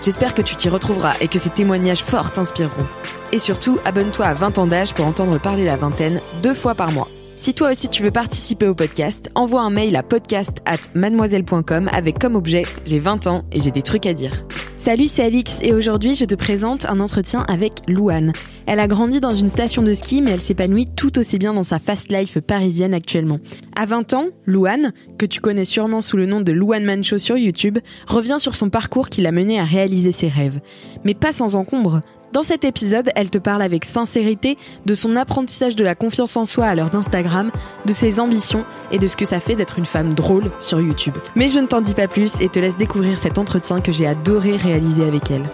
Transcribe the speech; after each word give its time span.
J'espère 0.00 0.34
que 0.34 0.42
tu 0.42 0.54
t'y 0.56 0.68
retrouveras 0.68 1.14
et 1.20 1.28
que 1.28 1.38
ces 1.38 1.50
témoignages 1.50 2.04
forts 2.04 2.30
t'inspireront. 2.30 2.86
Et 3.32 3.38
surtout, 3.38 3.78
abonne-toi 3.84 4.26
à 4.26 4.34
20 4.34 4.58
ans 4.58 4.66
d'âge 4.66 4.94
pour 4.94 5.06
entendre 5.06 5.40
parler 5.40 5.64
la 5.64 5.76
vingtaine 5.76 6.20
deux 6.42 6.54
fois 6.54 6.74
par 6.74 6.92
mois. 6.92 7.08
Si 7.38 7.54
toi 7.54 7.70
aussi 7.70 7.88
tu 7.88 8.02
veux 8.02 8.10
participer 8.10 8.66
au 8.66 8.74
podcast, 8.74 9.30
envoie 9.36 9.60
un 9.60 9.70
mail 9.70 9.94
à 9.94 10.02
podcast 10.02 10.58
at 10.66 10.78
mademoiselle.com 10.96 11.88
avec 11.92 12.18
comme 12.18 12.34
objet 12.34 12.64
J'ai 12.84 12.98
20 12.98 13.28
ans 13.28 13.44
et 13.52 13.60
j'ai 13.60 13.70
des 13.70 13.80
trucs 13.80 14.06
à 14.06 14.12
dire. 14.12 14.44
Salut, 14.76 15.06
c'est 15.06 15.22
Alix 15.22 15.60
et 15.62 15.72
aujourd'hui 15.72 16.16
je 16.16 16.24
te 16.24 16.34
présente 16.34 16.86
un 16.86 16.98
entretien 16.98 17.44
avec 17.46 17.74
Louane. 17.86 18.32
Elle 18.66 18.80
a 18.80 18.88
grandi 18.88 19.20
dans 19.20 19.30
une 19.30 19.48
station 19.48 19.82
de 19.82 19.92
ski 19.92 20.20
mais 20.20 20.32
elle 20.32 20.40
s'épanouit 20.40 20.88
tout 20.96 21.16
aussi 21.16 21.38
bien 21.38 21.54
dans 21.54 21.62
sa 21.62 21.78
fast 21.78 22.10
life 22.10 22.40
parisienne 22.40 22.92
actuellement. 22.92 23.38
À 23.76 23.86
20 23.86 24.14
ans, 24.14 24.26
Louane, 24.44 24.92
que 25.16 25.24
tu 25.24 25.40
connais 25.40 25.64
sûrement 25.64 26.00
sous 26.00 26.16
le 26.16 26.26
nom 26.26 26.40
de 26.40 26.50
Louane 26.50 26.84
Mancho 26.84 27.18
sur 27.18 27.38
YouTube, 27.38 27.78
revient 28.08 28.38
sur 28.38 28.56
son 28.56 28.68
parcours 28.68 29.10
qui 29.10 29.20
l'a 29.20 29.30
mené 29.30 29.60
à 29.60 29.64
réaliser 29.64 30.10
ses 30.10 30.28
rêves. 30.28 30.58
Mais 31.04 31.14
pas 31.14 31.30
sans 31.30 31.54
encombre. 31.54 32.00
Dans 32.32 32.42
cet 32.42 32.64
épisode, 32.64 33.10
elle 33.16 33.30
te 33.30 33.38
parle 33.38 33.62
avec 33.62 33.84
sincérité 33.86 34.58
de 34.84 34.94
son 34.94 35.16
apprentissage 35.16 35.76
de 35.76 35.84
la 35.84 35.94
confiance 35.94 36.36
en 36.36 36.44
soi 36.44 36.66
à 36.66 36.74
l'heure 36.74 36.90
d'Instagram, 36.90 37.50
de 37.86 37.92
ses 37.92 38.20
ambitions 38.20 38.64
et 38.92 38.98
de 38.98 39.06
ce 39.06 39.16
que 39.16 39.24
ça 39.24 39.40
fait 39.40 39.54
d'être 39.54 39.78
une 39.78 39.86
femme 39.86 40.12
drôle 40.12 40.50
sur 40.60 40.80
YouTube. 40.80 41.16
Mais 41.36 41.48
je 41.48 41.58
ne 41.58 41.66
t'en 41.66 41.80
dis 41.80 41.94
pas 41.94 42.06
plus 42.06 42.34
et 42.40 42.48
te 42.50 42.58
laisse 42.60 42.76
découvrir 42.76 43.16
cet 43.16 43.38
entretien 43.38 43.80
que 43.80 43.92
j'ai 43.92 44.06
adoré 44.06 44.56
réaliser 44.56 45.04
avec 45.04 45.30
elle. 45.30 45.44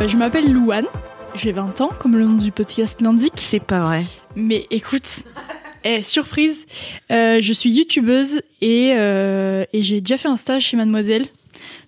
Euh, 0.00 0.08
Je 0.08 0.16
m'appelle 0.16 0.50
Louane, 0.50 0.86
j'ai 1.34 1.52
20 1.52 1.80
ans, 1.82 1.90
comme 1.98 2.16
le 2.16 2.24
nom 2.24 2.36
du 2.38 2.52
podcast 2.52 3.00
l'indique. 3.02 3.34
C'est 3.36 3.62
pas 3.62 3.80
vrai. 3.80 4.04
Mais 4.34 4.66
écoute, 4.70 5.06
eh, 5.84 6.02
surprise, 6.02 6.64
euh, 7.10 7.38
je 7.42 7.52
suis 7.52 7.70
youtubeuse 7.70 8.40
et, 8.62 8.94
euh, 8.96 9.64
et 9.74 9.82
j'ai 9.82 10.00
déjà 10.00 10.16
fait 10.16 10.28
un 10.28 10.38
stage 10.38 10.62
chez 10.62 10.76
Mademoiselle. 10.78 11.26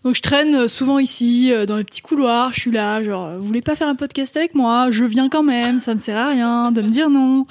Donc 0.05 0.15
je 0.15 0.23
traîne 0.23 0.67
souvent 0.67 0.99
ici, 0.99 1.53
euh, 1.53 1.67
dans 1.67 1.77
les 1.77 1.85
petits 1.85 2.01
couloirs, 2.01 2.53
je 2.55 2.61
suis 2.61 2.71
là, 2.71 3.03
genre, 3.03 3.27
euh, 3.27 3.39
vous 3.39 3.45
voulez 3.45 3.61
pas 3.61 3.77
faire 3.77 3.89
un 3.89 3.95
podcast 3.97 4.35
avec 4.37 4.55
moi? 4.55 4.91
Je 4.91 5.05
viens 5.05 5.29
quand 5.29 5.43
même, 5.43 5.79
ça 5.79 5.95
ne 5.95 5.99
sert 6.01 6.17
à 6.17 6.29
rien 6.31 6.73
de 6.73 6.81
me 6.81 6.89
dire 6.89 7.11
non. 7.11 7.47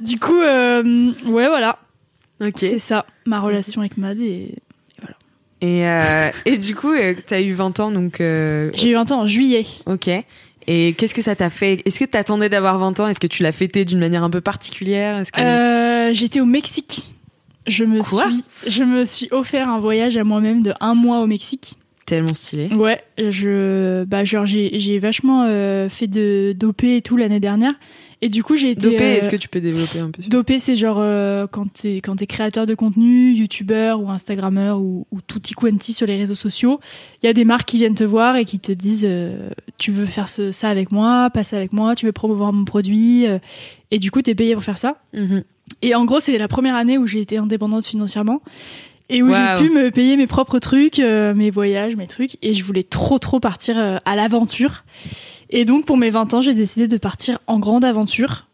Du 0.00 0.18
coup, 0.18 0.38
euh, 0.38 0.82
ouais, 1.26 1.48
voilà, 1.48 1.78
Ok. 2.44 2.56
c'est 2.58 2.78
ça, 2.78 3.06
ma 3.24 3.40
relation 3.40 3.80
avec 3.80 3.96
Mad. 3.96 4.18
Et... 4.20 4.56
Et, 5.62 5.88
euh, 5.88 6.30
et 6.44 6.58
du 6.58 6.74
coup, 6.76 6.92
euh, 6.92 7.14
t'as 7.26 7.40
eu 7.40 7.54
20 7.54 7.80
ans, 7.80 7.90
donc... 7.90 8.20
euh, 8.20 8.70
J'ai 8.74 8.90
eu 8.90 8.94
20 8.94 9.10
ans 9.12 9.20
en 9.22 9.26
juillet. 9.26 9.64
Ok. 9.86 10.10
Et 10.66 10.94
qu'est-ce 10.98 11.14
que 11.14 11.22
ça 11.22 11.34
t'a 11.34 11.48
fait? 11.48 11.80
Est-ce 11.86 11.98
que 11.98 12.04
t'attendais 12.04 12.50
d'avoir 12.50 12.78
20 12.78 13.00
ans? 13.00 13.08
Est-ce 13.08 13.18
que 13.20 13.26
tu 13.26 13.42
l'as 13.42 13.52
fêté 13.52 13.86
d'une 13.86 13.98
manière 13.98 14.22
un 14.22 14.28
peu 14.28 14.42
particulière? 14.42 15.22
Que... 15.32 15.40
Euh, 15.40 16.12
J'étais 16.12 16.40
au 16.40 16.44
Mexique. 16.44 17.10
Je 17.66 17.84
me 17.84 18.02
Quoi? 18.02 18.26
suis, 18.28 18.44
je 18.70 18.82
me 18.84 19.06
suis 19.06 19.28
offert 19.30 19.70
un 19.70 19.78
voyage 19.80 20.18
à 20.18 20.24
moi-même 20.24 20.62
de 20.62 20.74
un 20.78 20.94
mois 20.94 21.20
au 21.20 21.26
Mexique. 21.26 21.75
Tellement 22.06 22.34
stylé. 22.34 22.72
Ouais, 22.72 23.00
je, 23.18 24.04
bah 24.04 24.24
genre 24.24 24.46
j'ai, 24.46 24.78
j'ai 24.78 25.00
vachement 25.00 25.42
euh, 25.42 25.88
fait 25.88 26.06
de 26.06 26.54
d'OP 26.56 26.84
et 26.84 27.02
tout 27.02 27.16
l'année 27.16 27.40
dernière. 27.40 27.74
Et 28.22 28.28
du 28.28 28.42
coup 28.42 28.56
j'ai 28.56 28.70
été. 28.70 28.80
Dopé, 28.80 29.02
euh, 29.02 29.16
est-ce 29.16 29.28
que 29.28 29.36
tu 29.36 29.48
peux 29.48 29.60
développer 29.60 29.98
un 29.98 30.10
peu 30.10 30.22
Dopé, 30.22 30.58
c'est 30.58 30.76
genre 30.76 30.98
euh, 31.00 31.46
quand 31.50 31.70
t'es 31.70 31.96
quand 31.96 32.16
t'es 32.16 32.26
créateur 32.26 32.66
de 32.66 32.74
contenu, 32.74 33.32
youtubeur 33.32 34.00
ou 34.00 34.08
instagrammeur 34.08 34.80
ou, 34.80 35.06
ou 35.10 35.20
tutti 35.20 35.52
quanti 35.52 35.92
sur 35.92 36.06
les 36.06 36.16
réseaux 36.16 36.34
sociaux, 36.34 36.80
il 37.22 37.26
y 37.26 37.28
a 37.28 37.34
des 37.34 37.44
marques 37.44 37.68
qui 37.68 37.78
viennent 37.78 37.94
te 37.94 38.04
voir 38.04 38.36
et 38.36 38.46
qui 38.46 38.58
te 38.58 38.72
disent 38.72 39.06
euh, 39.06 39.50
tu 39.76 39.92
veux 39.92 40.06
faire 40.06 40.28
ce, 40.28 40.50
ça 40.50 40.70
avec 40.70 40.92
moi, 40.92 41.28
passer 41.30 41.56
avec 41.56 41.72
moi, 41.74 41.94
tu 41.94 42.06
veux 42.06 42.12
promouvoir 42.12 42.52
mon 42.52 42.64
produit 42.64 43.26
euh, 43.26 43.38
et 43.90 43.98
du 43.98 44.10
coup 44.10 44.22
t'es 44.22 44.34
payé 44.34 44.54
pour 44.54 44.64
faire 44.64 44.78
ça. 44.78 44.96
Mhm. 45.12 45.44
Et 45.82 45.94
en 45.94 46.04
gros, 46.04 46.20
c'est 46.20 46.38
la 46.38 46.48
première 46.48 46.76
année 46.76 46.96
où 46.96 47.06
j'ai 47.06 47.20
été 47.20 47.38
indépendante 47.38 47.84
financièrement 47.84 48.40
et 49.08 49.22
où 49.22 49.32
j'ai 49.32 49.54
pu 49.56 49.70
me 49.70 49.90
payer 49.90 50.16
mes 50.16 50.26
propres 50.26 50.58
trucs, 50.58 50.98
euh, 50.98 51.34
mes 51.34 51.50
voyages, 51.50 51.96
mes 51.96 52.06
trucs. 52.06 52.36
Et 52.42 52.54
je 52.54 52.64
voulais 52.64 52.82
trop, 52.82 53.18
trop 53.18 53.38
partir 53.38 53.78
euh, 53.78 53.98
à 54.04 54.16
l'aventure. 54.16 54.84
Et 55.50 55.64
donc, 55.64 55.86
pour 55.86 55.96
mes 55.96 56.10
20 56.10 56.34
ans, 56.34 56.42
j'ai 56.42 56.54
décidé 56.54 56.88
de 56.88 56.96
partir 56.96 57.38
en 57.46 57.58
grande 57.58 57.84
aventure. 57.84 58.46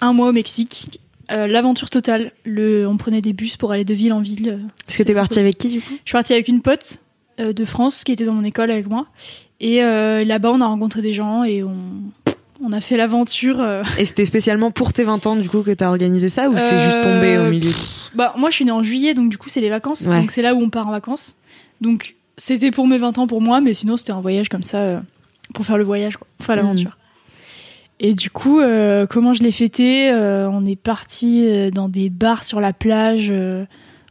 Un 0.00 0.12
mois 0.12 0.28
au 0.28 0.32
Mexique. 0.32 1.00
Euh, 1.32 1.46
L'aventure 1.48 1.90
totale. 1.90 2.30
Le, 2.44 2.86
on 2.86 2.96
prenait 2.96 3.20
des 3.20 3.32
bus 3.32 3.56
pour 3.56 3.72
aller 3.72 3.84
de 3.84 3.94
ville 3.94 4.12
en 4.12 4.20
ville. 4.20 4.60
Est-ce 4.88 4.98
que 4.98 5.02
t'es 5.02 5.14
partie 5.14 5.40
avec 5.40 5.58
qui 5.58 5.68
du 5.68 5.80
coup? 5.80 5.94
Je 6.04 6.10
suis 6.10 6.12
partie 6.12 6.32
avec 6.32 6.48
une 6.48 6.62
pote 6.62 6.98
de 7.38 7.64
France 7.64 8.04
qui 8.04 8.12
était 8.12 8.24
dans 8.24 8.34
mon 8.34 8.44
école 8.44 8.70
avec 8.70 8.88
moi. 8.88 9.06
Et 9.58 9.80
là-bas, 9.80 10.50
on 10.52 10.60
a 10.60 10.66
rencontré 10.66 11.02
des 11.02 11.12
gens 11.12 11.44
et 11.44 11.62
on, 11.62 11.76
on 12.64 12.72
a 12.72 12.80
fait 12.80 12.96
l'aventure. 12.96 13.60
euh, 13.60 13.82
Et 13.98 14.04
c'était 14.04 14.24
spécialement 14.24 14.70
pour 14.70 14.92
tes 14.92 15.04
20 15.04 15.26
ans 15.26 15.36
du 15.36 15.48
coup 15.48 15.62
que 15.62 15.70
t'as 15.72 15.88
organisé 15.88 16.28
ça 16.28 16.48
ou 16.48 16.56
c'est 16.56 16.74
Euh, 16.74 16.84
juste 16.90 17.02
tombé 17.02 17.38
au 17.38 17.50
milieu 17.50 17.72
Bah, 18.14 18.34
moi, 18.36 18.50
je 18.50 18.56
suis 18.56 18.64
née 18.64 18.70
en 18.72 18.82
juillet, 18.82 19.14
donc 19.14 19.28
du 19.30 19.38
coup, 19.38 19.48
c'est 19.48 19.60
les 19.60 19.70
vacances. 19.70 20.02
Ouais. 20.02 20.20
Donc, 20.20 20.30
c'est 20.30 20.42
là 20.42 20.54
où 20.54 20.60
on 20.62 20.70
part 20.70 20.86
en 20.88 20.92
vacances. 20.92 21.34
Donc, 21.80 22.14
c'était 22.36 22.70
pour 22.70 22.86
mes 22.86 22.98
20 22.98 23.18
ans 23.18 23.26
pour 23.26 23.40
moi, 23.40 23.60
mais 23.60 23.74
sinon, 23.74 23.96
c'était 23.96 24.12
un 24.12 24.20
voyage 24.20 24.48
comme 24.48 24.62
ça, 24.62 24.78
euh, 24.78 25.00
pour 25.54 25.66
faire 25.66 25.78
le 25.78 25.84
voyage, 25.84 26.16
quoi, 26.16 26.26
pour 26.38 26.46
faire 26.46 26.56
l'aventure. 26.56 26.96
Et 28.00 28.14
du 28.14 28.30
coup, 28.30 28.58
euh, 28.60 29.06
comment 29.06 29.32
je 29.32 29.42
l'ai 29.42 29.52
fêté 29.52 30.10
Euh, 30.10 30.48
On 30.50 30.64
est 30.66 30.76
parti 30.76 31.44
euh, 31.46 31.70
dans 31.70 31.88
des 31.88 32.10
bars 32.10 32.42
sur 32.44 32.60
la 32.60 32.72
plage, 32.72 33.28
euh, 33.30 33.64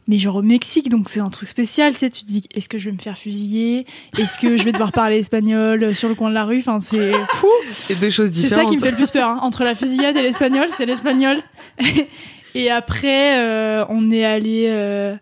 mais 0.08 0.18
genre 0.18 0.36
au 0.36 0.42
Mexique, 0.42 0.88
donc 0.88 1.08
c'est 1.08 1.20
un 1.20 1.30
truc 1.30 1.48
spécial, 1.48 1.92
tu 1.92 2.00
sais. 2.00 2.10
Tu 2.10 2.22
te 2.22 2.26
dis, 2.26 2.42
est-ce 2.54 2.68
que 2.68 2.76
je 2.78 2.86
vais 2.90 2.96
me 2.96 3.00
faire 3.00 3.16
fusiller? 3.16 3.86
Est-ce 4.18 4.38
que 4.38 4.56
je 4.56 4.64
vais 4.64 4.72
devoir 4.72 4.90
parler 4.92 5.18
espagnol 5.18 5.82
euh, 5.84 5.94
sur 5.94 6.08
le 6.08 6.14
coin 6.14 6.28
de 6.28 6.34
la 6.34 6.44
rue? 6.44 6.58
Enfin, 6.58 6.80
c'est 6.80 7.12
fou 7.36 7.46
C'est 7.74 7.98
deux 7.98 8.10
choses 8.10 8.30
c'est 8.32 8.42
différentes. 8.42 8.64
ça 8.64 8.70
qui 8.70 8.76
me 8.76 8.82
fait 8.82 8.90
le 8.90 8.96
plus 8.96 9.10
peur. 9.10 9.28
hein. 9.28 9.38
Entre 9.42 9.62
la 9.64 9.74
fusillade 9.74 10.16
et 10.16 10.22
l'espagnol, 10.22 10.66
c'est 10.68 10.86
l'espagnol. 10.86 11.38
et 12.54 12.70
après, 12.70 13.38
euh, 13.38 13.84
on 13.88 14.10
est 14.10 14.24
allé. 14.24 14.66
euh, 14.68 15.14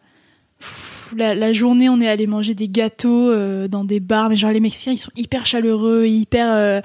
la, 1.16 1.34
la 1.34 1.52
journée, 1.52 1.88
on 1.88 2.00
est 2.00 2.08
allé 2.08 2.26
manger 2.26 2.54
des 2.54 2.68
gâteaux 2.68 3.30
euh, 3.30 3.68
dans 3.68 3.84
des 3.84 4.00
bars. 4.00 4.28
Mais 4.28 4.36
genre, 4.36 4.52
les 4.52 4.60
Mexicains, 4.60 4.92
ils 4.92 4.98
sont 4.98 5.10
hyper 5.16 5.44
chaleureux, 5.44 6.06
hyper 6.06 6.82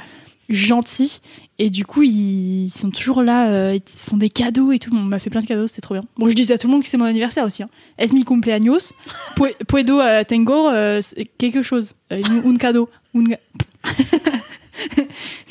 gentils. 0.50 1.20
Et 1.58 1.70
du 1.70 1.86
coup, 1.86 2.04
ils 2.04 2.70
sont 2.70 2.92
toujours 2.92 3.24
là, 3.24 3.50
euh, 3.50 3.76
ils 3.76 3.82
font 3.98 4.18
des 4.18 4.30
cadeaux 4.30 4.72
et 4.74 4.80
tout. 4.80 4.92
On 4.94 4.98
m'a 5.00 5.20
fait 5.20 5.30
plein 5.30 5.40
de 5.42 5.46
cadeaux, 5.48 5.68
c'était 5.68 5.82
trop 5.82 5.96
bien. 5.96 6.04
Bon, 6.18 6.28
je 6.28 6.34
disais 6.34 6.54
à 6.54 6.58
tout 6.58 6.68
le 6.68 6.74
monde 6.74 6.84
que 6.84 6.90
c'est 6.90 6.98
mon 6.98 7.06
anniversaire 7.06 7.46
aussi. 7.46 7.64
Hein. 7.64 7.70
Es 7.98 8.08
mi 8.14 8.26
cumpleaños? 8.26 8.92
Pue- 9.38 9.56
Puedo 9.68 10.02
euh, 10.02 10.24
tengo 10.24 10.68
euh, 10.70 11.02
quelque 11.38 11.62
chose. 11.62 11.94
Un 12.12 12.56
cadeau. 12.58 12.90
Un 13.16 13.24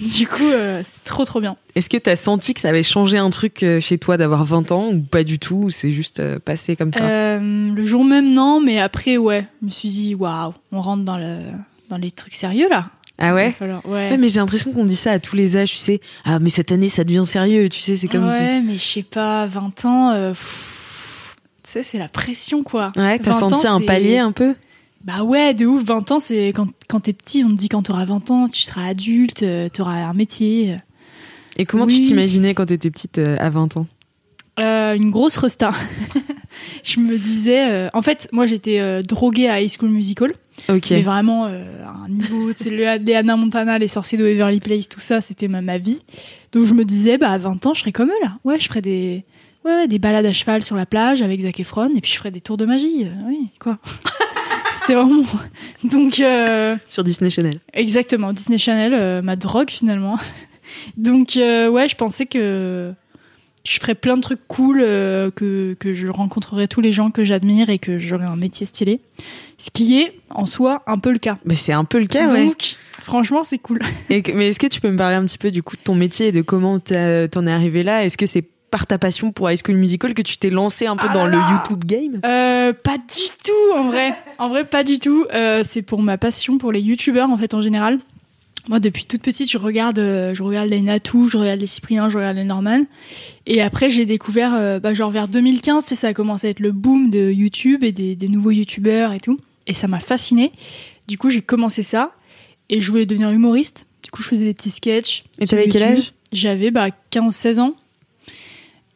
du 0.00 0.26
coup, 0.26 0.42
euh, 0.50 0.82
c'est 0.84 1.02
trop 1.04 1.24
trop 1.24 1.40
bien. 1.40 1.56
Est-ce 1.74 1.88
que 1.88 1.96
t'as 1.96 2.16
senti 2.16 2.52
que 2.52 2.60
ça 2.60 2.68
avait 2.68 2.82
changé 2.82 3.16
un 3.16 3.30
truc 3.30 3.64
chez 3.80 3.96
toi 3.98 4.18
d'avoir 4.18 4.44
20 4.44 4.70
ans 4.72 4.88
ou 4.90 5.00
pas 5.00 5.24
du 5.24 5.38
tout 5.38 5.54
ou 5.64 5.70
c'est 5.70 5.92
juste 5.92 6.38
passé 6.40 6.76
comme 6.76 6.92
ça? 6.92 7.38
Le 7.40 7.84
jour 7.84 8.04
même, 8.04 8.34
non, 8.34 8.60
mais 8.60 8.78
après, 8.78 9.16
ouais, 9.16 9.46
je 9.62 9.66
me 9.66 9.70
suis 9.70 9.88
dit, 9.88 10.14
waouh, 10.14 10.52
on 10.72 10.82
rentre 10.82 11.04
dans, 11.04 11.16
le, 11.16 11.38
dans 11.88 11.96
les 11.96 12.10
trucs 12.10 12.34
sérieux 12.34 12.68
là. 12.68 12.90
Ah 13.18 13.32
ouais 13.34 13.52
falloir- 13.52 13.84
ouais. 13.86 14.10
Ouais, 14.10 14.16
mais 14.18 14.28
j'ai 14.28 14.40
l'impression 14.40 14.72
qu'on 14.72 14.84
dit 14.84 14.96
ça 14.96 15.12
à 15.12 15.18
tous 15.20 15.36
les 15.36 15.56
âges, 15.56 15.70
tu 15.70 15.76
sais. 15.76 16.00
Ah, 16.24 16.38
mais 16.40 16.50
cette 16.50 16.72
année, 16.72 16.88
ça 16.88 17.04
devient 17.04 17.24
sérieux, 17.24 17.68
tu 17.68 17.80
sais, 17.80 17.94
c'est 17.94 18.08
comme. 18.08 18.26
Ouais, 18.26 18.60
mais 18.60 18.76
je 18.76 18.82
sais 18.84 19.02
pas, 19.04 19.46
20 19.46 19.84
ans, 19.84 20.10
euh, 20.10 20.30
pff, 20.30 21.36
tu 21.62 21.70
sais, 21.70 21.82
c'est 21.84 21.98
la 21.98 22.08
pression 22.08 22.62
quoi. 22.64 22.90
Ouais, 22.96 23.18
t'as 23.20 23.30
20 23.32 23.42
ans, 23.44 23.50
senti 23.50 23.66
un 23.68 23.80
palier 23.80 24.18
un 24.18 24.32
peu? 24.32 24.54
Bah 25.04 25.22
ouais, 25.22 25.54
de 25.54 25.66
ouf, 25.66 25.84
20 25.84 26.10
ans, 26.12 26.18
c'est 26.18 26.48
quand, 26.48 26.66
quand 26.88 27.00
t'es 27.00 27.12
petit, 27.12 27.44
on 27.44 27.50
te 27.50 27.56
dit 27.58 27.68
quand 27.68 27.82
t'auras 27.82 28.04
20 28.06 28.30
ans, 28.30 28.48
tu 28.48 28.62
seras 28.62 28.86
adulte, 28.88 29.42
euh, 29.44 29.68
t'auras 29.68 29.96
un 30.06 30.14
métier. 30.14 30.76
Et 31.56 31.66
comment 31.66 31.84
Oui. 31.84 32.00
tu 32.00 32.08
t'imaginais 32.08 32.54
quand 32.54 32.66
t'étais 32.66 32.90
petite 32.90 33.18
euh, 33.18 33.36
à 33.38 33.48
20 33.50 33.76
ans? 33.76 33.86
Euh, 34.58 34.94
une 34.94 35.10
grosse 35.10 35.36
resta. 35.36 35.70
je 36.84 36.98
me 37.00 37.16
disais, 37.18 37.88
en 37.92 38.02
fait, 38.02 38.28
moi 38.32 38.46
j'étais 38.46 39.02
droguée 39.02 39.48
à 39.48 39.60
High 39.60 39.70
School 39.70 39.90
Musical. 39.90 40.32
Ok. 40.68 40.90
Mais 40.90 41.02
vraiment, 41.02 41.46
euh, 41.46 41.62
à 41.84 42.04
un 42.04 42.08
niveau, 42.08 42.50
c'est 42.56 42.70
le 42.70 42.98
les 43.04 43.14
Hannah 43.14 43.36
Montana, 43.36 43.78
les 43.78 43.88
sorciers 43.88 44.16
de 44.18 44.24
Waverly 44.24 44.60
Place, 44.60 44.88
tout 44.88 45.00
ça, 45.00 45.20
c'était 45.20 45.48
ma, 45.48 45.60
ma 45.60 45.78
vie. 45.78 46.00
Donc 46.52 46.64
je 46.64 46.74
me 46.74 46.84
disais, 46.84 47.18
bah 47.18 47.30
à 47.30 47.38
20 47.38 47.66
ans, 47.66 47.74
je 47.74 47.80
serais 47.80 47.92
comme 47.92 48.08
eux 48.08 48.22
là. 48.22 48.38
Ouais, 48.44 48.58
je 48.58 48.68
ferais 48.68 48.80
des, 48.82 49.24
ouais, 49.64 49.74
ouais, 49.74 49.88
des 49.88 49.98
balades 49.98 50.26
à 50.26 50.32
cheval 50.32 50.62
sur 50.62 50.76
la 50.76 50.86
plage 50.86 51.22
avec 51.22 51.40
Zac 51.40 51.58
Efron, 51.60 51.90
et 51.96 52.00
puis 52.00 52.12
je 52.12 52.18
ferais 52.18 52.30
des 52.30 52.40
tours 52.40 52.56
de 52.56 52.64
magie. 52.66 53.04
euh, 53.04 53.28
oui, 53.28 53.48
quoi. 53.58 53.78
c'était 54.74 54.94
vraiment. 54.94 55.24
Donc. 55.84 56.20
euh, 56.20 56.76
Sur 56.88 57.02
Disney 57.04 57.30
Channel. 57.30 57.58
Exactement, 57.72 58.32
Disney 58.32 58.58
Channel, 58.58 58.94
euh, 58.94 59.22
ma 59.22 59.36
drogue 59.36 59.70
finalement. 59.70 60.18
Donc 60.96 61.36
euh, 61.36 61.68
ouais, 61.68 61.88
je 61.88 61.94
pensais 61.96 62.26
que 62.26 62.92
je 63.66 63.78
ferais 63.80 63.94
plein 63.94 64.16
de 64.16 64.22
trucs 64.22 64.46
cool, 64.46 64.80
euh, 64.82 65.30
que, 65.30 65.74
que 65.80 65.94
je 65.94 66.06
rencontrerais 66.08 66.68
tous 66.68 66.80
les 66.80 66.92
gens 66.92 67.10
que 67.10 67.24
j'admire 67.24 67.70
et 67.70 67.78
que 67.78 67.98
j'aurais 67.98 68.26
un 68.26 68.36
métier 68.36 68.66
stylé. 68.66 69.00
Ce 69.58 69.70
qui 69.70 70.00
est 70.00 70.14
en 70.30 70.44
soi 70.46 70.82
un 70.86 70.98
peu 70.98 71.12
le 71.12 71.18
cas. 71.18 71.38
Mais 71.44 71.54
c'est 71.54 71.72
un 71.72 71.84
peu 71.84 71.98
le 71.98 72.06
cas, 72.06 72.28
ouais. 72.28 72.46
Donc 72.46 72.76
franchement 73.02 73.42
c'est 73.42 73.58
cool. 73.58 73.80
Et 74.10 74.22
que- 74.22 74.32
mais 74.32 74.48
est-ce 74.48 74.58
que 74.60 74.66
tu 74.66 74.80
peux 74.80 74.90
me 74.90 74.96
parler 74.98 75.16
un 75.16 75.24
petit 75.24 75.38
peu 75.38 75.50
du 75.50 75.62
coup 75.62 75.76
de 75.76 75.82
ton 75.82 75.94
métier 75.94 76.28
et 76.28 76.32
de 76.32 76.42
comment 76.42 76.78
t'en 76.78 76.94
es 77.46 77.52
arrivé 77.52 77.82
là? 77.82 78.04
Est-ce 78.04 78.16
que 78.18 78.26
c'est 78.26 78.44
par 78.70 78.86
ta 78.88 78.98
passion 78.98 79.30
pour 79.30 79.48
High 79.50 79.58
School 79.64 79.76
Musical 79.76 80.14
que 80.14 80.22
tu 80.22 80.36
t'es 80.36 80.50
lancé 80.50 80.86
un 80.86 80.96
peu 80.96 81.06
Ah 81.08 81.12
dans 81.14 81.26
le 81.26 81.38
YouTube 81.38 81.84
game? 81.84 82.18
Euh, 82.24 82.72
pas 82.72 82.98
du 82.98 83.28
tout 83.44 83.76
en 83.78 83.84
vrai. 83.84 84.14
En 84.38 84.48
vrai 84.48 84.64
pas 84.64 84.82
du 84.84 84.98
tout. 84.98 85.26
Euh, 85.32 85.62
c'est 85.64 85.82
pour 85.82 86.02
ma 86.02 86.18
passion 86.18 86.58
pour 86.58 86.72
les 86.72 86.80
youtubeurs 86.80 87.30
en 87.30 87.38
fait 87.38 87.54
en 87.54 87.62
général. 87.62 87.98
Moi 88.68 88.80
depuis 88.80 89.04
toute 89.04 89.22
petite 89.22 89.50
je 89.50 89.58
regarde, 89.58 89.98
euh, 89.98 90.34
je 90.34 90.42
regarde 90.42 90.68
les 90.68 90.80
Natou, 90.80 91.28
je 91.28 91.36
regarde 91.36 91.60
les 91.60 91.66
Cyprien, 91.66 92.08
je 92.08 92.16
regarde 92.16 92.36
les 92.36 92.44
Norman. 92.44 92.84
Et 93.46 93.60
après 93.60 93.90
j'ai 93.90 94.06
découvert, 94.06 94.54
euh, 94.54 94.80
bah, 94.80 94.94
genre 94.94 95.10
vers 95.10 95.28
2015, 95.28 95.84
c'est 95.84 95.94
ça 95.94 96.08
a 96.08 96.14
commencé 96.14 96.46
à 96.46 96.50
être 96.50 96.60
le 96.60 96.72
boom 96.72 97.10
de 97.10 97.30
YouTube 97.30 97.84
et 97.84 97.92
des, 97.92 98.16
des 98.16 98.28
nouveaux 98.28 98.52
youtubeurs 98.52 99.12
et 99.12 99.20
tout. 99.20 99.38
Et 99.66 99.74
ça 99.74 99.86
m'a 99.88 99.98
fasciné. 99.98 100.52
Du 101.08 101.18
coup 101.18 101.30
j'ai 101.30 101.42
commencé 101.42 101.82
ça 101.82 102.12
et 102.70 102.80
je 102.80 102.90
voulais 102.90 103.06
devenir 103.06 103.30
humoriste. 103.30 103.86
Du 104.02 104.10
coup 104.10 104.22
je 104.22 104.28
faisais 104.28 104.44
des 104.44 104.54
petits 104.54 104.70
sketchs. 104.70 105.24
Et 105.38 105.46
t'avais 105.46 105.68
quel 105.68 105.82
âge? 105.82 106.12
J'avais 106.32 106.70
bah, 106.70 106.88
15-16 107.12 107.60
ans. 107.60 107.74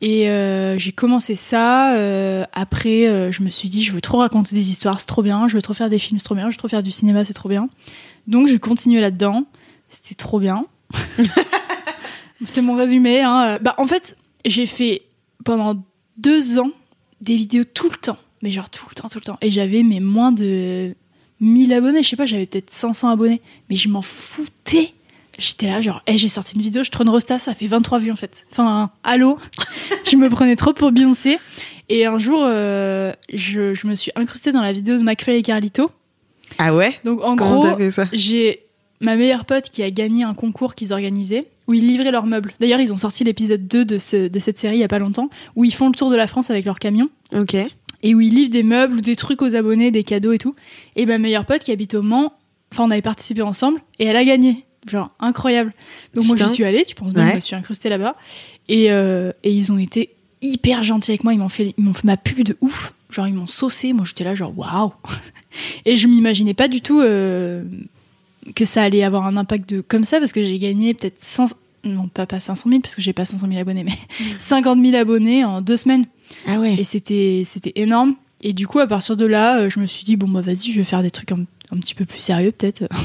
Et 0.00 0.29
euh, 0.29 0.79
j'ai 0.79 0.93
commencé 0.93 1.35
ça. 1.35 1.94
euh, 1.94 2.44
après, 2.53 3.09
euh, 3.09 3.32
je 3.32 3.43
me 3.43 3.50
suis 3.50 3.69
dit, 3.69 3.82
je 3.82 3.93
veux 3.93 4.00
trop 4.00 4.19
raconter 4.19 4.55
des 4.55 4.71
histoires, 4.71 5.00
c'est 5.00 5.06
trop 5.06 5.23
bien. 5.23 5.49
Je 5.49 5.56
veux 5.56 5.62
trop 5.62 5.75
faire 5.75 5.91
des 5.91 5.99
films, 5.99 6.19
c'est 6.19 6.25
trop 6.25 6.35
bien. 6.37 6.50
Je 6.50 6.55
veux 6.55 6.59
trop 6.59 6.69
faire 6.69 6.82
du 6.82 6.91
cinéma, 6.91 7.25
c'est 7.25 7.35
trop 7.35 7.49
bien. 7.49 7.69
Donc, 8.26 8.47
j'ai 8.47 8.59
continué 8.59 9.00
là-dedans. 9.00 9.44
C'était 9.88 10.14
trop 10.14 10.40
bien. 10.40 10.67
c'est 12.46 12.62
mon 12.62 12.76
résumé. 12.76 13.23
Hein. 13.23 13.58
Bah, 13.61 13.75
en 13.79 13.87
fait, 13.87 14.17
j'ai 14.44 14.67
fait 14.67 15.02
pendant 15.44 15.82
deux 16.17 16.58
ans 16.58 16.70
des 17.20 17.37
vidéos 17.37 17.64
tout 17.64 17.90
le 17.90 17.96
temps. 17.96 18.19
Mais 18.43 18.50
genre 18.50 18.70
tout 18.70 18.87
le 18.88 18.94
temps, 18.94 19.08
tout 19.08 19.19
le 19.19 19.25
temps. 19.25 19.38
Et 19.40 19.50
j'avais 19.50 19.82
mais 19.82 20.00
moins 20.00 20.32
de 20.32 20.94
1000 21.40 21.73
abonnés. 21.73 22.02
Je 22.02 22.08
sais 22.08 22.17
pas, 22.17 22.26
j'avais 22.26 22.46
peut-être 22.46 22.70
500 22.70 23.08
abonnés. 23.11 23.40
Mais 23.69 23.76
je 23.76 23.88
m'en 23.88 24.02
foutais. 24.02 24.94
J'étais 25.38 25.67
là, 25.67 25.81
genre, 25.81 26.02
hey, 26.06 26.19
j'ai 26.19 26.29
sorti 26.29 26.56
une 26.56 26.62
vidéo, 26.62 26.82
je 26.82 26.90
trône 26.90 27.08
Rosta, 27.08 27.38
ça 27.38 27.55
fait 27.55 27.69
23 27.69 28.00
vues 28.00 28.11
en 28.11 28.17
fait. 28.17 28.44
Enfin, 28.50 28.90
allô? 29.05 29.38
Je 30.11 30.17
me 30.17 30.29
prenais 30.31 30.56
trop 30.56 30.73
pour 30.73 30.90
Beyoncé. 30.90 31.38
Et 31.88 32.06
un 32.06 32.19
jour, 32.19 32.40
euh, 32.43 33.12
je, 33.32 33.73
je 33.73 33.87
me 33.87 33.94
suis 33.94 34.11
incrustée 34.17 34.50
dans 34.50 34.62
la 34.62 34.73
vidéo 34.73 34.99
de 34.99 35.02
McFly 35.02 35.37
et 35.37 35.43
Carlito. 35.43 35.93
Ah 36.58 36.75
ouais? 36.75 36.99
Donc 37.05 37.23
en 37.23 37.37
Comment 37.37 37.61
gros, 37.61 37.88
j'ai 38.12 38.64
ma 39.00 39.17
meilleure 39.17 39.45
pote 39.45 39.71
qui 39.71 39.83
a 39.83 39.91
gagné 39.91 40.25
un 40.25 40.35
concours 40.35 40.75
qu'ils 40.75 40.93
organisaient 40.93 41.47
où 41.67 41.75
ils 41.75 41.87
livraient 41.87 42.11
leurs 42.11 42.27
meubles. 42.27 42.53
D'ailleurs, 42.61 42.81
ils 42.81 42.93
ont 42.93 42.97
sorti 42.97 43.25
l'épisode 43.25 43.69
2 43.69 43.85
de, 43.85 43.99
ce- 43.99 44.29
de 44.29 44.39
cette 44.39 44.59
série 44.59 44.77
il 44.77 44.81
y 44.81 44.85
a 44.85 44.89
pas 44.89 44.99
longtemps 44.99 45.29
où 45.55 45.65
ils 45.65 45.75
font 45.75 45.89
le 45.89 45.95
tour 45.95 46.11
de 46.11 46.17
la 46.17 46.27
France 46.27 46.50
avec 46.50 46.65
leur 46.65 46.79
camion 46.79 47.09
Ok. 47.35 47.55
et 47.55 48.15
où 48.15 48.21
ils 48.21 48.35
livrent 48.35 48.50
des 48.50 48.62
meubles 48.62 48.97
ou 48.97 49.00
des 49.00 49.17
trucs 49.17 49.43
aux 49.43 49.55
abonnés, 49.55 49.91
des 49.91 50.03
cadeaux 50.05 50.33
et 50.33 50.39
tout. 50.39 50.55
Et 50.97 51.05
ma 51.06 51.19
meilleure 51.19 51.45
pote 51.45 51.62
qui 51.62 51.71
habite 51.73 51.95
au 51.95 52.03
Mans, 52.03 52.33
enfin 52.73 52.85
on 52.85 52.91
avait 52.91 53.03
participé 53.03 53.43
ensemble 53.43 53.81
et 53.99 54.06
elle 54.06 54.17
a 54.17 54.25
gagné. 54.25 54.65
Genre 54.89 55.11
incroyable. 55.21 55.75
Donc 56.15 56.25
moi 56.27 56.37
j'y 56.37 56.49
suis 56.49 56.65
allée, 56.65 56.85
tu 56.85 56.95
penses 56.95 57.12
bien, 57.12 57.25
Ouais. 57.25 57.31
je 57.33 57.35
me 57.37 57.41
suis 57.41 57.55
incrustée 57.56 57.89
là-bas. 57.91 58.17
Et, 58.69 58.91
euh, 58.91 59.33
et 59.45 59.53
ils 59.53 59.71
ont 59.71 59.79
été 59.79 60.11
hyper 60.41 60.83
gentils 60.85 61.11
avec 61.11 61.25
moi, 61.25 61.35
ils 61.35 61.39
m'ont 61.39 61.49
fait, 61.50 61.75
ils 61.77 61.93
fait 61.95 62.05
ma 62.05 62.17
pub 62.17 62.43
de 62.45 62.56
ouf. 62.62 62.95
Genre 63.11 63.27
ils 63.29 63.35
m'ont 63.35 63.47
saucé, 63.47 63.93
moi 63.93 64.05
j'étais 64.06 64.25
là 64.25 64.35
genre 64.35 64.56
waouh. 64.56 64.93
Et 65.85 65.97
je 65.97 66.06
m'imaginais 66.09 66.55
pas 66.55 66.69
du 66.69 66.81
tout 66.81 67.00
euh, 67.00 67.65
que 68.55 68.64
ça 68.64 68.82
allait 68.82 69.02
avoir 69.02 69.26
un 69.26 69.37
impact 69.37 69.69
de 69.69 69.81
comme 69.81 70.05
ça 70.05 70.19
parce 70.19 70.32
que 70.32 70.43
j'ai 70.43 70.58
gagné 70.58 70.94
peut-être 70.94 71.20
100 71.20 71.46
non 71.85 72.08
pas 72.08 72.26
pas 72.26 72.40
500 72.40 72.69
000 72.69 72.81
parce 72.81 72.94
que 72.94 73.02
j'ai 73.02 73.12
pas 73.12 73.25
500 73.25 73.46
000 73.49 73.61
abonnés 73.61 73.85
mais 73.85 73.93
50 74.38 74.81
000 74.85 74.96
abonnés 74.96 75.44
en 75.44 75.61
deux 75.61 75.76
semaines. 75.76 76.06
Ah 76.46 76.58
ouais. 76.58 76.75
et 76.75 76.85
c'était 76.85 77.43
c'était 77.44 77.73
énorme. 77.76 78.14
Et 78.40 78.52
du 78.52 78.67
coup 78.67 78.79
à 78.79 78.87
partir 78.87 79.17
de 79.17 79.26
là 79.26 79.61
euh, 79.61 79.70
je 79.70 79.81
me 79.81 79.87
suis 79.87 80.05
dit 80.05 80.17
bon 80.17 80.29
bah 80.29 80.40
vas-y 80.40 80.70
je 80.73 80.76
vais 80.79 80.85
faire 80.85 81.02
des 81.02 81.11
trucs 81.11 81.32
un, 81.32 81.44
un 81.70 81.76
petit 81.79 81.94
peu 81.94 82.05
plus 82.05 82.20
sérieux 82.20 82.52
peut-être. 82.52 82.85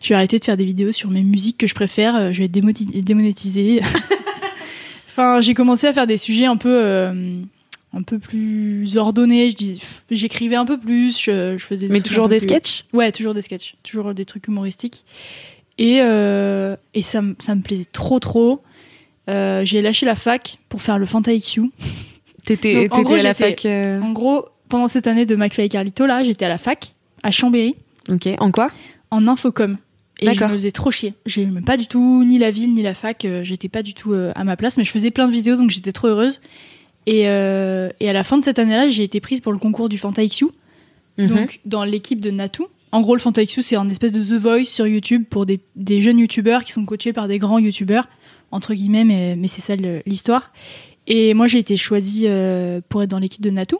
Je 0.00 0.08
vais 0.08 0.16
arrêter 0.16 0.40
de 0.40 0.44
faire 0.44 0.56
des 0.56 0.64
vidéos 0.64 0.90
sur 0.90 1.08
mes 1.08 1.22
musiques 1.22 1.56
que 1.56 1.68
je 1.68 1.74
préfère 1.74 2.16
euh, 2.16 2.32
je 2.32 2.38
vais 2.38 2.46
être 2.46 3.04
démonétisée 3.04 3.80
enfin 5.08 5.40
j'ai 5.40 5.54
commencé 5.54 5.86
à 5.86 5.92
faire 5.92 6.08
des 6.08 6.16
sujets 6.16 6.46
un 6.46 6.56
peu 6.56 6.68
euh, 6.68 7.40
un 7.94 8.02
peu 8.02 8.18
plus 8.18 8.84
dis 9.56 9.80
j'écrivais 10.10 10.56
un 10.56 10.64
peu 10.64 10.78
plus 10.78 11.18
je, 11.20 11.56
je 11.58 11.64
faisais 11.64 11.88
Mais 11.88 12.00
trucs 12.00 12.08
toujours 12.08 12.28
des 12.28 12.38
plus- 12.38 12.46
sketchs? 12.48 12.84
Ouais, 12.92 13.12
toujours 13.12 13.34
des 13.34 13.42
sketchs, 13.42 13.74
toujours 13.82 14.14
des 14.14 14.24
trucs 14.24 14.46
humoristiques. 14.48 15.04
Et, 15.78 15.98
euh, 16.02 16.76
et 16.94 17.02
ça, 17.02 17.22
me- 17.22 17.34
ça 17.38 17.54
me 17.54 17.62
plaisait 17.62 17.86
trop, 17.90 18.18
trop. 18.18 18.62
Euh, 19.28 19.64
j'ai 19.64 19.82
lâché 19.82 20.04
la 20.06 20.14
fac 20.14 20.58
pour 20.68 20.82
faire 20.82 20.98
le 20.98 21.06
Fanta 21.06 21.32
IQ. 21.32 21.70
T'étais 22.44 22.88
à 23.14 23.22
la 23.22 23.34
fac. 23.34 23.64
euh, 23.66 24.00
En 24.00 24.12
gros, 24.12 24.46
pendant 24.68 24.88
cette 24.88 25.06
année 25.06 25.26
de 25.26 25.36
McFly 25.36 25.66
et 25.66 25.68
Carlito, 25.68 26.06
là, 26.06 26.22
j'étais 26.24 26.44
à 26.44 26.48
la 26.48 26.58
fac, 26.58 26.94
à 27.22 27.30
Chambéry, 27.30 27.74
Ok. 28.10 28.28
En 28.40 28.50
quoi? 28.50 28.70
En 29.10 29.28
infocom. 29.28 29.76
Et 30.20 30.34
je 30.34 30.44
me 30.44 30.48
faisais 30.50 30.72
trop 30.72 30.90
chier. 30.90 31.14
J'aimais 31.26 31.60
pas 31.62 31.76
du 31.76 31.86
tout 31.86 32.22
ni 32.24 32.38
la 32.38 32.50
ville 32.50 32.72
ni 32.74 32.82
la 32.82 32.94
fac. 32.94 33.26
j'étais 33.42 33.68
pas 33.68 33.82
du 33.82 33.92
tout 33.94 34.12
à 34.34 34.44
ma 34.44 34.56
place, 34.56 34.76
mais 34.76 34.84
je 34.84 34.90
faisais 34.90 35.10
plein 35.10 35.26
de 35.28 35.32
vidéos, 35.32 35.56
donc 35.56 35.70
j'étais 35.70 35.92
trop 35.92 36.08
heureuse. 36.08 36.40
Et, 37.06 37.28
euh, 37.28 37.90
et 38.00 38.08
à 38.08 38.12
la 38.12 38.22
fin 38.22 38.38
de 38.38 38.42
cette 38.42 38.58
année-là, 38.58 38.88
j'ai 38.88 39.02
été 39.02 39.20
prise 39.20 39.40
pour 39.40 39.52
le 39.52 39.58
concours 39.58 39.88
du 39.88 39.98
Fanta 39.98 40.22
IQ. 40.22 40.46
Mhm. 41.18 41.26
donc 41.28 41.60
dans 41.66 41.84
l'équipe 41.84 42.20
de 42.20 42.30
Natou. 42.30 42.68
En 42.90 43.00
gros, 43.00 43.14
le 43.14 43.20
Fanta 43.20 43.42
IQ, 43.42 43.62
c'est 43.62 43.76
un 43.76 43.88
espèce 43.88 44.12
de 44.12 44.22
The 44.22 44.40
Voice 44.40 44.64
sur 44.64 44.86
YouTube 44.86 45.24
pour 45.28 45.46
des, 45.46 45.60
des 45.76 46.00
jeunes 46.00 46.18
YouTubeurs 46.18 46.64
qui 46.64 46.72
sont 46.72 46.84
coachés 46.84 47.12
par 47.12 47.28
des 47.28 47.38
grands 47.38 47.58
YouTubeurs, 47.58 48.08
entre 48.50 48.74
guillemets, 48.74 49.04
mais, 49.04 49.36
mais 49.36 49.48
c'est 49.48 49.62
ça 49.62 49.74
l'histoire. 50.06 50.52
Et 51.06 51.34
moi, 51.34 51.46
j'ai 51.46 51.58
été 51.58 51.76
choisie 51.76 52.24
euh, 52.26 52.80
pour 52.88 53.02
être 53.02 53.10
dans 53.10 53.18
l'équipe 53.18 53.40
de 53.40 53.50
Natou. 53.50 53.78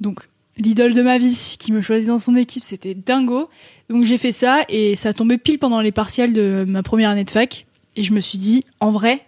Donc, 0.00 0.28
l'idole 0.56 0.94
de 0.94 1.02
ma 1.02 1.18
vie 1.18 1.56
qui 1.58 1.70
me 1.72 1.80
choisit 1.80 2.08
dans 2.08 2.18
son 2.18 2.34
équipe, 2.34 2.64
c'était 2.64 2.94
dingo. 2.94 3.48
Donc, 3.88 4.04
j'ai 4.04 4.18
fait 4.18 4.32
ça 4.32 4.64
et 4.68 4.96
ça 4.96 5.12
tombait 5.12 5.38
pile 5.38 5.58
pendant 5.58 5.80
les 5.80 5.92
partiels 5.92 6.32
de 6.32 6.64
ma 6.66 6.82
première 6.82 7.10
année 7.10 7.24
de 7.24 7.30
fac. 7.30 7.66
Et 7.96 8.02
je 8.02 8.12
me 8.12 8.20
suis 8.20 8.38
dit, 8.38 8.64
en 8.80 8.90
vrai, 8.90 9.20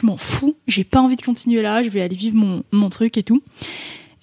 je 0.00 0.06
m'en 0.06 0.16
fous, 0.16 0.56
j'ai 0.66 0.84
pas 0.84 1.00
envie 1.00 1.16
de 1.16 1.22
continuer 1.22 1.62
là, 1.62 1.82
je 1.82 1.90
vais 1.90 2.00
aller 2.02 2.16
vivre 2.16 2.36
mon, 2.36 2.62
mon 2.72 2.90
truc 2.90 3.16
et 3.18 3.22
tout. 3.22 3.42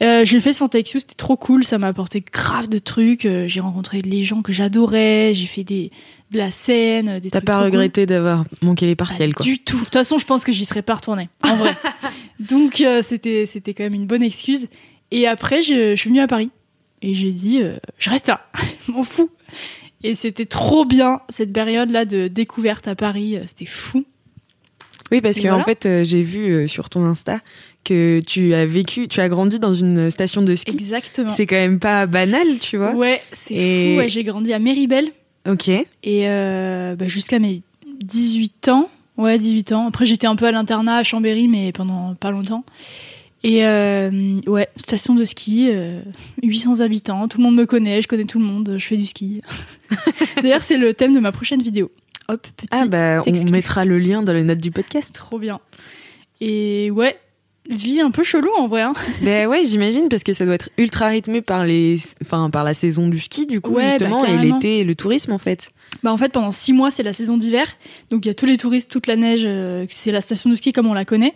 Euh, 0.01 0.25
j'ai 0.25 0.39
fait 0.39 0.51
ce 0.53 0.58
Fanta 0.58 0.80
IQ, 0.80 1.00
c'était 1.00 1.13
trop 1.15 1.38
cool, 1.38 1.63
ça 1.63 1.77
m'a 1.77 1.88
apporté 1.88 2.22
grave 2.34 2.68
de 2.68 2.80
trucs. 2.80 3.25
euh, 3.25 3.48
j'ai 3.48 3.60
rencontré 3.60 4.01
les 4.01 4.24
gens 4.24 4.42
que 4.42 4.51
j'adorais, 4.51 5.34
j'ai 5.34 5.46
fait 5.46 5.63
des, 5.63 5.92
de 6.32 6.38
la 6.39 6.51
scène, 6.51 7.20
des 7.20 7.30
T'as 7.30 7.42
pas 7.42 7.56
cool. 7.58 7.65
regretté 7.65 8.06
d'avoir 8.06 8.44
manqué 8.62 8.86
les 8.86 8.96
partiels, 8.96 9.34
quoi. 9.34 9.46
Du 9.46 9.60
tout. 9.60 9.77
De 9.77 9.84
toute 9.84 9.94
façon, 9.94 10.18
je 10.18 10.25
pense 10.25 10.44
que 10.44 10.51
j'y 10.51 10.65
serais 10.65 10.82
pas 10.82 10.96
retournée, 10.96 11.30
en 11.44 11.56
vrai. 11.56 11.74
Donc, 12.39 12.82
euh, 12.82 13.01
c'était, 13.01 13.46
c'était 13.46 13.74
quand 13.74 13.84
même 13.84 13.94
une 13.94 14.08
bonne 14.08 14.24
excuse. 14.24 14.68
Et 15.12 15.27
après, 15.27 15.62
je, 15.62 15.92
je 15.92 15.96
suis 15.96 16.10
venue 16.10 16.22
à 16.22 16.27
Paris. 16.27 16.50
Et 17.01 17.13
j'ai 17.13 17.32
dit, 17.32 17.62
euh, 17.62 17.77
je 17.98 18.10
reste 18.10 18.27
là. 18.27 18.46
Je 18.88 18.92
M'en 18.92 19.03
fous. 19.03 19.30
Et 20.03 20.15
c'était 20.15 20.46
trop 20.46 20.84
bien, 20.86 21.22
cette 21.30 21.53
période-là 21.53 22.03
de 22.06 22.27
découverte 22.27 22.88
à 22.89 22.96
Paris. 22.96 23.38
C'était 23.46 23.65
fou. 23.68 24.03
Oui, 25.13 25.22
parce 25.22 25.38
Et 25.38 25.43
que 25.43 25.48
en 25.48 25.51
voilà. 25.51 25.63
fait, 25.63 25.86
euh, 25.86 26.03
j'ai 26.03 26.22
vu 26.24 26.51
euh, 26.51 26.67
sur 26.67 26.89
ton 26.89 27.05
Insta 27.05 27.39
que 27.86 28.20
tu 28.25 28.53
as 28.53 28.65
vécu, 28.65 29.08
tu 29.08 29.20
as 29.22 29.29
grandi 29.29 29.60
dans 29.60 29.74
une 29.74 30.10
station 30.10 30.41
de 30.41 30.55
ski. 30.55 30.72
Exactement. 30.75 31.29
C'est 31.29 31.46
quand 31.46 31.55
même 31.55 31.79
pas 31.79 32.05
banal, 32.08 32.48
tu 32.60 32.77
vois. 32.77 32.93
Ouais, 32.96 33.22
c'est 33.32 33.53
Et- 33.53 33.93
fou. 33.93 34.00
Ouais, 34.00 34.10
j'ai 34.10 34.24
grandi 34.24 34.51
à 34.53 34.60
Méribel. 34.60 35.10
Ok. 35.48 35.67
Et 35.70 35.86
euh, 36.05 36.96
bah, 36.96 37.08
jusqu'à 37.08 37.39
mes 37.39 37.62
18 38.01 38.70
ans. 38.70 38.89
Ouais, 39.17 39.38
18 39.38 39.72
ans. 39.74 39.88
Après, 39.88 40.05
j'étais 40.05 40.25
un 40.27 40.36
peu 40.36 40.46
à 40.46 40.51
l'internat 40.51 40.98
à 40.98 41.03
Chambéry, 41.03 41.48
mais 41.48 41.72
pendant 41.72 42.15
pas 42.15 42.32
longtemps. 42.32 42.63
Et 43.43 43.65
euh, 43.65 44.39
ouais, 44.48 44.70
station 44.77 45.13
de 45.15 45.24
ski, 45.25 45.67
euh, 45.70 46.00
800 46.43 46.79
habitants, 46.79 47.27
tout 47.27 47.38
le 47.39 47.43
monde 47.43 47.55
me 47.58 47.65
connaît, 47.65 48.01
je 48.01 48.08
connais 48.08 48.24
tout 48.24 48.39
le 48.39 48.46
monde, 48.46 48.75
je 48.79 48.86
fais 48.86 48.96
du 48.96 49.05
ski. 49.05 49.41
D'ailleurs, 50.41 50.62
c'est 50.62 50.77
le 50.77 50.93
thème 50.93 51.13
de 51.13 51.20
ma 51.20 51.34
prochaine 51.34 51.62
vidéo. 51.62 51.91
Hop, 52.30 52.48
petit. 52.56 52.70
Ah 52.72 52.86
bah, 52.88 53.22
on 53.25 53.51
mettra 53.51 53.86
le 53.86 54.00
lien 54.00 54.24
dans 54.24 54.34
les 54.34 54.44
notes 54.44 54.62
du 54.62 54.72
podcast. 54.72 55.13
Trop 55.13 55.39
bien. 55.39 55.60
Et 56.39 56.89
ouais, 56.92 57.18
vie 57.70 58.01
un 58.01 58.12
peu 58.12 58.24
chelou 58.24 58.51
en 58.58 58.68
vrai. 58.68 58.82
Hein. 58.82 58.94
ben 59.22 59.48
ouais, 59.48 59.65
j'imagine 59.65 60.10
parce 60.10 60.24
que 60.24 60.34
ça 60.34 60.46
doit 60.46 60.56
être 60.56 60.70
ultra 60.77 61.08
rythmé 61.08 61.42
par 61.42 61.65
les, 61.65 61.98
enfin 62.22 62.50
par 62.50 62.63
la 62.63 62.74
saison 62.74 63.08
du 63.08 63.20
ski 63.20 63.46
du 63.46 63.62
coup 63.62 63.72
Ouais, 63.72 63.92
justement 63.92 64.22
bah, 64.22 64.30
et 64.30 64.38
l'été 64.38 64.80
et 64.80 64.84
le 64.84 64.96
tourisme 64.96 65.32
en 65.32 65.38
fait. 65.38 65.72
Bah 66.03 66.12
en 66.12 66.18
fait 66.18 66.32
pendant 66.32 66.51
six 66.51 66.74
mois 66.74 66.92
c'est 66.92 67.03
la 67.03 67.13
saison 67.13 67.38
d'hiver, 67.38 67.68
donc 68.10 68.25
il 68.25 68.30
y 68.30 68.32
a 68.32 68.34
tous 68.34 68.46
les 68.46 68.58
touristes, 68.58 68.89
toute 68.89 69.08
la 69.08 69.15
neige, 69.15 69.44
euh, 69.46 69.86
c'est 69.89 70.12
la 70.12 70.22
station 70.22 70.50
de 70.50 70.56
ski 70.56 70.74
comme 70.74 70.88
on 70.88 70.94
la 70.94 71.06
connaît. 71.06 71.34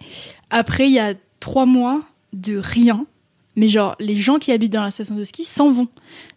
Après 0.50 0.88
il 0.88 0.94
y 0.94 1.00
a 1.00 1.14
trois 1.40 1.66
mois 1.66 2.02
de 2.34 2.58
rien, 2.58 3.06
mais 3.58 3.68
genre 3.68 3.96
les 4.00 4.16
gens 4.16 4.38
qui 4.38 4.54
habitent 4.54 4.72
dans 4.72 4.84
la 4.84 4.92
station 4.92 5.16
de 5.16 5.24
ski 5.26 5.44
s'en 5.44 5.70
vont. 5.72 5.90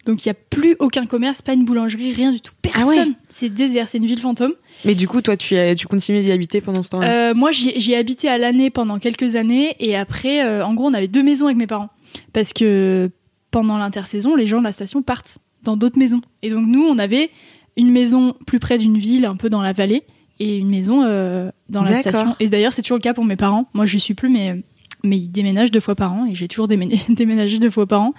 Donc 0.07 0.25
il 0.25 0.29
y 0.29 0.31
a 0.31 0.35
plus 0.35 0.75
aucun 0.81 1.07
commerce, 1.07 1.43
pas 1.43 1.53
une 1.53 1.65
boulangerie, 1.65 2.13
rien 2.13 2.33
du 2.33 2.41
tout. 2.41 2.53
Personne. 2.63 2.83
Ah 2.83 2.87
ouais. 2.89 3.07
C'est 3.29 3.51
désert, 3.51 3.89
c'est 3.89 3.99
une 3.99 4.07
ville 4.07 4.19
fantôme. 4.21 4.55
Mais 4.85 4.97
du 4.97 5.07
coup, 5.07 5.21
toi, 5.21 5.37
tu, 5.37 5.57
as- 5.57 5.77
tu 5.77 5.87
continuais 5.87 6.23
d'y 6.23 6.33
habiter 6.33 6.61
pendant 6.61 6.83
ce 6.83 6.91
temps-là? 6.91 7.31
Euh, 7.31 7.35
moi, 7.35 7.53
j'y 7.53 7.93
ai 7.93 7.97
habité 7.97 8.29
à 8.29 8.39
l'année 8.39 8.71
pendant 8.71 8.99
quelques 8.99 9.37
années 9.37 9.77
et 9.79 9.95
après, 9.97 10.45
euh, 10.45 10.65
en 10.65 10.75
gros, 10.75 10.87
on 10.89 10.95
avait 10.95 11.09
deux 11.09 11.23
maisons 11.23 11.45
avec 11.47 11.57
mes 11.59 11.67
parents 11.69 11.91
parce 12.33 12.53
que 12.53 13.11
pendant 13.53 13.79
l'intersaison, 13.79 14.35
les 14.35 14.47
gens 14.47 14.59
de 14.59 14.65
la 14.65 14.73
station 14.73 15.03
partent 15.03 15.39
dans 15.63 15.77
d'autres 15.77 15.99
maisons. 15.99 16.23
Et 16.43 16.51
donc 16.51 16.67
nous, 16.67 16.83
on 16.85 16.99
avait 16.99 17.31
une 17.77 17.91
maison 17.91 18.35
plus 18.47 18.59
près 18.61 18.79
d'une 18.79 18.97
ville, 18.99 19.27
un 19.27 19.37
peu 19.37 19.51
dans 19.51 19.61
la 19.63 19.73
vallée, 19.73 20.03
et 20.39 20.57
une 20.57 20.71
maison 20.71 21.03
euh, 21.05 21.51
dans 21.69 21.83
la 21.83 21.95
station. 21.97 22.35
Et 22.41 22.49
d'ailleurs, 22.49 22.73
c'est 22.73 22.81
toujours 22.83 22.97
le 22.97 23.03
cas 23.03 23.13
pour 23.13 23.25
mes 23.27 23.37
parents. 23.37 23.67
Moi, 23.75 23.85
je 23.85 23.99
suis 23.99 24.15
plus, 24.15 24.31
mais 24.31 24.63
mais 25.05 25.17
ils 25.19 25.29
déménagent 25.29 25.71
deux 25.71 25.81
fois 25.81 25.95
par 25.95 26.13
an 26.13 26.27
et 26.27 26.35
j'ai 26.35 26.49
toujours 26.49 26.69
déménagé, 27.09 27.59
deux 27.59 27.71
fois 27.71 27.87
par 27.87 28.01
an. 28.03 28.15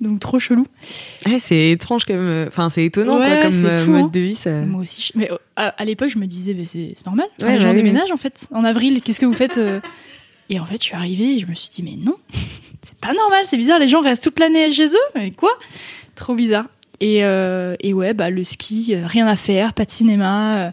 Donc 0.00 0.20
trop 0.20 0.38
chelou. 0.38 0.66
Ouais, 1.24 1.38
c'est 1.38 1.70
étrange 1.70 2.04
comme. 2.04 2.16
euh, 2.16 2.46
Enfin, 2.48 2.68
c'est 2.68 2.84
étonnant 2.84 3.18
Ouais, 3.18 3.28
quoi, 3.40 3.42
comme 3.50 3.64
euh, 3.64 3.84
fou, 3.84 3.90
mode 3.92 4.02
hein. 4.02 4.10
de 4.12 4.20
vie. 4.20 4.34
Ça... 4.34 4.50
Moi 4.50 4.82
aussi. 4.82 5.00
je- 5.00 5.18
Mais 5.18 5.30
euh, 5.32 5.36
à, 5.56 5.68
à 5.68 5.84
l'époque, 5.86 6.10
je 6.10 6.18
me 6.18 6.26
disais, 6.26 6.52
mais 6.52 6.66
c'est 6.66 6.94
normal. 7.06 7.26
Enfin, 7.38 7.48
Ouais, 7.48 7.54
les 7.56 7.60
gens 7.62 7.68
bah 7.68 7.74
déménagent 7.74 8.12
en 8.12 8.18
fait. 8.18 8.46
En 8.52 8.62
avril, 8.64 9.00
qu'est-ce 9.02 9.18
que 9.20 9.24
vous 9.26 9.32
faites 9.32 9.58
Et 10.50 10.60
en 10.60 10.64
fait, 10.66 10.76
je 10.76 10.82
suis 10.84 10.94
arrivée 10.94 11.36
et 11.36 11.38
je 11.38 11.46
me 11.46 11.54
suis 11.54 11.70
dit, 11.74 11.82
mais 11.82 11.96
non, 11.96 12.14
c'est 12.82 12.94
pas 13.00 13.14
normal, 13.14 13.40
c'est 13.44 13.56
bizarre. 13.56 13.78
Les 13.78 13.88
gens 13.88 14.00
restent 14.02 14.22
toute 14.24 14.38
l'année 14.38 14.70
chez 14.70 14.86
eux. 14.88 15.08
Mais 15.14 15.30
quoi? 15.30 15.50
Trop 16.14 16.34
bizarre. 16.34 16.66
Et, 17.00 17.24
euh, 17.24 17.74
et 17.80 17.92
ouais, 17.94 18.12
bah 18.14 18.30
le 18.30 18.44
ski, 18.44 18.94
rien 18.96 19.26
à 19.26 19.36
faire, 19.36 19.72
pas 19.74 19.84
de 19.86 19.90
cinéma, 19.90 20.58
euh, 20.58 20.70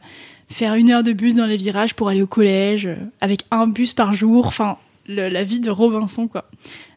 faire 0.50 0.76
une 0.76 0.92
heure 0.92 1.04
de 1.04 1.12
bus 1.14 1.36
dans 1.36 1.46
les 1.46 1.58
virages 1.58 1.94
pour 1.96 2.08
aller 2.10 2.22
au 2.22 2.28
collège, 2.28 2.86
euh, 2.88 2.96
avec 3.22 3.42
un 3.52 3.68
bus 3.68 3.94
par 3.94 4.14
jour. 4.14 4.48
Enfin, 4.48 4.78
le- 5.08 5.30
la 5.30 5.44
vie 5.44 5.60
de 5.60 5.70
Robinson, 5.70 6.28
quoi. 6.28 6.46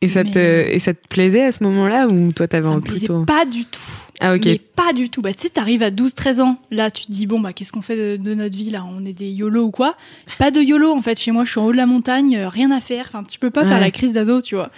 Et, 0.03 0.09
ça 0.09 0.25
Mais, 0.25 0.31
te, 0.31 0.39
euh, 0.39 0.67
et 0.71 0.79
ça 0.79 0.95
te 0.95 1.07
plaisait 1.09 1.43
à 1.45 1.53
ce 1.53 1.63
moment-là 1.65 2.07
ou 2.07 2.33
toi, 2.33 2.47
t'avais 2.49 2.69
plaisait 2.81 3.07
plutôt. 3.07 3.25
pas 3.25 3.45
du 3.45 3.65
tout. 3.65 3.81
Ah, 4.21 4.35
ok. 4.35 4.45
Mais 4.47 4.59
pas 4.59 4.93
du 4.93 5.11
tout. 5.11 5.21
Bah, 5.21 5.35
tu 5.35 5.43
sais, 5.43 5.51
t'arrives 5.51 5.83
à 5.83 5.91
12-13 5.91 6.41
ans. 6.41 6.59
Là, 6.71 6.91
tu 6.91 7.05
te 7.07 7.13
dis, 7.13 7.27
bon, 7.27 7.41
bah, 7.41 7.53
qu'est-ce 7.53 7.73
qu'on 7.73 7.83
fait 7.83 7.97
de, 7.97 8.23
de 8.23 8.35
notre 8.35 8.57
vie, 8.57 8.71
là? 8.71 8.85
On 8.91 9.05
est 9.05 9.13
des 9.13 9.29
YOLO 9.29 9.65
ou 9.65 9.71
quoi? 9.71 9.97
Pas 10.39 10.51
de 10.51 10.61
YOLO, 10.61 10.93
en 10.93 11.03
fait. 11.03 11.21
Chez 11.21 11.33
moi, 11.33 11.45
je 11.45 11.51
suis 11.51 11.61
en 11.61 11.67
haut 11.67 11.73
de 11.73 11.77
la 11.77 11.87
montagne, 11.87 12.37
euh, 12.37 12.49
rien 12.49 12.71
à 12.71 12.81
faire. 12.81 13.07
Enfin, 13.09 13.25
tu 13.25 13.39
peux 13.39 13.51
pas 13.51 13.65
faire 13.65 13.81
la 13.81 13.91
crise 13.91 14.13
d'ado, 14.15 14.41
tu 14.41 14.55
vois. 14.55 14.71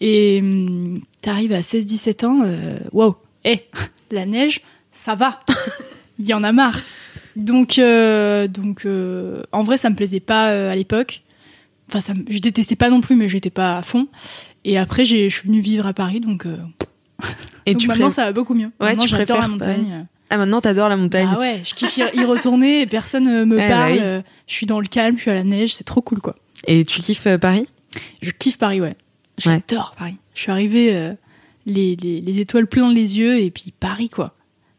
Et 0.00 0.38
hum, 0.40 1.00
t'arrives 1.20 1.52
à 1.52 1.60
16-17 1.60 2.24
ans, 2.24 2.40
euh, 2.44 2.78
waouh. 2.92 3.16
Eh, 3.44 3.60
la 4.10 4.24
neige, 4.26 4.60
ça 4.92 5.14
va. 5.14 5.40
Il 6.18 6.26
y 6.26 6.32
en 6.34 6.42
a 6.44 6.52
marre. 6.52 6.80
Donc, 7.36 7.78
euh, 7.78 8.48
donc 8.48 8.84
euh, 8.86 9.42
en 9.52 9.62
vrai, 9.64 9.76
ça 9.76 9.90
me 9.90 9.96
plaisait 9.96 10.18
pas 10.20 10.50
euh, 10.50 10.72
à 10.72 10.74
l'époque. 10.76 11.22
Enfin, 11.88 12.00
ça, 12.00 12.12
je 12.28 12.38
détestais 12.38 12.76
pas 12.76 12.90
non 12.90 13.00
plus, 13.00 13.16
mais 13.16 13.28
j'étais 13.28 13.50
pas 13.50 13.78
à 13.78 13.82
fond. 13.82 14.08
Et 14.64 14.76
après, 14.78 15.04
j'ai- 15.04 15.30
je 15.30 15.34
suis 15.36 15.48
venue 15.48 15.60
vivre 15.60 15.86
à 15.86 15.92
Paris, 15.94 16.20
donc, 16.20 16.44
euh, 16.46 16.56
Et 17.66 17.72
donc 17.72 17.80
tu 17.82 17.88
maintenant, 17.88 18.06
pré- 18.06 18.14
ça 18.14 18.24
va 18.26 18.32
beaucoup 18.32 18.54
mieux. 18.54 18.70
Ouais, 18.80 18.88
maintenant, 18.90 19.06
j'adore 19.06 19.40
la 19.40 19.48
montagne. 19.48 20.06
Ah, 20.30 20.36
maintenant, 20.36 20.60
t'adores 20.60 20.88
la 20.90 20.96
montagne. 20.96 21.28
Ah 21.32 21.38
ouais, 21.38 21.62
je 21.64 21.74
kiffe 21.74 21.96
y 21.96 22.24
retourner 22.24 22.82
et 22.82 22.86
personne 22.86 23.26
euh, 23.28 23.46
me 23.46 23.56
Ouais, 23.56 23.66
bah 23.68 23.74
parle. 23.74 23.92
oui. 23.92 24.22
Je 24.46 24.52
suis 24.54 24.66
dans 24.66 24.80
le 24.80 24.86
calme, 24.86 25.16
je 25.16 25.22
suis 25.22 25.30
à 25.30 25.34
la 25.34 25.44
neige, 25.44 25.74
c'est 25.74 25.84
trop 25.84 26.02
cool 26.02 26.20
quoi. 26.20 26.36
Et 26.66 26.84
tu 26.84 27.00
kiffes 27.00 27.26
euh, 27.26 27.38
Paris? 27.38 27.66
Je 28.20 28.30
kiffe 28.32 28.58
Paris, 28.58 28.80
ouais. 28.82 28.94
J'adore 29.38 29.94
Paris. 29.98 30.16
Je 30.34 30.40
suis 30.42 30.50
arrivée 30.50 30.94
euh, 30.94 31.14
les, 31.64 31.96
les, 31.96 32.20
les 32.20 32.40
étoiles 32.40 32.66
plein 32.66 32.92
les 32.92 33.18
yeux 33.18 33.40
et 33.40 33.50
puis 33.50 33.72
Paris 33.80 34.10
quoi. 34.10 34.34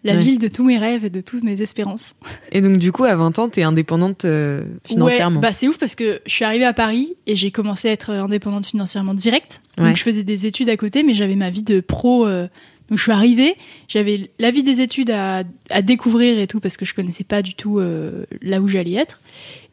La 0.06 0.14
Ouais. 0.16 0.22
ville 0.22 0.40
de 0.40 0.48
tous 0.48 0.64
mes 0.64 0.78
rêves 0.78 1.04
et 1.04 1.10
de 1.10 1.20
toutes 1.20 1.44
mes 1.44 1.62
espérances. 1.62 2.14
Et 2.54 2.62
donc, 2.62 2.78
du 2.78 2.92
coup, 2.94 3.04
à 3.04 3.16
20 3.16 3.38
ans, 3.40 3.50
t'es 3.50 3.64
indépendante 3.64 4.24
euh, 4.24 4.64
financièrement. 4.86 5.38
Ouais, 5.38 5.42
bah 5.48 5.52
c'est 5.52 5.68
ouf 5.68 5.78
parce 5.78 5.96
que 5.96 6.22
je 6.26 6.32
suis 6.34 6.46
arrivée 6.46 6.64
à 6.66 6.72
Paris 6.74 7.16
et 7.28 7.36
j'ai 7.36 7.52
commencé 7.52 7.90
à 7.90 7.92
être 7.92 8.12
indépendante 8.12 8.66
financièrement 8.66 9.14
direct. 9.14 9.62
Ouais. 9.78 9.86
Donc 9.86 9.98
je 9.98 10.04
faisais 10.04 10.24
des 10.24 10.46
études 10.46 10.70
à 10.70 10.78
côté, 10.78 11.04
mais 11.04 11.14
j'avais 11.14 11.36
ma 11.36 11.50
vie 11.50 11.64
de 11.64 11.82
pro. 11.82 12.26
euh, 12.26 12.48
donc 12.90 12.98
je 12.98 13.04
suis 13.04 13.12
arrivée, 13.12 13.56
j'avais 13.88 14.32
la 14.40 14.50
vie 14.52 14.64
des 14.64 14.82
études 14.82 15.12
à, 15.12 15.44
à 15.70 15.82
découvrir 15.84 16.40
et 16.40 16.48
tout 16.48 16.60
parce 16.60 16.76
que 16.76 16.86
je 16.86 16.96
connaissais 16.96 17.24
pas 17.24 17.42
du 17.44 17.54
tout 17.54 17.78
euh, 17.80 18.26
là 18.42 18.62
où 18.62 18.68
j'allais 18.68 18.94
être. 18.94 19.22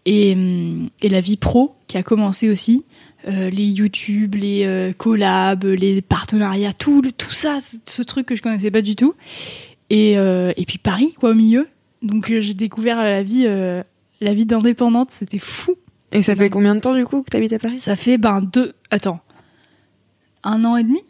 Et, 0.07 0.33
hum, 0.35 0.89
et 1.03 1.09
la 1.09 1.21
vie 1.21 1.37
pro 1.39 1.77
qui 1.87 1.97
a 1.99 2.03
commencé 2.03 2.51
aussi. 2.51 2.85
euh, 3.29 3.49
les 3.51 3.65
YouTube, 3.65 4.35
les 4.37 4.65
euh, 4.67 4.93
collabs, 4.93 5.65
les 5.65 6.03
partenariats, 6.03 6.73
tout, 6.73 7.01
le- 7.03 7.11
tout 7.11 7.33
ça, 7.33 7.59
ce- 7.61 7.77
ce 7.91 8.03
truc 8.03 8.27
que 8.27 8.37
je 8.37 8.43
connaissais 8.43 8.71
pas 8.71 8.83
du 8.83 8.95
tout. 8.97 9.15
Et, 9.91 10.19
euh, 10.19 10.53
et 10.57 10.65
puis 10.65 10.79
Paris, 10.79 11.15
quoi, 11.19 11.31
au 11.31 11.35
milieu. 11.35 11.69
Donc 12.03 12.31
euh, 12.31 12.41
j'ai 12.41 12.55
découvert 12.55 13.03
la 13.03 13.23
vie, 13.23 13.45
euh, 13.47 13.83
la 14.21 14.35
vie 14.35 14.47
d'indépendante, 14.47 15.11
c'était 15.11 15.39
fou. 15.39 15.75
Et 16.13 16.23
ça 16.23 16.35
fait 16.37 16.51
combien 16.51 16.75
de 16.75 16.81
temps, 16.81 16.95
du 16.95 17.05
coup, 17.05 17.23
que 17.23 17.31
t'habites 17.31 17.53
à 17.53 17.59
Paris? 17.59 17.79
Ça 17.79 17.97
fait 17.97 18.19
ben 18.19 18.41
deux, 18.41 18.73
attends, 18.91 19.21
un 20.45 20.65
an 20.65 20.77
et 20.77 20.85
demi? 20.85 21.01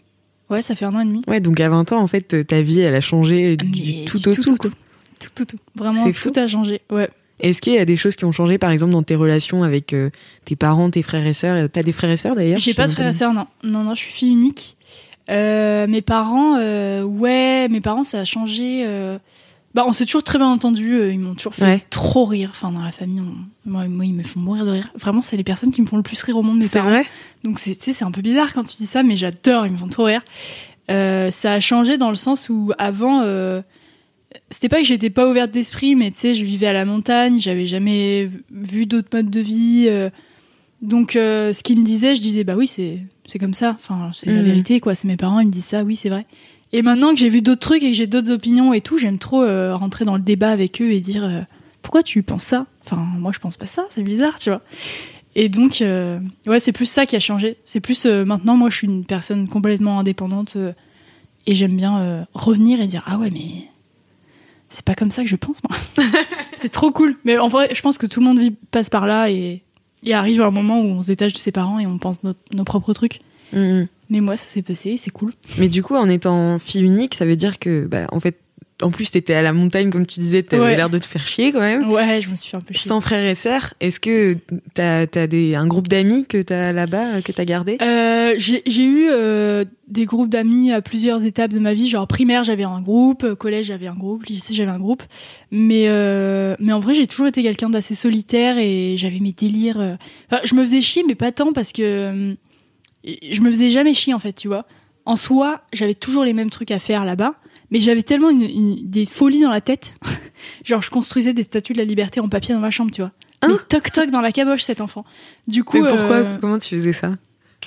Ouais, 0.48 0.62
ça 0.62 0.74
fait 0.74 0.84
un 0.84 0.94
an 0.94 1.00
et 1.00 1.04
demi. 1.04 1.22
Ouais, 1.26 1.40
donc 1.40 1.60
à 1.60 1.68
20 1.68 1.92
ans, 1.92 2.00
en 2.00 2.06
fait, 2.06 2.46
ta 2.46 2.62
vie, 2.62 2.80
elle 2.80 2.94
a 2.94 3.00
changé 3.00 3.56
du 3.56 3.66
Mais 3.66 4.04
tout 4.06 4.18
du 4.18 4.28
au 4.28 4.34
tout, 4.34 4.42
tout. 4.42 4.50
tout, 4.50 4.56
quoi. 4.56 4.70
Tout, 5.18 5.28
tout, 5.34 5.44
tout. 5.44 5.58
Vraiment, 5.74 6.10
tout 6.12 6.32
a 6.36 6.46
changé. 6.46 6.80
Ouais. 6.90 7.10
Est-ce 7.40 7.60
qu'il 7.60 7.74
y 7.74 7.78
a 7.78 7.84
des 7.84 7.96
choses 7.96 8.16
qui 8.16 8.24
ont 8.24 8.32
changé, 8.32 8.56
par 8.56 8.70
exemple, 8.70 8.92
dans 8.92 9.02
tes 9.02 9.14
relations 9.14 9.62
avec 9.62 9.92
euh, 9.92 10.10
tes 10.44 10.56
parents, 10.56 10.90
tes 10.90 11.02
frères 11.02 11.26
et 11.26 11.34
sœurs? 11.34 11.68
T'as 11.70 11.82
des 11.82 11.92
frères 11.92 12.10
et 12.10 12.16
sœurs 12.16 12.34
d'ailleurs? 12.34 12.58
J'ai 12.58 12.74
pas 12.74 12.84
de 12.84 12.88
sais 12.88 12.94
frère 12.94 13.08
et 13.08 13.12
sœur, 13.12 13.32
non. 13.34 13.46
Non, 13.62 13.82
non, 13.82 13.94
je 13.94 14.00
suis 14.00 14.12
fille 14.12 14.30
unique. 14.32 14.76
Euh, 15.28 15.86
mes 15.86 16.02
parents, 16.02 16.56
euh, 16.58 17.02
ouais, 17.02 17.68
mes 17.68 17.80
parents, 17.80 18.04
ça 18.04 18.20
a 18.20 18.24
changé. 18.24 18.82
euh, 18.86 19.18
Bah, 19.74 19.84
on 19.86 19.92
s'est 19.92 20.06
toujours 20.06 20.22
très 20.22 20.38
bien 20.38 20.46
entendu. 20.48 20.94
euh, 20.94 21.12
Ils 21.12 21.18
m'ont 21.18 21.34
toujours 21.34 21.54
fait 21.54 21.62
Ouais. 21.64 21.84
trop 21.90 22.24
rire. 22.24 22.48
Enfin, 22.52 22.72
dans 22.72 22.82
la 22.82 22.92
famille, 22.92 23.20
on- 23.20 23.68
moi, 23.70 23.86
moi, 23.88 24.06
ils 24.06 24.14
me 24.14 24.22
font 24.22 24.40
mourir 24.40 24.64
de 24.64 24.70
rire. 24.70 24.88
Vraiment, 24.98 25.20
c'est 25.20 25.36
les 25.36 25.44
personnes 25.44 25.70
qui 25.70 25.82
me 25.82 25.86
font 25.86 25.98
le 25.98 26.02
plus 26.02 26.22
rire 26.22 26.38
au 26.38 26.42
monde, 26.42 26.58
mes 26.58 26.64
C'est 26.66 26.78
parents. 26.78 26.88
vrai? 26.88 27.04
Donc 27.44 27.58
c'est 27.58 27.74
tu 27.74 27.82
sais, 27.84 27.92
c'est 27.92 28.04
un 28.06 28.10
peu 28.10 28.22
bizarre 28.22 28.54
quand 28.54 28.64
tu 28.64 28.74
dis 28.78 28.86
ça, 28.86 29.02
mais 29.02 29.16
j'adore, 29.18 29.66
ils 29.66 29.72
me 29.72 29.76
font 29.76 29.88
trop 29.88 30.04
rire. 30.04 30.22
Euh, 30.90 31.30
ça 31.30 31.52
a 31.52 31.60
changé 31.60 31.98
dans 31.98 32.08
le 32.08 32.16
sens 32.16 32.48
où 32.48 32.72
avant, 32.78 33.20
euh, 33.22 33.60
c'était 34.50 34.68
pas 34.70 34.78
que 34.78 34.86
j'étais 34.86 35.10
pas 35.10 35.28
ouverte 35.28 35.50
d'esprit, 35.50 35.94
mais 35.94 36.10
tu 36.10 36.20
sais, 36.20 36.34
je 36.34 36.44
vivais 36.44 36.68
à 36.68 36.72
la 36.72 36.84
montagne, 36.86 37.38
j'avais 37.38 37.66
jamais 37.66 38.30
vu 38.50 38.86
d'autres 38.86 39.08
modes 39.12 39.28
de 39.30 39.40
vie. 39.40 39.86
euh, 39.88 40.08
donc 40.80 41.16
euh, 41.16 41.52
ce 41.52 41.62
qu'ils 41.62 41.78
me 41.78 41.84
disaient, 41.84 42.14
je 42.14 42.20
disais 42.22 42.44
bah 42.44 42.54
oui, 42.56 42.66
c'est 42.66 43.00
c'est 43.26 43.38
comme 43.38 43.54
ça. 43.54 43.76
Enfin, 43.78 44.10
c'est 44.14 44.26
la 44.26 44.34
Mhm. 44.40 44.44
vérité 44.44 44.80
quoi. 44.80 44.94
C'est 44.94 45.08
mes 45.08 45.16
parents, 45.16 45.40
ils 45.40 45.46
me 45.48 45.52
disent 45.52 45.64
ça, 45.64 45.82
oui, 45.84 45.96
c'est 45.96 46.08
vrai. 46.08 46.26
Et 46.72 46.82
maintenant 46.82 47.10
que 47.14 47.16
j'ai 47.20 47.28
vu 47.28 47.42
d'autres 47.42 47.60
trucs 47.60 47.82
et 47.82 47.90
que 47.90 47.96
j'ai 47.96 48.06
d'autres 48.06 48.30
opinions 48.32 48.72
et 48.72 48.80
tout, 48.80 48.98
j'aime 48.98 49.18
trop 49.18 49.42
euh, 49.42 49.76
rentrer 49.76 50.04
dans 50.04 50.16
le 50.16 50.22
débat 50.22 50.50
avec 50.50 50.80
eux 50.82 50.90
et 50.90 51.00
dire 51.00 51.24
euh, 51.24 51.40
pourquoi 51.82 52.02
tu 52.02 52.22
penses 52.22 52.42
ça? 52.44 52.66
Enfin, 52.84 52.96
moi 52.96 53.30
je 53.32 53.38
pense 53.38 53.56
pas 53.56 53.66
ça, 53.66 53.84
c'est 53.90 54.02
bizarre, 54.02 54.38
tu 54.38 54.50
vois. 54.50 54.62
Et 55.36 55.48
donc, 55.48 55.80
euh, 55.82 56.18
ouais, 56.46 56.60
c'est 56.60 56.72
plus 56.72 56.86
ça 56.90 57.04
qui 57.06 57.14
a 57.14 57.20
changé. 57.20 57.56
C'est 57.66 57.80
plus 57.80 58.06
maintenant, 58.06 58.56
moi, 58.56 58.70
je 58.70 58.76
suis 58.78 58.86
une 58.86 59.04
personne 59.04 59.48
complètement 59.48 59.98
indépendante 60.00 60.56
et 61.46 61.54
j'aime 61.54 61.76
bien 61.76 62.26
revenir 62.32 62.80
et 62.80 62.86
dire 62.86 63.02
ah 63.06 63.18
ouais, 63.18 63.30
mais 63.30 63.68
c'est 64.70 64.84
pas 64.84 64.94
comme 64.94 65.10
ça 65.10 65.22
que 65.22 65.28
je 65.28 65.36
pense 65.36 65.60
moi. 65.68 65.78
c'est 66.56 66.70
trop 66.70 66.90
cool. 66.90 67.16
Mais 67.24 67.36
en 67.38 67.48
vrai, 67.48 67.68
je 67.74 67.80
pense 67.82 67.98
que 67.98 68.06
tout 68.06 68.20
le 68.20 68.26
monde 68.26 68.38
vit, 68.40 68.50
passe 68.70 68.88
par 68.88 69.06
là 69.06 69.30
et 69.30 69.62
il 70.06 70.12
arrive 70.14 70.40
un 70.40 70.50
moment 70.50 70.80
où 70.80 70.84
on 70.86 71.02
se 71.02 71.08
détache 71.08 71.32
de 71.34 71.38
ses 71.38 71.52
parents 71.52 71.78
et 71.78 71.86
on 71.86 71.98
pense 71.98 72.22
notre- 72.22 72.38
nos 72.54 72.64
propres 72.64 72.92
trucs. 72.94 73.20
Mhm. 73.52 73.88
Mais 74.08 74.20
moi, 74.20 74.36
ça 74.36 74.48
s'est 74.48 74.62
passé, 74.62 74.96
c'est 74.96 75.10
cool. 75.10 75.32
Mais 75.58 75.68
du 75.68 75.82
coup, 75.82 75.96
en 75.96 76.08
étant 76.08 76.58
fille 76.58 76.82
unique, 76.82 77.14
ça 77.14 77.26
veut 77.26 77.34
dire 77.36 77.58
que, 77.58 77.86
bah, 77.86 78.06
en 78.12 78.20
fait, 78.20 78.38
en 78.82 78.90
plus, 78.90 79.10
t'étais 79.10 79.32
à 79.34 79.40
la 79.42 79.52
montagne, 79.54 79.88
comme 79.90 80.04
tu 80.06 80.20
disais, 80.20 80.42
t'avais 80.42 80.62
Ouais. 80.62 80.76
l'air 80.76 80.90
de 80.90 80.98
te 80.98 81.06
faire 81.06 81.26
chier 81.26 81.50
quand 81.50 81.60
même. 81.60 81.90
Ouais, 81.90 82.20
je 82.20 82.28
me 82.28 82.36
suis 82.36 82.50
fait 82.50 82.58
un 82.58 82.60
peu 82.60 82.74
chier. 82.74 82.88
Sans 82.88 83.00
frères 83.00 83.24
et 83.24 83.34
sœurs, 83.34 83.72
est-ce 83.80 83.98
que 84.00 84.36
t'as 84.74 85.06
as 85.14 85.26
des, 85.26 85.54
un 85.54 85.66
groupe 85.66 85.88
d'amis 85.88 86.26
que 86.26 86.42
t'as 86.42 86.72
là-bas, 86.72 87.14
euh, 87.16 87.20
que 87.22 87.32
t'as 87.32 87.46
gardé? 87.46 87.78
Euh, 87.80 88.34
j'ai 88.38 88.84
eu 88.84 89.06
euh, 89.10 89.64
des 89.88 90.04
groupes 90.04 90.28
d'amis 90.28 90.72
à 90.72 90.82
plusieurs 90.82 91.24
étapes 91.24 91.52
de 91.54 91.58
ma 91.58 91.72
vie. 91.72 91.88
Genre 91.88 92.06
primaire, 92.06 92.44
j'avais 92.44 92.64
un 92.64 92.80
groupe, 92.82 93.34
collège, 93.34 93.66
j'avais 93.66 93.86
un 93.86 93.94
groupe, 93.94 94.26
lycée, 94.26 94.52
j'avais 94.52 94.70
un 94.70 94.78
groupe. 94.78 95.02
Mais 95.50 95.84
euh, 95.88 96.54
mais 96.58 96.72
en 96.74 96.80
vrai, 96.80 96.92
j'ai 96.92 97.06
toujours 97.06 97.28
été 97.28 97.42
quelqu'un 97.42 97.70
d'assez 97.70 97.94
solitaire 97.94 98.58
et 98.58 98.96
j'avais 98.98 99.20
mes 99.20 99.32
délires. 99.32 99.96
Enfin, 100.30 100.42
je 100.44 100.54
me 100.54 100.60
faisais 100.62 100.82
chier, 100.82 101.02
mais 101.08 101.14
pas 101.14 101.32
tant 101.32 101.52
parce 101.54 101.72
que 101.72 102.36
je 103.04 103.40
me 103.40 103.50
faisais 103.50 103.70
jamais 103.70 103.94
chier 103.94 104.12
en 104.14 104.18
fait, 104.18 104.32
tu 104.32 104.48
vois. 104.48 104.66
En 105.04 105.14
soi, 105.16 105.62
j'avais 105.72 105.94
toujours 105.94 106.24
les 106.24 106.32
mêmes 106.32 106.50
trucs 106.50 106.72
à 106.72 106.80
faire 106.80 107.04
là-bas, 107.04 107.34
mais 107.70 107.80
j'avais 107.80 108.02
tellement 108.02 108.30
une- 108.30 108.42
une- 108.42 108.90
des 108.90 109.06
folies 109.06 109.40
dans 109.40 109.50
la 109.50 109.60
tête. 109.60 109.94
Genre, 110.64 110.82
je 110.82 110.90
construisais 110.90 111.32
des 111.32 111.42
statues 111.42 111.72
de 111.72 111.78
la 111.78 111.84
liberté 111.84 112.20
en 112.20 112.28
papier 112.28 112.54
dans 112.54 112.60
ma 112.60 112.70
chambre, 112.70 112.90
tu 112.92 113.00
vois. 113.00 113.12
Hein 113.42 113.48
mais 113.50 113.54
toc 113.68 113.90
toc 113.92 114.10
dans 114.10 114.20
la 114.20 114.32
caboche 114.32 114.62
cet 114.62 114.80
enfant. 114.80 115.04
Du 115.46 115.62
coup, 115.64 115.82
Mais 115.82 115.88
pourquoi 115.88 116.16
euh, 116.16 116.38
Comment 116.40 116.58
tu 116.58 116.70
faisais 116.76 116.92
ça 116.92 117.12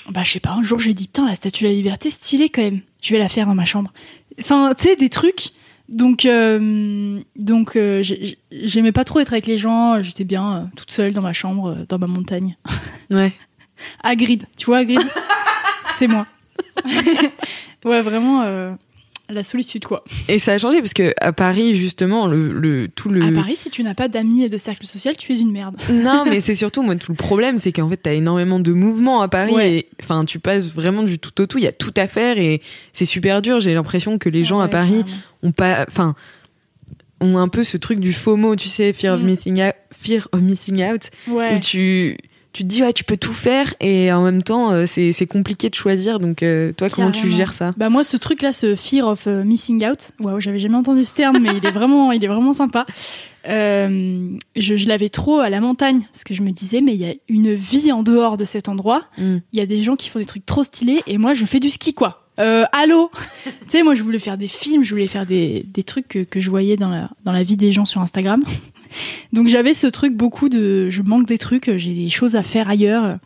bah, 0.10 0.22
je 0.24 0.32
sais 0.32 0.40
pas, 0.40 0.52
un 0.52 0.64
jour 0.64 0.80
j'ai 0.80 0.94
dit, 0.94 1.08
putain, 1.08 1.28
la 1.28 1.36
statue 1.36 1.64
de 1.66 1.70
la 1.70 1.76
liberté, 1.76 2.10
stylée 2.10 2.50
quand 2.50 2.62
même. 2.62 2.80
Je 3.02 3.14
vais 3.14 3.20
la 3.20 3.28
faire 3.28 3.46
dans 3.48 3.54
ma 3.56 3.66
chambre. 3.66 3.92
Enfin, 4.40 4.74
tu 4.78 4.84
sais, 4.86 4.96
des 4.96 5.10
trucs. 5.10 5.50
Donc, 5.90 6.26
euh, 6.26 7.20
donc 7.36 7.76
euh, 7.76 8.02
j'ai- 8.04 8.38
j'aimais 8.52 8.92
pas 8.92 9.04
trop 9.04 9.20
être 9.20 9.34
avec 9.34 9.46
les 9.48 9.58
gens. 9.58 10.02
J'étais 10.02 10.24
bien 10.24 10.56
euh, 10.58 10.62
toute 10.78 10.92
seule 10.92 11.14
dans 11.14 11.22
ma 11.24 11.34
chambre, 11.34 11.76
dans 11.90 11.98
ma 12.00 12.08
montagne. 12.08 12.56
Ouais. 13.12 13.34
Hagrid, 14.04 14.46
tu 14.56 14.68
vois, 14.68 14.78
Hagrid? 14.80 15.02
C'est 15.96 16.08
moi. 16.08 16.28
ouais, 17.86 18.02
vraiment. 18.02 18.44
La 19.34 19.44
solitude, 19.44 19.86
quoi. 19.86 20.04
Et 20.28 20.40
ça 20.40 20.54
a 20.54 20.58
changé 20.58 20.80
parce 20.80 20.94
que 20.94 21.14
à 21.22 21.32
Paris, 21.32 21.76
justement, 21.76 22.28
le, 22.28 22.52
le 22.54 22.88
tout 22.88 23.10
le. 23.10 23.22
À 23.24 23.32
Paris, 23.32 23.56
si 23.56 23.70
tu 23.70 23.84
n'as 23.84 23.94
pas 23.94 24.08
d'amis 24.08 24.44
et 24.44 24.50
de 24.50 24.58
cercle 24.58 24.86
social, 24.86 25.16
tu 25.18 25.34
es 25.34 25.38
une 25.40 25.52
merde. 25.52 25.76
Non, 25.92 26.24
mais 26.28 26.40
c'est 26.40 26.56
surtout, 26.56 26.82
moi, 26.82 26.96
tout 26.96 27.12
le 27.12 27.18
problème, 27.18 27.58
c'est 27.58 27.72
qu'en 27.72 27.88
fait, 27.90 27.98
t'as 27.98 28.14
énormément 28.14 28.60
de 28.60 28.74
mouvements 28.74 29.22
à 29.22 29.28
Paris 29.28 29.54
Ouais. 29.54 29.74
et 29.74 29.88
enfin, 30.02 30.26
tu 30.26 30.40
passes 30.40 30.68
vraiment 30.68 31.04
du 31.04 31.20
tout 31.20 31.42
au 31.42 31.46
tout. 31.46 31.58
Il 31.58 31.64
y 31.64 31.68
a 31.68 31.72
tout 31.72 31.94
à 31.98 32.08
faire 32.08 32.38
et 32.38 32.62
c'est 32.94 33.06
super 33.06 33.42
dur. 33.42 33.60
J'ai 33.60 33.74
l'impression 33.74 34.18
que 34.18 34.30
les 34.30 34.44
gens 34.44 34.60
à 34.60 34.68
Paris 34.68 35.04
ont 35.44 35.52
pas, 35.52 35.86
enfin, 35.88 36.16
ont 37.22 37.38
un 37.38 37.48
peu 37.50 37.64
ce 37.64 37.78
truc 37.78 38.00
du 38.00 38.14
FOMO, 38.14 38.56
tu 38.56 38.70
sais, 38.70 38.94
fear 38.94 39.14
of 39.16 39.22
Mm. 39.22 39.26
missing 39.26 39.62
out, 39.62 39.74
fear 39.92 40.28
of 40.32 40.42
missing 40.42 40.84
out, 40.84 41.10
Ouais. 41.28 41.56
où 41.56 41.60
tu 41.60 42.18
tu 42.52 42.64
te 42.64 42.68
dis 42.68 42.82
ouais 42.82 42.94
tu 42.94 43.04
peux 43.04 43.18
tout 43.18 43.34
faire 43.34 43.76
et 43.80 44.12
en 44.12 44.24
même 44.24 44.42
temps 44.42 44.72
euh, 44.72 44.86
c'est 44.88 45.28
compliqué 45.28 45.70
de 45.70 45.76
choisir 45.76 46.20
donc 46.20 46.42
euh, 46.42 46.74
toi 46.74 46.90
comment 46.90 47.12
tu 47.12 47.30
gères 47.30 47.54
ça? 47.54 47.72
Bah 47.78 47.90
moi 47.90 48.04
ce 48.04 48.18
truc 48.18 48.42
là, 48.42 48.52
ce 48.52 48.76
fear 48.76 49.08
of 49.08 49.28
euh, 49.28 49.44
missing 49.44 49.86
out, 49.86 50.12
waouh 50.20 50.40
j'avais 50.40 50.60
jamais 50.60 50.76
entendu 50.76 51.06
ce 51.06 51.14
terme, 51.14 51.38
mais 51.40 51.56
il 51.56 51.66
est 51.66 51.72
vraiment, 51.72 52.12
il 52.12 52.24
est 52.24 52.28
vraiment 52.28 52.54
sympa. 52.54 52.86
Euh, 53.48 54.38
je 54.56 54.76
je 54.76 54.88
l'avais 54.88 55.10
trop 55.10 55.40
à 55.40 55.50
la 55.50 55.62
montagne 55.62 56.02
parce 56.12 56.24
que 56.24 56.34
je 56.34 56.42
me 56.42 56.52
disais 56.52 56.82
mais 56.82 56.94
il 56.94 57.00
y 57.00 57.10
a 57.10 57.14
une 57.30 57.54
vie 57.54 57.92
en 57.92 58.04
dehors 58.04 58.38
de 58.38 58.46
cet 58.46 58.68
endroit. 58.68 59.04
Mm. 59.18 59.38
Il 59.54 59.60
y 59.60 59.62
a 59.62 59.66
des 59.66 59.84
gens 59.84 59.96
qui 59.96 60.10
font 60.10 60.20
des 60.20 60.26
trucs 60.26 60.46
trop 60.46 60.64
stylés 60.64 61.04
et 61.08 61.18
moi 61.18 61.34
je 61.34 61.46
fais 61.46 61.60
du 61.60 61.70
ski 61.70 61.94
quoi. 61.94 62.26
Euh, 62.40 62.66
allô 62.72 63.12
Tu 63.46 63.52
sais 63.68 63.84
moi 63.84 63.96
je 63.96 64.04
voulais 64.04 64.20
faire 64.20 64.38
des 64.38 64.48
films, 64.48 64.84
je 64.84 64.92
voulais 64.92 65.08
faire 65.08 65.26
des, 65.26 65.66
des 65.68 65.84
trucs 65.84 66.08
que, 66.08 66.20
que 66.24 66.40
je 66.40 66.50
voyais 66.50 66.78
dans 66.78 66.90
la 66.90 67.10
dans 67.24 67.32
la 67.32 67.44
vie 67.44 67.58
des 67.58 67.72
gens 67.72 67.86
sur 67.86 68.02
Instagram. 68.02 68.44
Donc 69.34 69.48
j'avais 69.48 69.74
ce 69.74 69.88
truc 69.88 70.14
beaucoup 70.14 70.50
de 70.50 70.90
je 70.90 71.02
manque 71.02 71.28
des 71.28 71.38
trucs, 71.38 71.72
j'ai 71.78 71.94
des 71.94 72.10
choses 72.10 72.36
à 72.36 72.44
faire 72.44 72.70
ailleurs. 72.70 73.18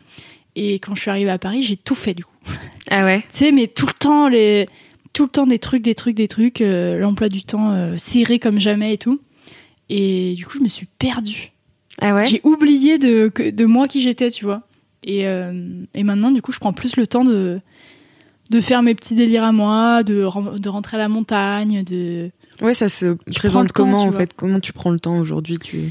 Et 0.56 0.74
quand 0.74 0.94
je 0.94 1.00
suis 1.00 1.10
arrivée 1.10 1.30
à 1.30 1.38
Paris, 1.38 1.62
j'ai 1.62 1.76
tout 1.76 1.94
fait 1.94 2.14
du 2.14 2.24
coup. 2.24 2.32
ah 2.90 3.04
ouais 3.04 3.22
Tu 3.32 3.38
sais, 3.38 3.52
mais 3.52 3.66
tout 3.66 3.86
le 3.86 3.92
temps, 3.92 4.28
les... 4.28 4.68
tout 5.12 5.24
le 5.24 5.30
temps 5.30 5.46
des 5.46 5.58
trucs, 5.58 5.82
des 5.82 5.94
trucs, 5.94 6.14
des 6.14 6.28
trucs, 6.28 6.60
euh, 6.60 6.98
l'emploi 6.98 7.28
du 7.28 7.42
temps 7.42 7.72
euh, 7.72 7.96
serré 7.96 8.38
comme 8.38 8.60
jamais 8.60 8.94
et 8.94 8.98
tout. 8.98 9.20
Et 9.88 10.34
du 10.34 10.46
coup, 10.46 10.58
je 10.58 10.62
me 10.62 10.68
suis 10.68 10.86
perdue. 10.98 11.52
ah 12.00 12.14
ouais 12.14 12.28
J'ai 12.28 12.40
oublié 12.44 12.98
de, 12.98 13.32
de 13.50 13.64
moi 13.64 13.88
qui 13.88 14.00
j'étais, 14.00 14.30
tu 14.30 14.44
vois. 14.44 14.62
Et, 15.02 15.26
euh, 15.26 15.82
et 15.92 16.04
maintenant, 16.04 16.30
du 16.30 16.40
coup, 16.40 16.52
je 16.52 16.58
prends 16.58 16.72
plus 16.72 16.96
le 16.96 17.06
temps 17.06 17.24
de, 17.24 17.60
de 18.50 18.60
faire 18.60 18.82
mes 18.82 18.94
petits 18.94 19.14
délires 19.14 19.44
à 19.44 19.52
moi, 19.52 20.02
de, 20.02 20.26
de 20.58 20.68
rentrer 20.68 20.96
à 20.96 21.00
la 21.00 21.08
montagne, 21.08 21.82
de. 21.84 22.30
Ouais 22.62 22.74
ça 22.74 22.88
se 22.88 23.16
présente 23.34 23.68
temps, 23.68 23.72
comment 23.84 23.98
en 24.02 24.10
vois. 24.10 24.20
fait? 24.20 24.32
Comment 24.36 24.60
tu 24.60 24.72
prends 24.72 24.90
le 24.90 24.98
temps 25.00 25.18
aujourd'hui 25.18 25.58
tu 25.58 25.90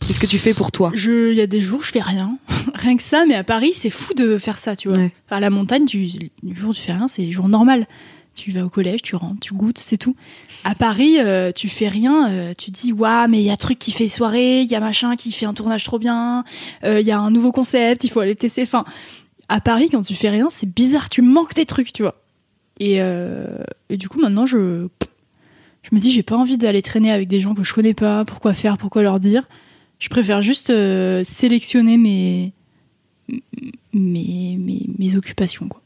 qu'est-ce 0.00 0.20
que 0.20 0.26
tu 0.26 0.38
fais 0.38 0.54
pour 0.54 0.72
toi? 0.72 0.90
Je- 0.94 1.30
Il 1.32 1.36
y 1.36 1.40
a 1.40 1.46
des 1.46 1.60
jours, 1.60 1.82
je 1.82 1.90
fais 1.90 2.00
rien. 2.02 2.38
rien 2.74 2.96
que 2.96 3.02
ça, 3.02 3.24
mais 3.26 3.34
à 3.34 3.44
Paris, 3.44 3.72
c'est 3.72 3.90
fou 3.90 4.12
de 4.14 4.38
faire 4.38 4.58
ça, 4.58 4.76
tu 4.76 4.88
vois. 4.88 4.98
Ouais. 4.98 5.12
À 5.30 5.40
la 5.40 5.50
montagne, 5.50 5.84
tu, 5.86 6.06
le 6.42 6.54
jour 6.54 6.70
où 6.70 6.74
tu 6.74 6.82
fais 6.82 6.92
rien, 6.92 7.08
c'est 7.08 7.30
jour 7.30 7.48
normal. 7.48 7.86
Tu 8.34 8.50
vas 8.50 8.66
au 8.66 8.68
collège, 8.68 9.00
tu 9.00 9.16
rentres, 9.16 9.40
tu 9.40 9.54
goûtes, 9.54 9.78
c'est 9.78 9.96
tout. 9.96 10.14
À 10.62 10.74
Paris, 10.74 11.16
euh, 11.20 11.52
tu 11.52 11.70
fais 11.70 11.88
rien, 11.88 12.28
euh, 12.30 12.52
tu 12.56 12.70
dis, 12.70 12.92
waouh, 12.92 13.28
mais 13.28 13.38
il 13.38 13.44
y 13.46 13.50
a 13.50 13.56
truc 13.56 13.78
qui 13.78 13.92
fait 13.92 14.08
soirée, 14.08 14.60
il 14.60 14.70
y 14.70 14.74
a 14.74 14.80
machin 14.80 15.16
qui 15.16 15.32
fait 15.32 15.46
un 15.46 15.54
tournage 15.54 15.84
trop 15.84 15.98
bien, 15.98 16.44
euh, 16.84 17.00
il 17.00 17.06
y 17.06 17.12
a 17.12 17.18
un 17.18 17.30
nouveau 17.30 17.50
concept, 17.50 18.04
il 18.04 18.10
faut 18.10 18.20
aller 18.20 18.36
tester. 18.36 18.62
Enfin, 18.62 18.84
à 19.48 19.62
Paris, 19.62 19.88
quand 19.90 20.02
tu 20.02 20.14
fais 20.14 20.28
rien, 20.28 20.48
c'est 20.50 20.68
bizarre, 20.70 21.08
tu 21.08 21.22
manques 21.22 21.54
des 21.54 21.64
trucs, 21.64 21.94
tu 21.94 22.02
vois. 22.02 22.16
Et, 22.78 22.98
et 23.88 23.96
du 23.96 24.10
coup, 24.10 24.20
maintenant, 24.20 24.44
je, 24.44 24.88
je 25.90 25.94
me 25.94 26.00
dis, 26.00 26.10
j'ai 26.10 26.22
pas 26.22 26.36
envie 26.36 26.58
d'aller 26.58 26.82
traîner 26.82 27.12
avec 27.12 27.28
des 27.28 27.40
gens 27.40 27.54
que 27.54 27.62
je 27.64 27.72
connais 27.72 27.94
pas, 27.94 28.24
pourquoi 28.24 28.54
faire, 28.54 28.76
pourquoi 28.78 29.02
leur 29.02 29.20
dire. 29.20 29.48
Je 29.98 30.08
préfère 30.08 30.42
juste 30.42 30.70
euh, 30.70 31.22
sélectionner 31.24 31.96
mes, 31.96 32.52
mes, 33.94 34.56
mes, 34.58 34.86
mes 34.98 35.16
occupations, 35.16 35.68
quoi. 35.68 35.80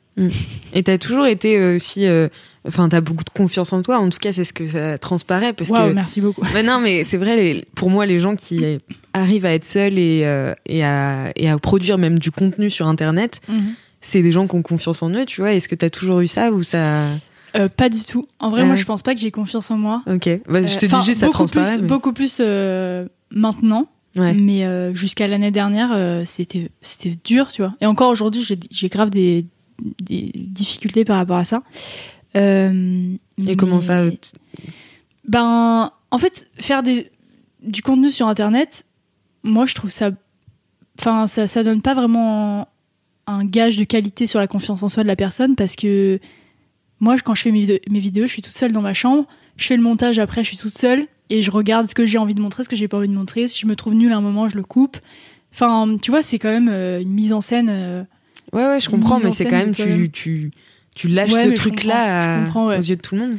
et 0.74 0.82
t'as 0.82 0.98
toujours 0.98 1.26
été 1.26 1.56
euh, 1.56 1.76
aussi 1.76 2.06
euh, 2.06 2.28
enfin 2.68 2.88
t'as 2.90 3.00
beaucoup 3.00 3.24
de 3.24 3.30
confiance 3.30 3.72
en 3.72 3.80
toi 3.80 3.98
en 4.00 4.10
tout 4.10 4.18
cas 4.18 4.32
c'est 4.32 4.44
ce 4.44 4.52
que 4.52 4.66
ça 4.66 4.98
transparaît 4.98 5.54
parce 5.54 5.70
que 5.88 5.92
merci 5.94 6.20
beaucoup. 6.20 6.42
Bah 6.52 6.62
non, 6.62 6.80
mais 6.80 7.04
c'est 7.04 7.16
vrai, 7.16 7.36
les- 7.36 7.64
pour 7.74 7.88
moi, 7.88 8.04
les 8.04 8.20
gens 8.20 8.36
qui 8.36 8.78
arrivent 9.14 9.46
à 9.46 9.54
être 9.54 9.64
seuls 9.64 9.98
et, 9.98 10.22
euh, 10.24 10.52
et, 10.66 10.84
à, 10.84 11.32
et 11.36 11.48
à 11.48 11.56
produire 11.58 11.96
même 11.96 12.18
du 12.18 12.30
contenu 12.30 12.68
sur 12.68 12.86
Internet, 12.88 13.40
c'est 14.02 14.20
des 14.22 14.32
gens 14.32 14.46
qui 14.46 14.56
ont 14.56 14.62
confiance 14.62 15.02
en 15.02 15.10
eux, 15.10 15.24
tu 15.24 15.40
vois. 15.40 15.52
Est-ce 15.54 15.68
que 15.68 15.74
tu 15.74 15.84
as 15.84 15.90
toujours 15.90 16.20
eu 16.20 16.26
ça 16.26 16.50
ou 16.52 16.62
ça. 16.62 17.06
Euh, 17.56 17.68
pas 17.68 17.88
du 17.88 18.04
tout. 18.04 18.26
En 18.38 18.50
vrai, 18.50 18.64
moi, 18.64 18.76
je 18.76 18.84
pense 18.84 19.02
pas 19.02 19.14
que 19.14 19.20
j'ai 19.20 19.30
confiance 19.30 19.70
en 19.70 19.76
moi. 19.76 20.02
Ok. 20.06 20.28
Bah, 20.48 20.62
je 20.62 20.78
te 20.78 20.86
Euh, 20.86 20.98
dis 21.00 21.04
juste, 21.04 21.20
ça 21.20 21.26
beaucoup 21.26 21.38
transparaît. 21.38 21.74
Plus, 21.74 21.82
mais- 21.82 21.88
Beaucoup 21.88 22.12
plus 22.12 22.36
euh, 22.40 23.06
maintenant. 23.30 23.88
Ouais. 24.16 24.34
Mais 24.34 24.64
euh, 24.64 24.92
jusqu'à 24.94 25.26
l'année 25.28 25.50
dernière, 25.50 25.90
euh, 25.92 26.22
c'était 26.26 26.70
c'était 26.80 27.16
dur, 27.24 27.48
tu 27.52 27.62
vois. 27.62 27.74
Et 27.80 27.86
encore 27.86 28.10
aujourd'hui, 28.10 28.42
j'ai- 28.70 28.88
grave 28.88 29.10
des, 29.10 29.46
des 30.02 30.32
difficultés 30.34 31.04
par 31.04 31.16
rapport 31.16 31.36
à 31.36 31.44
ça. 31.44 31.62
Euh, 32.36 33.14
Et 33.46 33.56
comment 33.56 33.76
mais- 33.76 33.82
ça 33.82 34.10
t- 34.10 34.16
Ben, 35.28 35.90
en 36.10 36.18
fait, 36.18 36.48
faire 36.58 36.82
des, 36.82 37.10
du 37.62 37.82
contenu 37.82 38.10
sur 38.10 38.26
Internet, 38.26 38.84
moi, 39.42 39.66
je 39.66 39.74
trouve 39.74 39.90
ça. 39.90 40.10
Enfin, 40.98 41.26
ça, 41.26 41.46
ça 41.46 41.62
donne 41.62 41.82
pas 41.82 41.94
vraiment 41.94 42.68
un 43.26 43.44
gage 43.44 43.76
de 43.76 43.84
qualité 43.84 44.26
sur 44.26 44.38
la 44.40 44.46
confiance 44.48 44.82
en 44.82 44.88
soi 44.88 45.02
de 45.02 45.08
la 45.08 45.16
personne 45.16 45.54
parce 45.56 45.76
que 45.76 46.18
moi, 47.00 47.16
quand 47.18 47.34
je 47.34 47.42
fais 47.42 47.50
mes, 47.50 47.60
vidéos- 47.60 47.78
mes 47.90 47.98
vidéos, 47.98 48.26
je 48.26 48.32
suis 48.32 48.42
toute 48.42 48.54
seule 48.56 48.72
dans 48.72 48.82
ma 48.82 48.94
chambre. 48.94 49.26
Je 49.56 49.66
fais 49.66 49.76
le 49.76 49.82
montage 49.82 50.18
après, 50.18 50.42
je 50.44 50.48
suis 50.48 50.56
toute 50.56 50.76
seule 50.76 51.06
et 51.28 51.42
je 51.42 51.50
regarde 51.50 51.88
ce 51.88 51.94
que 51.94 52.06
j'ai 52.06 52.18
envie 52.18 52.34
de 52.34 52.40
montrer, 52.40 52.62
ce 52.64 52.68
que 52.68 52.76
j'ai 52.76 52.88
pas 52.88 52.96
envie 52.98 53.08
de 53.08 53.14
montrer. 53.14 53.48
Si 53.48 53.58
je 53.60 53.66
me 53.66 53.76
trouve 53.76 53.94
nulle 53.94 54.12
à 54.12 54.16
un 54.16 54.20
moment, 54.20 54.48
je 54.48 54.56
le 54.56 54.62
coupe. 54.62 54.96
Enfin, 55.52 55.96
tu 56.00 56.10
vois, 56.10 56.22
c'est 56.22 56.38
quand 56.38 56.48
même 56.50 56.68
euh, 56.70 57.00
une 57.02 57.10
mise 57.10 57.32
en 57.32 57.40
scène. 57.40 57.68
euh, 57.70 58.02
Ouais, 58.52 58.64
ouais, 58.66 58.80
je 58.80 58.88
comprends, 58.88 59.18
mais 59.20 59.30
c'est 59.30 59.44
quand 59.44 59.56
même, 59.58 59.74
tu, 59.74 60.10
tu, 60.10 60.50
tu 60.94 61.08
lâches 61.08 61.30
Ouais, 61.32 61.44
ce 61.44 61.54
truc-là 61.54 62.44
ouais. 62.54 62.78
aux 62.78 62.80
yeux 62.80 62.96
de 62.96 63.00
tout 63.00 63.14
le 63.14 63.20
monde. 63.20 63.38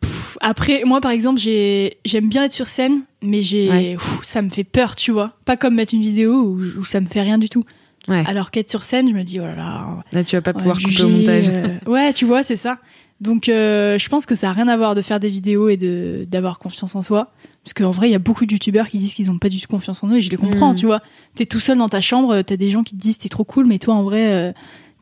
Pff, 0.00 0.38
Après, 0.40 0.82
moi, 0.86 1.00
par 1.02 1.10
exemple, 1.10 1.38
j'ai, 1.38 1.98
j'aime 2.06 2.28
bien 2.28 2.44
être 2.44 2.52
sur 2.54 2.66
scène, 2.66 3.02
mais 3.22 3.42
j'ai, 3.42 3.68
Ouais. 3.68 3.96
Ça 4.22 4.40
me 4.40 4.48
fait 4.48 4.64
peur, 4.64 4.96
tu 4.96 5.10
vois. 5.12 5.36
Pas 5.44 5.56
comme 5.58 5.74
mettre 5.74 5.92
une 5.94 6.00
vidéo 6.02 6.32
où, 6.42 6.60
où 6.80 6.84
ça 6.84 7.00
me 7.00 7.06
fait 7.06 7.20
rien 7.20 7.36
du 7.38 7.48
tout. 7.50 7.64
Ouais. 8.08 8.24
Alors 8.26 8.50
qu'être 8.50 8.70
sur 8.70 8.82
scène, 8.82 9.08
je 9.08 9.14
me 9.14 9.22
dis, 9.24 9.40
oh 9.40 9.44
là 9.44 9.54
là. 9.54 9.86
Là, 10.12 10.24
tu 10.24 10.34
vas 10.36 10.42
pas 10.42 10.52
pouvoir 10.54 10.76
me 10.76 10.80
couper 10.82 10.92
juger, 10.92 11.04
au 11.04 11.08
montage. 11.08 11.48
euh, 11.50 11.68
Ouais, 11.86 12.12
tu 12.12 12.24
vois, 12.24 12.42
c'est 12.42 12.56
ça. 12.56 12.78
Donc, 13.20 13.48
euh, 13.50 13.98
je 13.98 14.08
pense 14.08 14.24
que 14.24 14.34
ça 14.34 14.48
a 14.48 14.52
rien 14.52 14.66
à 14.68 14.76
voir 14.78 14.94
de 14.94 15.02
faire 15.02 15.20
des 15.20 15.28
vidéos 15.28 15.68
et 15.68 15.76
de, 15.76 16.24
d'avoir 16.26 16.58
confiance 16.58 16.94
en 16.94 17.02
soi. 17.02 17.30
Parce 17.62 17.74
qu'en 17.74 17.90
vrai, 17.90 18.08
il 18.08 18.12
y 18.12 18.14
a 18.14 18.18
beaucoup 18.18 18.46
de 18.46 18.52
youtubeurs 18.52 18.88
qui 18.88 18.96
disent 18.96 19.12
qu'ils 19.12 19.30
ont 19.30 19.36
pas 19.38 19.50
du 19.50 19.60
tout 19.60 19.68
confiance 19.68 20.02
en 20.02 20.08
eux 20.08 20.16
et 20.16 20.22
je 20.22 20.30
les 20.30 20.38
comprends, 20.38 20.72
Mm. 20.72 20.76
tu 20.76 20.86
vois. 20.86 21.02
T'es 21.34 21.44
tout 21.44 21.60
seul 21.60 21.76
dans 21.76 21.90
ta 21.90 22.00
chambre, 22.00 22.40
t'as 22.40 22.56
des 22.56 22.70
gens 22.70 22.82
qui 22.82 22.96
te 22.96 23.00
disent 23.00 23.18
t'es 23.18 23.28
trop 23.28 23.44
cool, 23.44 23.66
mais 23.66 23.78
toi, 23.78 23.94
en 23.94 24.02
vrai, 24.02 24.32
euh, 24.32 24.52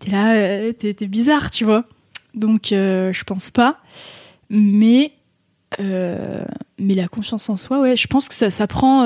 t'es 0.01 0.11
là, 0.11 0.33
euh, 0.35 0.73
t'es, 0.73 0.93
t'es 0.95 1.07
bizarre, 1.07 1.53
tu 1.53 1.65
vois. 1.65 1.85
Donc, 2.35 2.73
euh, 2.73 3.13
je 3.13 3.23
pense 3.23 3.51
pas. 3.51 3.79
Mais, 4.51 5.13
euh, 5.79 6.45
mais 6.79 6.95
la 6.95 7.07
confiance 7.09 7.49
en 7.49 7.57
soi, 7.57 7.81
ouais, 7.81 7.97
je 7.97 8.07
pense 8.09 8.29
que 8.29 8.35
ça, 8.35 8.51
ça 8.51 8.67
prend. 8.67 9.05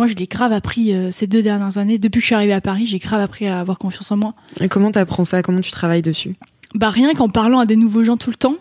Moi, 0.00 0.06
je 0.06 0.14
l'ai 0.14 0.26
grave 0.26 0.50
appris 0.52 0.94
euh, 0.94 1.10
ces 1.10 1.26
deux 1.26 1.42
dernières 1.42 1.76
années. 1.76 1.98
Depuis 1.98 2.20
que 2.20 2.22
je 2.22 2.26
suis 2.28 2.34
arrivée 2.34 2.54
à 2.54 2.62
Paris, 2.62 2.86
j'ai 2.86 2.98
grave 2.98 3.20
appris 3.20 3.46
à 3.46 3.60
avoir 3.60 3.78
confiance 3.78 4.10
en 4.10 4.16
moi. 4.16 4.32
Et 4.58 4.66
comment 4.66 4.90
t'apprends 4.90 5.26
ça? 5.26 5.42
Comment 5.42 5.60
tu 5.60 5.70
travailles 5.72 6.00
dessus? 6.00 6.36
Bah 6.74 6.88
rien 6.88 7.12
qu'en 7.12 7.28
parlant 7.28 7.58
à 7.58 7.66
des 7.66 7.76
nouveaux 7.76 8.02
gens 8.02 8.16
tout 8.16 8.30
le 8.30 8.36
temps, 8.36 8.56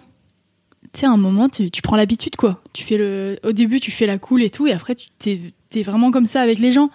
tu 0.92 1.00
sais, 1.00 1.06
à 1.06 1.12
un 1.12 1.16
moment, 1.16 1.48
tu, 1.48 1.72
tu 1.72 1.82
prends 1.82 1.96
l'habitude, 1.96 2.36
quoi. 2.36 2.62
Tu 2.74 2.84
fais 2.84 2.98
le, 2.98 3.40
au 3.44 3.54
début, 3.54 3.80
tu 3.80 3.90
fais 3.90 4.06
la 4.06 4.18
cool 4.18 4.44
et 4.44 4.50
tout, 4.50 4.68
et 4.68 4.74
après, 4.74 4.96
tu 4.96 5.08
t'es, 5.18 5.40
t'es 5.70 5.82
vraiment 5.82 6.12
comme 6.12 6.26
ça 6.26 6.42
avec 6.42 6.60
les 6.60 6.74
gens. 6.74 6.90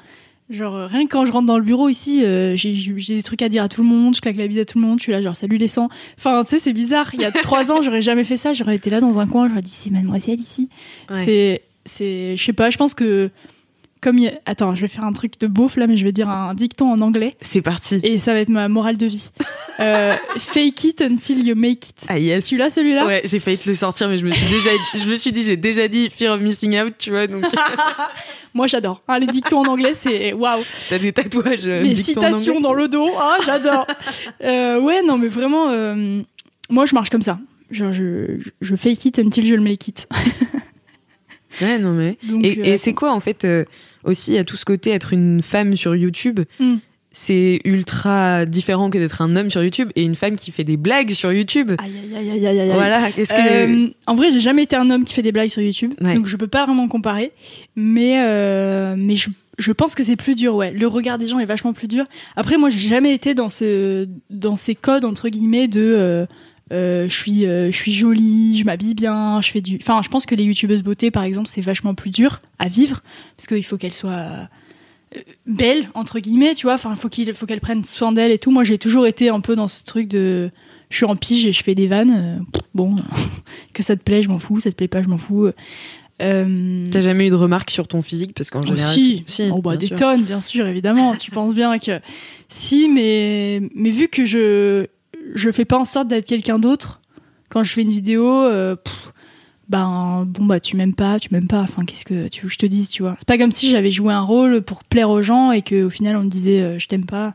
Genre, 0.51 0.75
euh, 0.75 0.87
rien 0.89 1.07
que 1.07 1.11
quand 1.13 1.25
je 1.25 1.33
rentre 1.33 1.47
dans 1.47 1.57
le 1.57 1.65
bureau 1.65 1.89
ici, 1.89 2.23
euh, 2.23 2.55
j'ai, 2.55 2.75
j'ai 2.75 3.17
des 3.17 3.23
trucs 3.23 3.41
à 3.41 3.49
dire 3.49 3.63
à 3.63 3.71
tout 3.71 3.81
le 3.81 3.89
monde, 3.89 4.15
je 4.15 4.21
claque 4.21 4.37
la 4.37 4.47
bise 4.47 4.59
à 4.59 4.67
tout 4.67 4.79
le 4.79 4.87
monde, 4.87 4.99
je 4.99 5.05
suis 5.05 5.13
là, 5.13 5.23
genre, 5.23 5.37
salut 5.37 5.57
les 5.57 5.69
sangs. 5.69 5.89
Enfin, 6.19 6.45
tu 6.45 6.51
sais, 6.51 6.59
c'est 6.59 6.75
bizarre. 6.75 7.09
Il 7.15 7.23
y 7.23 7.25
a 7.25 7.33
trois 7.43 7.73
ans, 7.73 7.81
j'aurais 7.81 8.03
jamais 8.03 8.25
fait 8.25 8.37
ça, 8.37 8.53
j'aurais 8.53 8.77
été 8.77 8.91
là 8.91 9.01
dans 9.01 9.21
un 9.21 9.27
coin, 9.27 9.49
j'aurais 9.49 9.63
dit, 9.63 9.71
c'est 9.71 9.89
mademoiselle 9.89 10.39
ici. 10.39 10.69
Ouais. 11.09 11.25
C'est, 11.25 11.63
c'est, 11.87 12.37
je 12.37 12.45
sais 12.45 12.53
pas, 12.53 12.69
je 12.69 12.77
pense 12.77 12.93
que, 12.93 13.31
comme 14.05 14.19
il 14.19 14.25
y 14.25 14.29
a- 14.29 14.39
attends, 14.47 14.75
je 14.75 14.83
vais 14.83 14.89
faire 14.89 15.05
un 15.05 15.13
truc 15.13 15.41
de 15.41 15.47
beauf 15.47 15.77
là, 15.77 15.87
mais 15.87 15.97
je 15.97 16.05
vais 16.05 16.13
dire 16.13 16.29
un 16.29 16.53
dicton 16.55 16.91
en 16.93 17.01
anglais. 17.01 17.35
C'est 17.41 17.63
parti. 17.63 17.99
Et 18.03 18.19
ça 18.19 18.35
va 18.35 18.41
être 18.41 18.51
ma 18.51 18.69
morale 18.69 18.99
de 18.99 19.07
vie. 19.07 19.31
Euh, 19.81 20.15
fake 20.39 20.85
it 20.85 21.01
until 21.01 21.45
you 21.45 21.55
make 21.57 21.89
it. 21.89 21.97
Ah 22.09 22.19
yes. 22.19 22.47
Tu 22.47 22.57
l'as 22.59 22.69
celui-là? 22.71 23.07
Ouais, 23.07 23.23
j'ai 23.25 23.41
failli 23.41 23.57
te 23.59 23.69
le 23.69 23.75
sortir, 23.75 24.09
mais 24.09 24.19
je 24.19 24.27
me 24.27 24.31
suis 24.33 24.47
déjà, 24.47 24.71
je 24.95 25.09
me 25.11 25.17
suis 25.17 25.33
dit, 25.33 25.43
j'ai 25.43 25.57
déjà 25.57 25.89
dit 25.89 26.11
fear 26.11 26.35
of 26.35 26.43
missing 26.43 26.79
out, 26.79 26.93
tu 26.99 27.11
vois, 27.11 27.27
donc 27.27 27.45
Moi 28.55 28.67
j'adore. 28.69 29.03
Hein, 29.09 29.19
les 29.19 29.27
dictons 29.27 29.61
en 29.61 29.67
anglais, 29.67 29.95
c'est 29.95 30.33
waouh. 30.33 30.63
t'as 30.89 30.99
des 30.99 31.13
tatouages. 31.13 31.67
euh, 31.67 31.83
Les 31.83 31.95
citations 31.97 32.61
dans 32.61 32.75
le 32.75 32.87
dos, 32.89 33.09
ah 33.19 33.39
j'adore. 33.45 33.87
Euh, 34.43 34.79
ouais, 34.81 35.03
non 35.03 35.17
mais 35.17 35.29
vraiment, 35.29 35.71
euh, 35.71 36.21
moi 36.69 36.85
je 36.87 36.95
marche 36.95 37.09
comme 37.09 37.23
ça. 37.23 37.39
Genre 37.71 37.93
je, 37.95 38.39
je- 38.39 38.51
je 38.61 38.77
fake 38.77 39.07
it 39.07 39.19
until 39.19 39.47
je 39.47 39.55
le 39.55 39.63
make 39.63 39.89
it. 39.89 40.07
Ouais, 41.61 41.79
non 41.79 41.93
mais. 41.93 42.17
Donc, 42.29 42.45
et 42.45 42.59
euh, 42.59 42.65
et 42.65 42.77
c'est 42.77 42.95
quoi 42.95 43.13
en 43.13 43.21
fait 43.21 43.45
euh, 43.45 43.65
aussi 44.05 44.37
à 44.39 44.45
tout 44.45 44.57
ce 44.57 44.65
côté 44.65 44.91
être 44.91 45.13
une 45.13 45.43
femme 45.43 45.77
sur 45.77 45.95
YouTube 45.97 46.41
Hmm. 46.59 46.77
C'est 47.17 47.61
ultra 47.65 48.45
différent 48.45 48.91
que 48.91 48.99
d'être 48.99 49.23
un 49.23 49.37
homme 49.37 49.49
sur 49.49 49.63
YouTube 49.63 49.91
et 49.95 50.03
une 50.03 50.17
femme 50.17 50.35
qui 50.35 50.51
fait 50.51 50.65
des 50.65 50.77
blagues 50.77 51.13
sur 51.13 51.33
YouTube. 51.33 51.71
Aïe 51.79 51.93
aïe 52.13 52.29
aïe 52.33 52.45
aïe 52.49 52.59
aïe. 52.61 52.71
Voilà, 52.73 53.13
qu'est-ce 53.13 53.33
que 53.33 53.85
Euh, 53.87 53.89
en 54.09 54.17
vrai, 54.17 54.33
j'ai 54.33 54.41
jamais 54.41 54.65
été 54.65 54.75
un 54.75 54.91
homme 54.91 55.05
qui 55.05 55.15
fait 55.15 55.23
des 55.23 55.31
blagues 55.31 55.49
sur 55.49 55.63
YouTube, 55.63 55.95
Ouais. 56.01 56.15
donc 56.15 56.27
je 56.27 56.37
peux 56.37 56.49
pas 56.49 56.65
vraiment 56.67 56.89
comparer. 56.89 57.31
Mais 57.77 58.17
mais 58.97 59.15
je, 59.15 59.31
je 59.59 59.71
pense 59.71 59.95
que 59.95 60.03
c'est 60.03 60.17
plus 60.17 60.35
dur, 60.35 60.57
ouais. 60.57 60.73
Le 60.73 60.89
regard 60.89 61.19
des 61.19 61.29
gens 61.29 61.39
est 61.39 61.45
vachement 61.45 61.73
plus 61.73 61.87
dur. 61.87 62.05
Après, 62.35 62.57
moi, 62.57 62.69
j'ai 62.69 62.89
jamais 62.89 63.15
été 63.15 63.35
dans 63.35 63.49
ce 63.49 64.09
dans 64.31 64.57
ces 64.57 64.75
codes 64.75 65.05
entre 65.05 65.29
guillemets 65.29 65.69
de 65.69 66.27
je 66.71 67.07
suis, 67.09 67.47
euh, 67.47 67.71
je 67.71 67.77
suis 67.77 67.93
jolie, 67.93 68.59
je 68.59 68.65
m'habille 68.65 68.95
bien, 68.95 69.41
je 69.43 69.51
fais 69.51 69.61
du. 69.61 69.79
Enfin, 69.81 70.01
je 70.03 70.09
pense 70.09 70.27
que 70.27 70.35
les 70.35 70.45
youtubeuses 70.45 70.83
beauté, 70.83 71.11
par 71.11 71.23
exemple, 71.25 71.49
c'est 71.49 71.61
vachement 71.61 71.95
plus 71.95 72.11
dur 72.11 72.41
à 72.59 72.69
vivre 72.69 73.03
parce 73.37 73.47
qu'il 73.47 73.65
faut 73.65 73.77
qu'elles 73.77 73.93
soient 73.93 74.13
euh, 74.13 74.45
belles 75.47 75.89
entre 75.95 76.19
guillemets, 76.21 76.55
tu 76.55 76.67
vois. 76.67 76.75
Enfin, 76.75 76.91
il 76.93 76.97
faut 76.97 77.09
qu'il 77.09 77.33
faut 77.33 77.47
qu'elles 77.47 77.61
prennent 77.61 77.85
soin 77.85 78.13
d'elles 78.13 78.33
et 78.33 78.39
tout. 78.39 78.51
Moi, 78.51 78.65
j'ai 78.65 78.79
toujours 78.79 79.07
été 79.07 79.29
un 79.29 79.41
peu 79.41 79.55
dans 79.57 79.69
ce 79.69 79.85
truc 79.85 80.09
de, 80.09 80.51
je 80.91 80.97
suis 80.97 81.05
en 81.07 81.17
pige 81.17 81.47
et 81.47 81.53
je 81.53 81.63
fais 81.63 81.75
des 81.75 81.87
vannes. 81.87 82.15
euh, 82.41 82.61
bon, 82.75 82.97
que 83.75 83.83
ça 83.83 83.95
te 83.97 84.03
plaît, 84.03 84.23
je 84.23 84.29
m'en 84.29 84.39
fous. 84.39 84.61
Ça 84.61 84.71
te 84.71 84.77
plaît 84.77 84.89
pas, 84.89 85.03
je 85.03 85.09
m'en 85.09 85.19
fous. 85.19 85.51
Euh, 86.23 86.87
T'as 86.93 87.01
jamais 87.01 87.27
eu 87.27 87.31
de 87.31 87.35
remarques 87.35 87.71
sur 87.71 87.89
ton 87.89 88.01
physique? 88.01 88.35
Parce 88.35 88.49
qu'en 88.51 88.61
Oh, 88.63 88.67
général. 88.67 88.95
si, 88.95 89.25
c'est- 89.27 89.51
Oh, 89.51 89.61
bah, 89.61 89.77
des 89.77 89.89
sûr. 89.89 89.97
tonnes, 89.99 90.23
bien 90.23 90.41
sûr, 90.41 90.67
évidemment. 90.67 91.17
tu 91.17 91.31
penses 91.33 91.55
bien 91.55 91.77
que 91.79 92.01
si, 92.49 92.89
mais 92.89 93.61
mais 93.75 93.91
vu 93.91 94.07
que 94.09 94.25
je 94.25 94.87
je 95.35 95.51
fais 95.51 95.65
pas 95.65 95.79
en 95.79 95.85
sorte 95.85 96.09
d'être 96.09 96.27
quelqu'un 96.27 96.59
d'autre 96.59 97.01
quand 97.49 97.63
je 97.63 97.73
fais 97.73 97.83
une 97.83 97.93
vidéo, 97.93 98.27
euh, 98.27 98.75
ben 99.69 100.25
bon 100.27 100.45
bah 100.45 100.61
tu 100.61 100.77
m'aimes 100.77 100.95
pas, 100.95 101.21
tu 101.21 101.29
m'aimes 101.33 101.47
pas. 101.47 101.61
Enfin 101.61 101.85
qu'est-ce 101.85 102.05
que 102.05 102.29
tu 102.29 102.43
veux 102.43 102.49
que 102.49 102.55
je 102.55 102.59
te 102.59 102.67
dise, 102.67 102.91
tu 102.91 103.03
vois 103.03 103.17
C'est 103.19 103.29
pas 103.29 103.39
comme 103.39 103.53
si 103.53 103.71
j'avais 103.71 103.91
joué 103.91 104.13
un 104.13 104.23
rôle 104.23 104.63
pour 104.63 104.85
plaire 104.85 105.09
aux 105.11 105.23
gens 105.23 105.53
et 105.53 105.63
que 105.63 105.85
au 105.85 105.91
final 105.91 106.17
on 106.17 106.25
me 106.25 106.29
disait 106.29 106.61
euh, 106.61 106.79
je 106.79 106.89
t'aime 106.89 107.07
pas. 107.07 107.35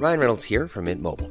Ryan 0.00 0.18
Reynolds 0.18 0.44
here 0.50 0.66
from 0.66 0.84
Mint 0.84 1.00
Mobile. 1.00 1.30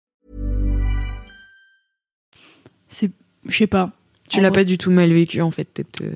C'est 2.91 3.09
je 3.47 3.57
sais 3.57 3.67
pas. 3.67 3.91
Tu 4.29 4.39
l'as 4.39 4.51
pas 4.51 4.63
du 4.63 4.77
tout 4.77 4.91
mal 4.91 5.11
vécu 5.11 5.41
en 5.41 5.49
fait, 5.51 5.65
peut-être. 5.65 6.01
euh. 6.01 6.13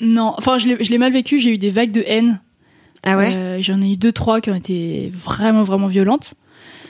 Non, 0.00 0.32
enfin 0.38 0.58
je 0.58 0.68
l'ai 0.68 0.84
je 0.84 0.90
l'ai 0.90 0.98
mal 0.98 1.12
vécu. 1.12 1.38
J'ai 1.40 1.54
eu 1.54 1.58
des 1.58 1.70
vagues 1.70 1.90
de 1.90 2.04
haine. 2.06 2.40
Ah 3.02 3.16
ouais. 3.16 3.32
Euh, 3.34 3.58
J'en 3.60 3.82
ai 3.82 3.92
eu 3.92 3.96
deux 3.96 4.12
trois 4.12 4.40
qui 4.40 4.50
ont 4.50 4.54
été 4.54 5.10
vraiment 5.12 5.64
vraiment 5.64 5.88
violentes. 5.88 6.34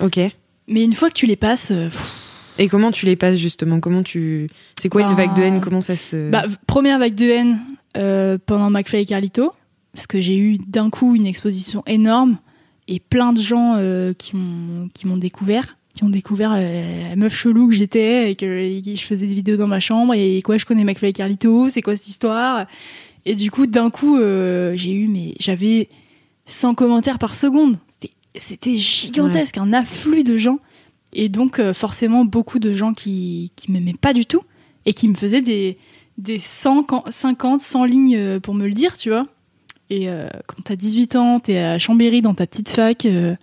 Ok. 0.01 0.21
Mais 0.69 0.85
une 0.85 0.93
fois 0.93 1.09
que 1.09 1.15
tu 1.15 1.25
les 1.27 1.37
passes. 1.37 1.71
euh, 1.71 1.89
pff, 1.89 2.13
Et 2.59 2.69
comment 2.69 2.91
tu 2.91 3.07
les 3.07 3.17
passes 3.17 3.39
justement? 3.39 3.81
Comment 3.81 4.03
tu 4.03 4.49
C'est 4.79 4.89
quoi 4.91 5.03
une 5.03 5.15
vague 5.15 5.35
de 5.35 5.43
haine? 5.43 5.61
Comment 5.63 5.81
ça 5.81 5.97
se 5.97 6.31
Bah, 6.31 6.45
première 6.67 6.99
vague 6.99 7.15
de 7.15 7.25
haine 7.27 7.59
euh, 7.97 8.37
pendant 8.45 8.69
McFly 8.71 9.01
et 9.03 9.07
Carlito, 9.07 9.55
parce 9.95 10.07
que 10.07 10.21
j'ai 10.21 10.37
eu 10.37 10.59
d'un 10.59 10.91
coup 10.91 11.17
une 11.17 11.27
exposition 11.27 11.83
énorme 11.87 12.37
et 12.89 13.01
plein 13.01 13.33
de 13.33 13.41
gens 13.41 13.77
euh, 13.79 14.13
qui 14.13 14.37
m'ont 14.37 14.89
qui 14.93 15.07
m'ont 15.07 15.17
découvert, 15.17 15.78
qui 15.99 16.05
ont 16.05 16.09
découvert 16.09 16.53
la 16.53 17.17
meuf 17.17 17.35
chelou 17.35 17.69
que 17.69 17.75
j'étais 17.75 18.31
et 18.31 18.37
que, 18.37 18.47
et 18.47 18.81
que 18.81 18.95
je 18.95 19.03
faisais 19.05 19.27
des 19.27 19.35
vidéos 19.35 19.57
dans 19.57 19.67
ma 19.67 19.81
chambre 19.81 20.15
et 20.15 20.41
quoi 20.43 20.57
je 20.57 20.65
connais 20.65 20.85
McFly 20.85 21.11
et 21.11 21.13
Carlito, 21.13 21.69
c'est 21.69 21.83
quoi 21.83 21.97
cette 21.97 22.07
histoire? 22.09 22.67
Et 23.27 23.35
du 23.35 23.51
coup 23.51 23.67
d'un 23.67 23.91
coup 23.91 24.17
euh, 24.17 24.73
j'ai 24.77 24.93
eu 24.93 25.09
mais 25.09 25.35
j'avais 25.41 25.89
100 26.47 26.75
commentaires 26.75 27.19
par 27.19 27.35
seconde, 27.35 27.79
c'était 27.89 28.15
c'était 28.39 28.77
gigantesque, 28.79 29.59
un 29.59 29.73
afflux 29.73 30.23
de 30.25 30.37
gens. 30.37 30.61
Et 31.13 31.29
donc 31.29 31.59
euh, 31.59 31.73
forcément 31.75 32.25
beaucoup 32.25 32.59
de 32.61 32.73
gens 32.73 32.93
qui 32.95 33.51
qui 33.57 33.73
m'aimaient 33.73 33.93
pas 34.01 34.13
du 34.13 34.25
tout 34.25 34.43
et 34.87 34.95
qui 34.95 35.09
me 35.09 35.15
faisaient 35.15 35.43
des 35.43 35.79
des 36.17 36.39
100, 36.39 36.83
can- 36.85 37.05
50, 37.11 37.61
100 37.61 37.85
lignes 37.85 38.17
euh, 38.17 38.41
pour 38.41 38.55
me 38.55 38.67
le 38.67 38.73
dire, 38.75 38.97
tu 38.97 39.09
vois. 39.09 39.27
Et 39.91 40.09
euh, 40.09 40.29
quand 40.47 40.63
t'as 40.65 40.77
18 40.77 41.17
ans, 41.17 41.41
t'es 41.41 41.59
à 41.59 41.79
Chambéry 41.79 42.23
dans 42.23 42.35
ta 42.35 42.47
petite 42.47 42.69
fac, 42.69 43.05
euh, 43.07 43.35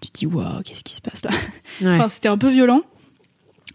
tu 0.00 0.10
te 0.10 0.18
dis 0.18 0.26
waouh, 0.26 0.62
qu'est-ce 0.62 0.84
qui 0.84 0.94
se 0.94 1.00
passe 1.00 1.24
là 1.24 1.30
Ouais. 1.80 1.94
Enfin, 1.94 2.08
c'était 2.08 2.28
un 2.28 2.38
peu 2.38 2.48
violent. 2.48 2.82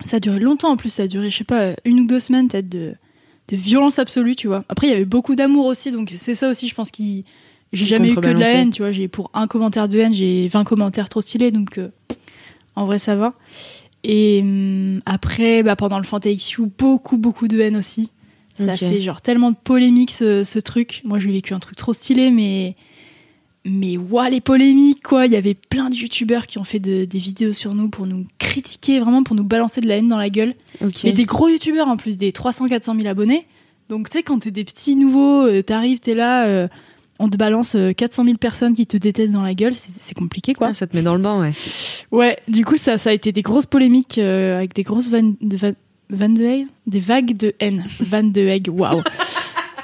Ça 0.03 0.17
a 0.17 0.19
duré 0.19 0.39
longtemps 0.39 0.71
en 0.71 0.77
plus, 0.77 0.89
ça 0.89 1.03
a 1.03 1.07
duré, 1.07 1.29
je 1.29 1.37
sais 1.37 1.43
pas, 1.43 1.73
une 1.85 1.99
ou 2.01 2.07
deux 2.07 2.19
semaines 2.19 2.47
peut-être 2.47 2.69
de, 2.69 2.95
de 3.49 3.55
violence 3.55 3.99
absolue, 3.99 4.35
tu 4.35 4.47
vois. 4.47 4.63
Après, 4.69 4.87
il 4.87 4.89
y 4.89 4.93
avait 4.93 5.05
beaucoup 5.05 5.35
d'amour 5.35 5.65
aussi, 5.65 5.91
donc 5.91 6.11
c'est 6.15 6.35
ça 6.35 6.49
aussi, 6.49 6.67
je 6.67 6.73
pense 6.73 6.89
qui 6.89 7.25
J'ai 7.73 7.85
jamais 7.85 8.11
eu 8.11 8.15
que 8.15 8.21
de 8.21 8.39
la 8.39 8.49
haine, 8.49 8.71
tu 8.71 8.81
vois. 8.81 8.91
J'ai 8.91 9.07
pour 9.07 9.29
un 9.33 9.47
commentaire 9.47 9.87
de 9.87 9.99
haine, 9.99 10.13
j'ai 10.13 10.47
20 10.47 10.63
commentaires 10.63 11.09
trop 11.09 11.21
stylés, 11.21 11.51
donc 11.51 11.77
euh, 11.77 11.89
en 12.75 12.85
vrai, 12.85 12.97
ça 12.97 13.15
va. 13.15 13.33
Et 14.03 14.39
hum, 14.41 15.01
après, 15.05 15.61
bah, 15.63 15.75
pendant 15.75 15.97
le 15.97 16.03
FantaXU, 16.03 16.63
beaucoup, 16.77 17.17
beaucoup 17.17 17.47
de 17.47 17.59
haine 17.59 17.75
aussi. 17.75 18.11
Ça 18.57 18.71
a 18.71 18.75
fait 18.75 19.01
genre 19.01 19.21
tellement 19.21 19.51
de 19.51 19.55
polémiques 19.55 20.11
ce, 20.11 20.43
ce 20.43 20.59
truc. 20.59 21.01
Moi, 21.03 21.19
j'ai 21.19 21.31
vécu 21.31 21.53
un 21.53 21.59
truc 21.59 21.75
trop 21.75 21.93
stylé, 21.93 22.29
mais 22.29 22.75
mais 23.65 23.97
ouah 23.97 24.29
les 24.29 24.41
polémiques 24.41 25.03
quoi. 25.03 25.25
Il 25.27 25.33
y 25.33 25.35
avait 25.35 25.53
plein 25.53 25.89
de 25.89 25.95
youtubeurs 25.95 26.47
qui 26.47 26.57
ont 26.57 26.63
fait 26.63 26.79
de- 26.79 27.05
des 27.05 27.19
vidéos 27.19 27.53
sur 27.53 27.73
nous 27.75 27.89
pour 27.89 28.05
nous 28.07 28.25
critiquer, 28.39 28.99
vraiment 28.99 29.23
pour 29.23 29.35
nous 29.35 29.43
balancer 29.43 29.81
de 29.81 29.87
la 29.87 29.97
haine 29.97 30.07
dans 30.07 30.17
la 30.17 30.29
gueule. 30.29 30.55
Ok. 30.83 31.03
Mais 31.03 31.11
des 31.13 31.25
gros 31.25 31.47
youtubeurs 31.49 31.87
en 31.87 31.97
plus, 31.97 32.17
des 32.17 32.31
300-400 32.31 32.95
000 32.95 33.07
abonnés. 33.07 33.45
Donc 33.89 34.09
tu 34.09 34.17
sais 34.17 34.23
quand 34.23 34.39
t'es 34.39 34.51
des 34.51 34.63
petits 34.63 34.95
nouveaux, 34.95 35.45
euh, 35.45 35.61
t'arrives, 35.61 35.99
t'es 35.99 36.13
là, 36.15 36.45
euh, 36.47 36.67
on 37.19 37.29
te 37.29 37.37
balance 37.37 37.75
euh, 37.75 37.91
400 37.93 38.23
000 38.25 38.37
personnes 38.37 38.73
qui 38.73 38.87
te 38.87 38.97
détestent 38.97 39.33
dans 39.33 39.43
la 39.43 39.53
gueule, 39.53 39.73
c'est 39.75 40.13
compliqué 40.15 40.53
quoi. 40.53 40.69
Ah, 40.69 40.73
ça 40.73 40.87
te 40.87 40.95
met 40.95 41.03
dans 41.03 41.13
le 41.15 41.21
bain, 41.21 41.39
ouais. 41.39 41.51
Ouais, 42.11 42.37
du 42.47 42.65
coup, 42.65 42.77
ça, 42.77 42.97
ça 42.97 43.11
a 43.11 43.13
été 43.13 43.31
des 43.31 43.41
grosses 43.43 43.65
polémiques 43.67 44.17
euh, 44.17 44.57
avec 44.57 44.73
des 44.73 44.83
grosses 44.83 45.07
vannes 45.09 45.35
de, 45.41 45.55
va- 45.57 45.73
vannes 46.09 46.33
de 46.33 46.43
haine, 46.43 46.67
des 46.87 46.99
vagues 46.99 47.37
de 47.37 47.53
haine. 47.59 47.85
Vannes 47.99 48.31
de 48.31 48.69
waouh. 48.71 49.03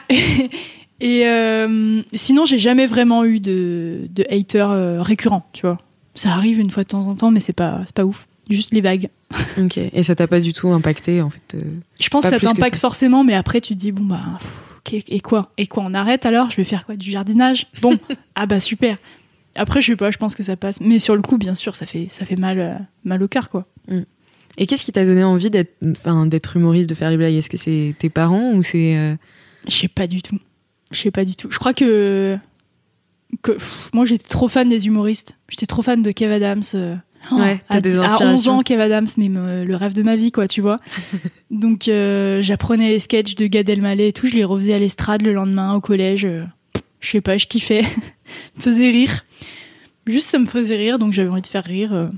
Et 1.00 1.28
euh, 1.28 2.02
sinon, 2.14 2.46
j'ai 2.46 2.58
jamais 2.58 2.86
vraiment 2.88 3.24
eu 3.24 3.40
de, 3.40 4.08
de 4.10 4.26
haters 4.30 4.72
euh, 4.72 5.02
récurrents, 5.02 5.48
tu 5.54 5.62
vois. 5.62 5.78
Ça 6.16 6.32
arrive 6.32 6.60
une 6.60 6.72
fois 6.72 6.84
de 6.84 6.88
temps 6.88 7.08
en 7.08 7.16
temps, 7.16 7.30
mais 7.32 7.40
c'est 7.40 7.54
pas, 7.54 7.82
c'est 7.86 7.96
pas 7.96 8.06
ouf. 8.06 8.28
Juste 8.50 8.74
les 8.74 8.82
vagues. 8.82 9.10
Ok. 9.60 9.78
Et 9.78 10.04
ça 10.04 10.14
t'a 10.16 10.28
pas 10.28 10.40
du 10.40 10.54
tout 10.54 10.70
impacté, 10.70 11.22
en 11.22 11.30
fait. 11.32 11.56
euh, 11.56 11.62
Je 12.00 12.08
pense 12.10 12.24
que 12.24 12.30
ça 12.30 12.40
t'impacte 12.40 12.78
forcément, 12.78 13.24
mais 13.24 13.34
après, 13.34 13.60
tu 13.60 13.74
te 13.74 13.80
dis, 13.80 13.92
bon, 13.92 14.04
bah, 14.04 14.22
pff, 14.40 15.04
et 15.10 15.20
quoi? 15.20 15.52
Et 15.58 15.66
quoi 15.68 15.84
On 15.86 15.94
arrête 15.96 16.26
alors? 16.26 16.50
Je 16.52 16.56
vais 16.58 16.64
faire 16.64 16.86
quoi? 16.86 16.96
Du 16.96 17.10
jardinage? 17.12 17.66
Bon, 17.82 17.98
ah 18.36 18.46
bah 18.46 18.60
super. 18.60 18.98
Après, 19.56 19.82
je 19.82 19.88
sais 19.88 19.96
pas, 19.96 20.12
je 20.12 20.18
pense 20.18 20.36
que 20.36 20.44
ça 20.44 20.56
passe. 20.56 20.80
Mais 20.80 21.00
sur 21.00 21.16
le 21.16 21.22
coup, 21.24 21.38
bien 21.38 21.56
sûr, 21.56 21.76
ça 21.76 21.86
fait, 21.88 22.08
ça 22.10 22.24
fait 22.26 22.36
mal, 22.36 22.60
euh, 22.60 22.76
mal 23.04 23.22
au 23.24 23.28
cœur, 23.28 23.50
quoi. 23.50 23.66
Et 24.60 24.66
qu'est-ce 24.66 24.84
qui 24.86 24.92
t'a 24.92 25.06
donné 25.06 25.24
envie 25.24 25.50
d'être, 25.50 25.74
d'être 26.28 26.56
humoriste, 26.58 26.90
de 26.90 26.96
faire 26.96 27.10
les 27.10 27.18
blagues? 27.18 27.34
Est-ce 27.34 27.50
que 27.50 27.58
c'est 27.58 27.96
tes 28.00 28.10
parents 28.10 28.54
ou 28.54 28.64
c'est 28.64 29.18
Je 29.68 29.76
sais 29.76 29.88
pas 29.88 30.08
du 30.08 30.22
tout. 30.22 30.38
Je 30.92 31.00
sais 31.02 31.12
pas 31.12 31.26
du 31.26 31.36
tout. 31.36 31.50
Je 31.52 31.60
crois 31.60 31.74
que. 31.74 32.38
que 33.42 33.52
pff, 33.52 33.90
moi, 33.94 34.06
j'étais 34.06 34.28
trop 34.28 34.48
fan 34.48 34.70
des 34.70 34.88
humoristes. 34.88 35.36
J'étais 35.50 35.66
trop 35.66 35.82
fan 35.82 36.02
de 36.02 36.12
Kev 36.12 36.34
Adams. 36.34 36.64
euh, 36.76 36.96
Ouais, 37.32 37.62
à, 37.68 37.82
des 37.82 37.98
à 37.98 38.02
11 38.02 38.06
inspirations. 38.12 38.52
ans, 38.54 38.62
Kev 38.64 38.82
Adams, 38.82 39.08
mais 39.18 39.28
me- 39.28 39.66
le 39.66 39.76
rêve 39.76 39.94
de 39.94 40.04
ma 40.04 40.16
vie, 40.16 40.32
quoi, 40.32 40.48
tu 40.48 40.62
vois. 40.62 40.80
Donc, 41.52 41.88
euh, 41.90 42.42
j'apprenais 42.42 42.90
les 42.90 43.00
sketchs 43.00 43.36
de 43.36 43.48
Gad 43.48 43.68
Elmaleh 43.68 44.08
et 44.10 44.14
tout. 44.14 44.28
Je 44.28 44.36
les 44.36 44.46
refaisais 44.46 44.74
à 44.76 44.80
l'estrade 44.80 45.24
le 45.24 45.34
lendemain 45.34 45.74
au 45.74 45.82
collège. 45.82 46.24
euh, 46.26 46.44
je 47.02 47.10
sais 47.10 47.22
pas, 47.22 47.38
je 47.38 47.48
kiffais. 47.48 47.82
me 48.58 48.62
faisait 48.62 48.92
rire. 48.92 49.26
Juste, 50.06 50.28
ça 50.28 50.40
me 50.40 50.46
faisait 50.46 50.78
rire, 50.78 51.00
donc 51.00 51.12
j'avais 51.12 51.30
envie 51.30 51.42
de 51.42 51.48
faire 51.48 51.66
rire. 51.66 52.10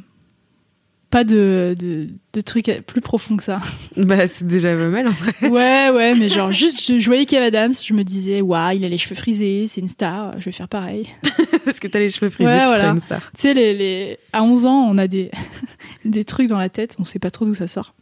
Pas 1.12 1.24
de, 1.24 1.76
de, 1.80 2.08
de 2.34 2.42
trucs 2.42 2.72
plus 2.86 3.02
profonds 3.02 3.36
que 3.38 3.44
ça. 3.44 3.58
Bah, 3.98 4.28
c'est 4.28 4.46
déjà 4.46 4.76
pas 4.76 4.88
mal. 4.88 5.08
en 5.08 5.12
vrai. 5.12 5.50
Ouais, 5.50 5.90
ouais, 5.90 6.14
mais 6.16 6.30
genre, 6.30 6.52
juste, 6.52 6.86
je, 6.86 7.00
je 7.00 7.06
voyais 7.08 7.26
Kev 7.26 7.44
Adams, 7.44 7.74
je 7.84 7.94
me 7.94 8.04
disais, 8.04 8.42
waouh, 8.42 8.76
il 8.76 8.86
a 8.86 8.90
les 8.90 8.98
cheveux 9.00 9.16
frisés, 9.16 9.66
c'est 9.68 9.82
une 9.82 9.88
star, 9.88 10.40
je 10.40 10.46
vais 10.46 10.52
faire 10.52 10.68
pareil. 10.68 11.08
Parce 11.66 11.80
que 11.80 11.88
t'as 11.88 11.98
les 12.00 12.10
cheveux 12.10 12.30
frisés, 12.30 12.50
Ouais, 12.52 12.62
tu 12.62 12.68
voilà. 12.68 12.90
une 12.90 13.02
star. 13.02 13.22
Tu 13.36 13.42
sais, 13.42 13.54
les, 13.56 13.74
les... 13.74 14.18
à 14.34 14.44
11 14.44 14.66
ans, 14.68 14.88
on 14.90 14.98
a 15.00 15.08
des, 15.08 15.32
des 16.06 16.24
trucs 16.26 16.48
dans 16.48 16.60
la 16.60 16.70
tête, 16.70 16.96
on 17.00 17.06
sait 17.06 17.20
pas 17.20 17.32
trop 17.32 17.46
d'où 17.46 17.56
ça 17.56 17.68
sort. 17.68 17.96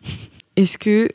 Est-ce 0.57 0.77
que 0.77 1.07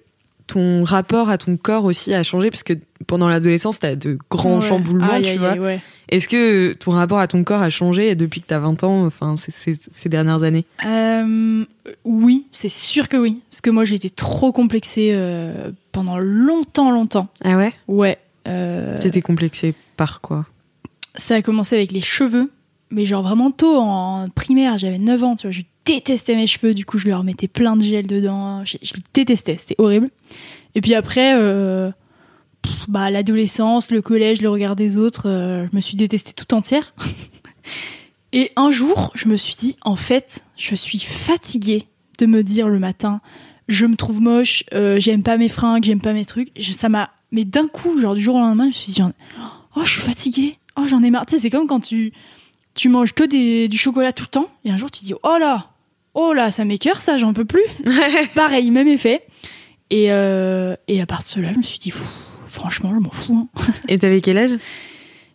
ton 0.47 0.85
rapport 0.85 1.31
à 1.31 1.39
ton 1.39 1.57
corps 1.57 1.85
aussi 1.85 2.13
a 2.15 2.23
changé 2.23 2.51
Parce 2.51 2.63
que 2.63 2.75
pendant 3.07 3.29
l'adolescence, 3.29 3.79
t'as 3.79 3.95
de 3.97 4.19
grands 4.31 4.61
Ouais. 4.61 4.69
chamboulements, 4.69 5.21
tu 5.23 5.37
vois. 5.39 5.55
ouais. 5.55 5.81
Est-ce 6.09 6.29
que 6.29 6.75
ton 6.75 6.91
rapport 6.91 7.19
à 7.21 7.27
ton 7.27 7.43
corps 7.43 7.63
a 7.63 7.71
changé 7.71 8.15
depuis 8.15 8.43
que 8.43 8.47
t'as 8.47 8.59
20 8.59 8.85
ans, 8.85 9.07
enfin, 9.07 9.37
ces, 9.37 9.51
ces- 9.51 9.79
ces 9.93 10.09
dernières 10.09 10.43
années? 10.43 10.67
Euh, 10.85 11.65
oui, 12.05 12.47
c'est 12.53 12.69
sûr 12.69 13.09
que 13.09 13.17
oui. 13.17 13.41
Parce 13.51 13.61
que 13.63 13.71
moi, 13.71 13.85
j'ai 13.85 13.95
été 13.95 14.11
trop 14.11 14.53
complexée 14.53 15.13
euh, 15.15 15.71
pendant 15.93 16.19
longtemps, 16.19 16.91
longtemps. 16.91 17.29
Ah 17.45 17.57
ouais? 17.57 17.73
Ouais. 17.89 18.19
euh, 18.49 18.99
T'étais 18.99 19.23
complexée 19.23 19.75
par 19.97 20.21
quoi? 20.21 20.47
ça 21.15 21.35
a 21.37 21.43
commencé 21.43 21.77
avec 21.77 21.93
les 21.93 22.01
cheveux, 22.01 22.51
mais 22.91 23.05
genre 23.05 23.23
vraiment 23.23 23.51
tôt, 23.51 23.77
en 23.79 24.29
primaire, 24.35 24.79
j'avais 24.79 24.99
9 24.99 25.23
ans, 25.25 25.37
tu 25.37 25.47
vois, 25.47 25.53
je 25.53 25.61
détestais 25.85 26.37
mes 26.37 26.47
cheveux, 26.47 26.75
du 26.75 26.85
coup 26.85 26.99
je 26.99 27.09
leur 27.09 27.25
mettais 27.25 27.49
plein 27.49 27.77
de 27.77 27.83
gel 27.83 28.07
dedans, 28.07 28.65
je, 28.65 28.77
les 28.81 29.03
détestais, 29.15 29.57
c'était 29.59 29.77
horrible. 29.79 30.11
Et 30.75 30.81
puis 30.81 30.95
après, 30.95 31.35
euh, 31.37 31.91
bah, 32.89 33.11
l'adolescence, 33.11 33.91
le 33.91 34.03
collège, 34.03 34.41
le 34.41 34.49
regard 34.49 34.77
des 34.77 34.97
autres, 34.97 35.29
euh, 35.29 35.67
je 35.71 35.77
me 35.77 35.81
suis 35.81 35.97
détestée 35.97 36.33
tout 36.33 36.55
entière. 36.55 36.95
Et 38.33 38.51
un 38.57 38.71
jour, 38.71 39.11
je 39.15 39.29
me 39.29 39.37
suis 39.37 39.57
dit, 39.57 39.77
en 39.83 39.97
fait, 39.97 40.43
je 40.57 40.75
suis 40.75 40.99
fatiguée 40.99 41.87
de 42.19 42.25
me 42.25 42.43
dire 42.43 42.69
le 42.69 42.79
matin, 42.79 43.21
je 43.69 43.85
me 43.85 43.95
trouve 43.97 44.21
moche, 44.21 44.65
euh, 44.73 44.99
j'aime 44.99 45.23
pas 45.23 45.37
mes 45.37 45.51
fringues, 45.51 45.85
j'aime 45.85 46.01
pas 46.01 46.15
mes 46.15 46.25
trucs. 46.25 46.49
Ça 46.77 46.89
m'a. 46.89 47.11
Mais 47.31 47.45
d'un 47.45 47.69
coup, 47.69 48.01
genre 48.01 48.15
du 48.15 48.23
jour 48.23 48.37
au 48.37 48.41
lendemain, 48.41 48.65
je 48.65 48.69
me 48.69 48.73
suis 48.73 48.93
dit, 48.93 49.03
oh, 49.03 49.85
je 49.85 49.91
suis 49.91 50.01
fatiguée. 50.01 50.59
Oh, 50.77 50.87
j'en 50.89 51.03
ai 51.03 51.11
marre. 51.11 51.27
Tu 51.27 51.37
sais, 51.37 51.43
c'est 51.43 51.51
comme 51.51 51.67
quand 51.67 51.81
tu, 51.81 52.13
tu 52.75 52.89
manges 52.89 53.13
que 53.13 53.25
des, 53.25 53.69
du 53.69 53.77
chocolat 53.77 54.13
tout 54.13 54.25
le 54.25 54.29
temps, 54.29 54.49
et 54.65 54.71
un 54.71 54.79
jour 54.79 54.91
tu 54.91 55.05
dis, 55.05 55.15
oh 55.23 55.37
là, 55.39 55.72
oh 56.15 56.33
là, 56.33 56.51
ça 56.51 56.65
m'écœure, 56.65 57.01
ça, 57.01 57.19
j'en 57.19 57.33
peux 57.33 57.45
plus. 57.45 57.65
Pareil, 58.35 58.71
même 58.71 58.89
effet. 58.89 59.23
Et, 59.91 60.13
euh, 60.13 60.75
et 60.89 61.01
à 61.01 61.07
partir 61.07 61.39
de 61.39 61.43
là, 61.43 61.53
je 61.53 61.59
me 61.59 61.63
suis 61.63 61.79
dit, 61.79 61.91
Pff, 61.91 62.07
franchement, 62.49 62.93
je 62.95 63.01
m'en 63.01 63.11
fous. 63.11 63.49
hein. 63.57 63.63
Et 63.89 63.99
t'avais 63.99 64.21
quel 64.21 64.39
âge? 64.39 64.53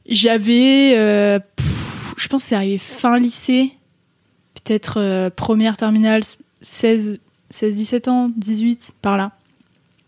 J'avais, 0.10 0.94
euh, 0.98 1.40
je 2.18 2.28
pense 2.28 2.42
que 2.44 2.50
c'est 2.50 2.56
arrivé 2.56 2.78
fin 2.78 3.20
lycée, 3.20 3.72
peut-être 4.56 5.00
euh, 5.00 5.30
première 5.30 5.78
terminale, 5.78 6.22
16, 6.62 7.20
16, 7.50 7.76
17 7.76 8.08
ans, 8.08 8.32
18, 8.38 8.92
par 9.02 9.18
là. 9.18 9.34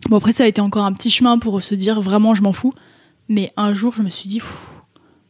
Bon, 0.09 0.17
après, 0.17 0.31
ça 0.31 0.45
a 0.45 0.47
été 0.47 0.61
encore 0.61 0.85
un 0.85 0.93
petit 0.93 1.09
chemin 1.09 1.37
pour 1.37 1.61
se 1.61 1.75
dire 1.75 1.99
vraiment, 2.01 2.33
je 2.33 2.41
m'en 2.41 2.53
fous. 2.53 2.71
Mais 3.27 3.51
un 3.57 3.73
jour, 3.73 3.93
je 3.93 4.01
me 4.01 4.09
suis 4.09 4.29
dit, 4.29 4.39
Pff, 4.39 4.57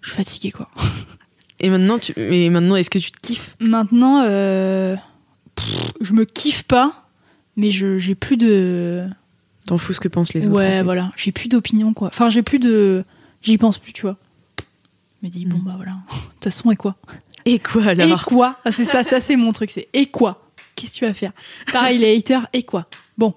je 0.01 0.09
suis 0.09 0.17
fatiguée, 0.17 0.51
quoi. 0.51 0.69
Et 1.59 1.69
maintenant, 1.69 1.99
tu... 1.99 2.13
et 2.15 2.49
maintenant 2.49 2.77
est-ce 2.77 2.89
que 2.89 2.99
tu 2.99 3.11
te 3.11 3.19
kiffes? 3.19 3.57
Maintenant, 3.59 4.23
pff, 5.59 5.91
je 6.01 6.13
me 6.13 6.25
kiffe 6.25 6.63
pas, 6.63 7.07
mais 7.55 7.71
je 7.71 7.97
j'ai 7.97 8.15
plus 8.15 8.37
de. 8.37 9.05
T'en 9.65 9.77
fous 9.77 9.93
ce 9.93 9.99
que 9.99 10.07
pensent 10.07 10.33
les 10.33 10.47
autres 10.47 10.57
ouais, 10.57 10.65
en 10.65 10.69
fait. 10.77 10.83
voilà. 10.83 11.11
J'ai 11.15 11.31
plus 11.31 11.47
d'opinion, 11.49 11.93
quoi. 11.93 12.07
Enfin, 12.07 12.29
j'ai 12.29 12.41
plus 12.43 12.59
de. 12.59 13.03
J'y 13.41 13.57
pense 13.57 13.77
plus, 13.77 13.93
tu 13.93 14.01
vois. 14.03 14.17
Je 15.21 15.27
me 15.27 15.31
dis, 15.31 15.45
bon, 15.45 15.57
Mm. 15.57 15.63
bah 15.65 15.73
voilà. 15.75 15.91
De 16.09 16.15
toute 16.35 16.43
façon, 16.45 16.71
et 16.71 16.75
quoi? 16.75 16.95
Et 17.45 17.59
quoi 17.59 17.93
Et 17.93 18.01
alors 18.01 18.25
quoi? 18.25 18.57
Ah, 18.65 18.71
C'est 18.71 18.85
ça, 18.85 19.03
ça 19.03 19.19
c'est 19.21 19.35
mon 19.35 19.51
truc, 19.53 19.69
c'est 19.69 19.87
et 19.93 20.05
quoi? 20.07 20.45
Qu'est-ce 20.75 20.93
que 20.93 20.97
tu 20.99 21.05
vas 21.05 21.13
faire? 21.13 21.31
Pareil, 21.73 21.97
les 21.99 22.15
haters, 22.17 22.47
et 22.53 22.63
quoi? 22.63 22.87
Bon, 23.17 23.33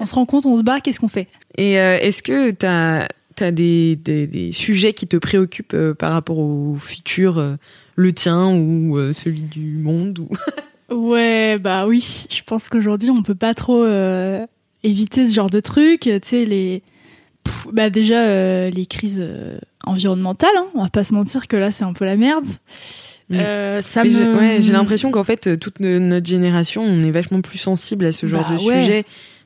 on 0.00 0.06
se 0.06 0.14
rend 0.14 0.26
compte, 0.26 0.44
on 0.46 0.56
se 0.56 0.62
bat, 0.62 0.80
qu'est-ce 0.80 0.98
qu'on 0.98 1.08
fait? 1.08 1.28
Et 1.56 1.78
euh, 1.78 1.98
est-ce 2.00 2.22
que 2.22 2.50
t'as 2.50 3.06
as 3.40 3.50
des, 3.52 3.96
des, 3.96 4.26
des 4.26 4.52
sujets 4.52 4.92
qui 4.92 5.06
te 5.08 5.16
préoccupent 5.16 5.74
euh, 5.74 5.94
par 5.94 6.12
rapport 6.12 6.38
au 6.38 6.76
futur, 6.76 7.38
euh, 7.38 7.56
le 7.96 8.12
tien 8.12 8.52
ou 8.54 8.98
celui 9.12 9.42
du 9.42 9.78
monde 9.78 10.18
ou... 10.18 10.28
Ouais, 10.92 11.58
bah 11.58 11.86
oui, 11.86 12.26
je 12.30 12.42
pense 12.42 12.68
qu'aujourd'hui, 12.68 13.10
on 13.10 13.22
peut 13.22 13.34
pas 13.34 13.54
trop 13.54 13.82
euh, 13.84 14.44
éviter 14.82 15.26
ce 15.26 15.34
genre 15.34 15.50
de 15.50 15.60
truc. 15.60 16.00
Tu 16.00 16.10
sais, 16.22 16.44
les. 16.44 16.82
Pff, 17.44 17.66
bah 17.72 17.90
déjà, 17.90 18.26
euh, 18.26 18.70
les 18.70 18.86
crises 18.86 19.18
euh, 19.20 19.58
environnementales, 19.84 20.50
hein, 20.56 20.66
on 20.74 20.82
va 20.84 20.90
pas 20.90 21.02
se 21.04 21.12
mentir 21.12 21.48
que 21.48 21.56
là, 21.56 21.70
c'est 21.72 21.84
un 21.84 21.92
peu 21.92 22.04
la 22.04 22.16
merde. 22.16 22.46
Euh, 23.32 23.80
j'ai- 24.04 24.24
me... 24.24 24.36
ouais, 24.36 24.56
J'ai 24.60 24.72
l'impression 24.72 25.10
qu'en 25.10 25.24
fait, 25.24 25.58
toute 25.58 25.80
no- 25.80 25.98
notre 25.98 26.28
génération, 26.28 26.82
on 26.82 27.00
est 27.00 27.10
vachement 27.10 27.40
plus 27.40 27.58
sensible 27.58 28.04
à 28.04 28.12
ce 28.12 28.26
genre 28.26 28.46
Bah 28.48 28.56
de 28.56 28.62
ouais. 28.62 28.82
sujet 28.82 29.04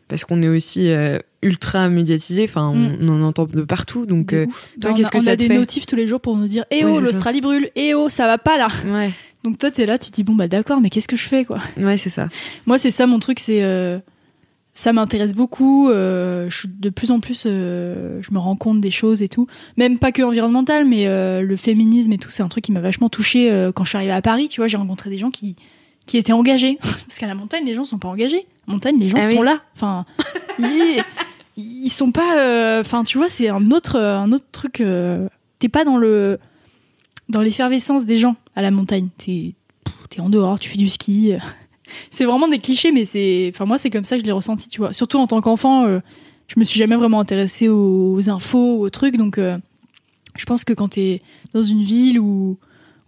parce 0.09 0.24
qu'on 0.24 0.42
est 0.42 0.48
aussi 0.48 0.88
euh, 0.90 1.18
ultra 1.42 1.88
médiatisé. 1.88 2.44
Enfin, 2.44 2.68
on, 2.68 2.74
Mm. 2.74 2.96
on 3.02 3.09
en 3.09 3.22
entend 3.22 3.44
de 3.46 3.62
partout. 3.62 4.04
Donc, 4.06 4.28
De 4.28 4.38
euh, 4.38 4.44
toi, 4.46 4.54
Bah, 4.78 4.88
on 4.90 4.94
qu'est-ce 4.94 5.09
a- 5.09 5.11
que 5.12 5.16
on 5.18 5.20
ça 5.20 5.30
a 5.32 5.37
te 5.37 5.40
des 5.40 5.46
fait? 5.48 5.54
notifs 5.54 5.87
tous 5.87 5.94
les 5.96 6.06
jours 6.09 6.20
pour 6.20 6.37
nous 6.37 6.48
dire 6.48 6.64
Eh 6.72 6.85
oh, 6.85 6.98
l'Australie 7.00 7.40
brûle 7.40 7.70
Eh 7.76 7.94
oh, 7.94 8.09
ça 8.09 8.26
va 8.26 8.38
pas 8.38 8.59
là 8.59 8.68
ouais, 8.92 9.11
Donc 9.46 9.59
toi, 9.59 9.70
t'es 9.70 9.87
là, 9.87 9.96
tu 9.96 10.11
te 10.11 10.16
dis 10.16 10.24
Bon, 10.24 10.35
bah 10.35 10.48
d'accord, 10.48 10.80
mais 10.80 10.90
qu'est-ce 10.90 11.06
que 11.06 11.14
je 11.16 11.22
fais 11.22 11.44
quoi? 11.44 11.59
Ouais, 11.76 11.96
c'est 11.96 12.11
ça. 12.11 12.28
Moi, 12.66 12.78
c'est 12.78 12.90
ça 12.90 13.06
mon 13.06 13.20
truc, 13.20 13.38
c'est 13.38 13.62
euh, 13.62 14.00
ça 14.74 14.92
m'intéresse 14.92 15.35
beaucoup. 15.35 15.88
euh, 15.88 16.50
je 16.50 16.59
suis 16.59 16.68
de 16.68 16.90
plus 16.90 17.12
en 17.12 17.20
plus, 17.20 17.44
euh, 17.46 18.18
je 18.22 18.35
me 18.35 18.38
rends 18.40 18.56
compte 18.56 18.80
des 18.80 18.90
choses 18.90 19.22
et 19.22 19.28
tout. 19.28 19.46
Même 19.76 20.00
pas 20.00 20.11
que 20.11 20.22
environnemental, 20.24 20.85
mais 20.85 21.06
euh, 21.06 21.42
le 21.42 21.56
féminisme 21.56 22.11
et 22.12 22.18
tout, 22.18 22.30
c'est 22.30 22.42
un 22.42 22.48
truc 22.48 22.64
qui 22.64 22.72
m'a 22.72 22.80
vachement 22.80 23.09
touchée 23.09 23.70
quand 23.76 23.85
je 23.85 23.90
suis 23.90 23.96
arrivée 23.96 24.12
à 24.12 24.20
Paris. 24.20 24.48
Tu 24.48 24.61
vois, 24.61 24.66
j'ai 24.66 24.76
rencontré 24.76 25.11
des 25.11 25.18
gens 25.18 25.30
qui 25.30 25.54
qui 26.06 26.16
étaient 26.18 26.32
engagés. 26.32 26.76
Parce 26.80 27.18
qu'à 27.18 27.28
la 27.28 27.35
montagne, 27.37 27.64
les 27.64 27.74
gens 27.76 27.85
sont 27.85 27.98
pas 27.98 28.09
engagés. 28.09 28.40
À 28.40 28.68
la 28.68 28.72
montagne, 28.74 28.98
les 28.98 29.09
gens 29.09 29.18
Ah 29.20 29.30
sont 29.30 29.38
oui. 29.38 29.44
là. 29.44 29.61
Enfin, 29.76 30.04
ils, 30.59 31.02
ils 31.56 31.88
sont 31.90 32.11
pas. 32.11 32.80
Enfin, 32.80 33.04
tu 33.04 33.16
vois, 33.16 33.28
c'est 33.28 33.48
un 33.48 33.70
autre 33.70 33.96
un 33.96 34.32
autre 34.32 34.46
truc. 34.50 34.82
T'es 35.61 35.68
pas 35.68 35.85
dans 35.85 35.98
le 35.98 36.38
dans 37.28 37.40
l'effervescence 37.40 38.06
des 38.06 38.18
gens 38.18 38.35
à 38.57 38.62
la 38.62 38.71
montagne. 38.73 39.09
T'es 39.16 39.55
t'es 40.11 40.21
en 40.21 40.29
dehors, 40.31 40.59
tu 40.59 40.69
fais 40.71 40.79
du 40.79 40.88
ski. 40.88 41.33
C'est 42.11 42.25
vraiment 42.25 42.49
des 42.49 42.59
clichés, 42.59 42.90
mais 42.90 43.05
c'est. 43.05 43.49
Enfin, 43.55 43.64
moi, 43.64 43.79
c'est 43.79 43.90
comme 43.90 44.03
ça 44.03 44.16
que 44.16 44.23
je 44.23 44.27
l'ai 44.27 44.33
ressenti, 44.33 44.69
tu 44.69 44.81
vois. 44.81 44.92
Surtout 44.92 45.19
en 45.19 45.29
tant 45.29 45.40
qu'enfant, 45.40 45.87
euh, 45.87 46.01
je 46.49 46.59
me 46.59 46.64
suis 46.64 46.79
jamais 46.81 46.97
vraiment 46.97 47.21
intéressée 47.21 47.69
aux 47.69 48.29
infos, 48.29 48.81
aux 48.81 48.90
trucs. 48.90 49.16
Donc, 49.16 49.38
euh, 49.38 49.57
je 50.37 50.45
pense 50.47 50.64
que 50.64 50.73
quand 50.73 50.88
t'es 50.88 51.23
dans 51.55 51.62
une 51.62 51.85
ville 51.85 52.19
ou, 52.19 52.59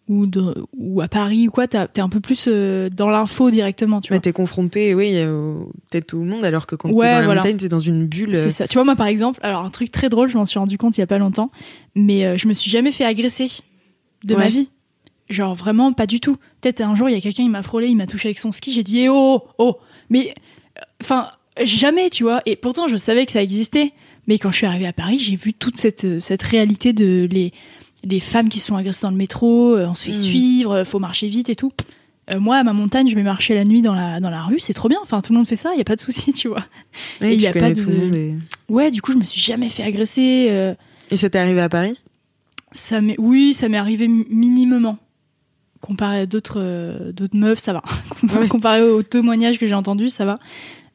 ou, 0.09 0.27
de- 0.27 0.55
ou 0.77 1.01
à 1.01 1.09
Paris 1.09 1.49
ou 1.49 1.51
quoi, 1.51 1.67
t'es 1.67 2.01
un 2.01 2.09
peu 2.09 2.21
plus 2.21 2.45
euh, 2.47 2.89
dans 2.89 3.09
l'info 3.11 3.51
directement, 3.51 4.01
tu 4.01 4.13
vois. 4.13 4.21
t'es 4.21 4.33
confronté, 4.33 4.95
oui, 4.95 5.25
au- 5.27 5.73
peut-être 5.91 6.15
au 6.15 6.23
monde, 6.23 6.45
alors 6.45 6.67
que 6.69 6.77
quand 6.77 6.91
Ouais, 6.91 7.07
t'es 7.09 7.13
dans 7.15 7.19
la 7.19 7.25
voilà. 7.25 7.41
montagne, 7.41 7.57
t'es 7.57 7.69
dans 7.69 7.79
une 7.81 8.07
bulle. 8.07 8.37
euh, 8.37 8.45
C'est 8.45 8.53
ça. 8.53 8.69
Tu 8.69 8.75
vois, 8.75 8.85
moi, 8.85 8.95
par 8.95 9.09
exemple, 9.09 9.41
alors 9.43 9.65
un 9.65 9.71
truc 9.71 9.91
très 9.91 10.09
drôle, 10.09 10.29
je 10.29 10.39
m'en 10.39 10.47
suis 10.47 10.61
rendu 10.61 10.79
compte 10.79 10.97
il 10.97 11.01
y 11.01 11.05
a 11.05 11.09
pas 11.09 11.19
longtemps, 11.19 11.51
mais 11.97 12.25
euh, 12.25 12.37
je 12.39 12.47
me 12.47 12.53
suis 12.55 12.71
jamais 12.71 12.93
fait 12.93 13.05
agresser 13.05 13.49
de 14.25 14.37
ma 14.37 14.49
vie. 14.49 14.71
Genre 15.29 15.55
vraiment 15.55 15.93
pas 15.93 16.07
du 16.07 16.21
tout. 16.21 16.37
Peut-être 16.61 16.81
un 16.81 16.95
jour, 16.95 17.09
il 17.09 17.13
y 17.15 17.19
a 17.19 17.21
quelqu'un, 17.21 17.43
il 17.43 17.51
m'a 17.51 17.63
frôlé, 17.63 17.89
il 17.89 17.97
m'a 17.97 18.07
touché 18.07 18.29
avec 18.29 18.39
son 18.39 18.51
ski, 18.53 18.73
j'ai 18.73 18.83
dit, 18.83 19.01
eh 19.01 19.09
oh, 19.11 19.43
oh, 19.59 19.77
mais, 20.11 20.35
euh, 20.79 20.83
enfin, 21.03 21.29
jamais, 21.63 22.09
tu 22.11 22.23
vois. 22.23 22.41
Et 22.47 22.57
pourtant, 22.57 22.89
je 22.89 22.97
savais 22.97 23.27
que 23.27 23.33
ça 23.33 23.43
existait. 23.43 23.93
Mais 24.27 24.39
quand 24.39 24.51
je 24.51 24.57
suis 24.57 24.67
arrivée 24.67 24.87
à 24.87 24.93
Paris, 24.93 25.19
j'ai 25.19 25.37
vu 25.37 25.53
toute 25.55 25.77
cette, 25.77 26.05
euh, 26.05 26.21
cette 26.21 26.43
réalité 26.43 26.93
de 26.93 27.27
les, 27.31 27.53
les 28.05 28.21
femmes 28.21 28.49
qui 28.49 28.59
sont 28.59 28.77
agressées 28.77 29.03
dans 29.03 29.11
le 29.11 29.17
métro, 29.17 29.75
euh, 29.75 29.87
on 29.89 29.95
se 29.95 30.05
fait 30.05 30.13
suivre, 30.13 30.73
euh, 30.73 30.85
faut 30.85 30.99
marcher 30.99 31.29
vite 31.29 31.49
et 31.49 31.57
tout. 31.57 31.73
Euh, 32.31 32.39
moi, 32.41 32.57
à 32.57 32.63
ma 32.63 32.75
montagne, 32.75 33.09
je 33.09 33.15
vais 33.15 33.23
marcher 33.23 33.55
la 33.55 33.65
nuit 33.65 33.81
dans 33.81 33.95
la, 33.95 34.21
dans 34.21 34.29
la 34.29 34.43
rue, 34.43 34.61
c'est 34.61 34.75
trop 34.75 34.89
bien. 34.91 34.99
Enfin, 35.03 35.23
tout 35.23 35.33
le 35.33 35.39
monde 35.39 35.49
fait 35.49 35.57
ça, 35.57 35.71
il 35.75 35.79
y 35.79 35.81
a 35.81 35.85
pas 35.85 35.97
de 35.97 36.01
souci, 36.03 36.33
tu 36.35 36.49
vois. 36.49 36.65
oui, 37.23 37.29
et 37.33 37.37
tu 37.39 37.43
y 37.45 37.47
a 37.47 37.53
pas 37.53 37.71
tout 37.71 37.85
de- 37.87 37.91
le 37.91 37.97
monde. 37.97 38.15
Et, 38.15 38.35
Ouais, 38.69 38.91
du 38.91 39.01
coup, 39.03 39.13
je 39.13 39.19
me 39.19 39.25
suis 39.25 39.41
jamais 39.41 39.69
fait 39.71 39.83
agresser. 39.83 40.49
euh, 40.51 40.75
et 41.11 41.17
ça 41.17 41.31
t'est 41.31 41.39
arrivé 41.39 41.61
à 41.63 41.69
Paris? 41.71 41.97
Ça 42.73 43.01
m'est, 43.01 43.17
oui, 43.19 43.55
ça 43.55 43.71
m'est 43.71 43.79
arrivé 43.79 44.09
mi- 44.09 44.27
minimement. 44.29 44.99
Comparé 45.81 46.21
à 46.21 46.27
d'autres, 46.27 46.59
euh, 46.61 47.13
d'autres 47.13 47.37
meufs, 47.37 47.59
ça 47.61 47.73
va. 47.73 47.83
Ouais. 48.35 48.49
Comparé 48.49 48.83
aux 48.83 49.03
témoignages 49.03 49.59
que 49.59 49.67
j'ai 49.67 49.75
entendus, 49.75 50.11
ça 50.11 50.25
va. 50.25 50.39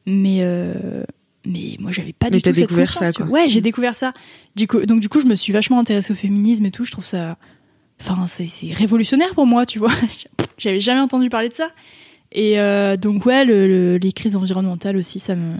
Mais, 0.06 0.38
euh, 0.42 1.02
mais 1.46 1.76
moi, 1.78 1.90
j'avais 1.92 2.12
pas 2.12 2.26
Mais 2.30 2.36
du 2.36 2.42
tout 2.42 2.50
cette 2.50 2.56
découvert 2.64 2.86
conscience, 2.88 3.06
ça, 3.06 3.12
tu 3.12 3.22
vois. 3.22 3.28
quoi. 3.30 3.40
Ouais, 3.42 3.48
j'ai 3.48 3.60
découvert 3.60 3.94
ça. 3.94 4.12
Du 4.56 4.66
coup- 4.66 4.84
donc, 4.86 5.00
du 5.00 5.08
coup, 5.08 5.20
je 5.20 5.26
me 5.26 5.34
suis 5.34 5.52
vachement 5.52 5.78
intéressée 5.78 6.12
au 6.12 6.16
féminisme 6.16 6.66
et 6.66 6.70
tout. 6.70 6.84
Je 6.84 6.92
trouve 6.92 7.06
ça. 7.06 7.38
Enfin, 8.00 8.26
c'est, 8.26 8.46
c'est 8.48 8.72
révolutionnaire 8.72 9.34
pour 9.34 9.46
moi, 9.46 9.64
tu 9.66 9.78
vois. 9.78 9.92
J'avais 10.58 10.80
jamais 10.80 11.00
entendu 11.00 11.28
parler 11.30 11.48
de 11.48 11.54
ça. 11.54 11.70
Et 12.32 12.58
euh, 12.60 12.96
donc, 12.96 13.24
ouais, 13.26 13.44
le- 13.44 13.66
le- 13.66 13.96
les 13.96 14.12
crises 14.12 14.36
environnementales 14.36 14.96
aussi, 14.96 15.18
ça 15.18 15.34
me, 15.36 15.54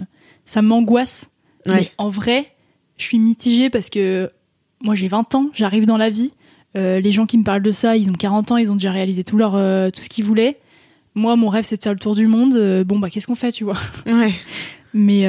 ça 0.45 0.61
m'angoisse. 0.61 1.29
Ouais. 1.65 1.73
Mais 1.73 1.91
en 1.97 2.09
vrai, 2.09 2.51
je 2.97 3.03
suis 3.05 3.17
mitigée 3.17 3.69
parce 3.71 3.89
que 3.89 4.29
moi 4.81 4.93
j'ai 4.93 5.07
20 5.07 5.33
ans, 5.33 5.49
j'arrive 5.53 5.85
dans 5.85 5.97
la 5.97 6.09
vie. 6.11 6.31
Euh, 6.77 6.99
les 6.99 7.11
gens 7.11 7.25
qui 7.25 7.37
me 7.37 7.43
parlent 7.43 7.61
de 7.61 7.71
ça, 7.71 7.95
ils 7.97 8.09
ont 8.09 8.13
40 8.13 8.51
ans, 8.51 8.57
ils 8.57 8.71
ont 8.71 8.75
déjà 8.75 8.91
réalisé 8.91 9.23
tout, 9.23 9.37
leur, 9.37 9.55
euh, 9.55 9.89
tout 9.89 10.01
ce 10.01 10.09
qu'ils 10.09 10.25
voulaient. 10.25 10.57
Moi, 11.15 11.35
mon 11.35 11.47
rêve, 11.49 11.63
c'est 11.63 11.77
de 11.77 11.83
faire 11.83 11.93
le 11.93 11.99
tour 11.99 12.15
du 12.15 12.27
monde. 12.27 12.55
Euh, 12.55 12.83
bon, 12.83 12.99
bah, 12.99 13.09
qu'est-ce 13.09 13.27
qu'on 13.27 13.35
fait, 13.35 13.51
tu 13.51 13.63
vois 13.63 13.77
Ouais. 14.05 14.33
mais, 14.93 15.27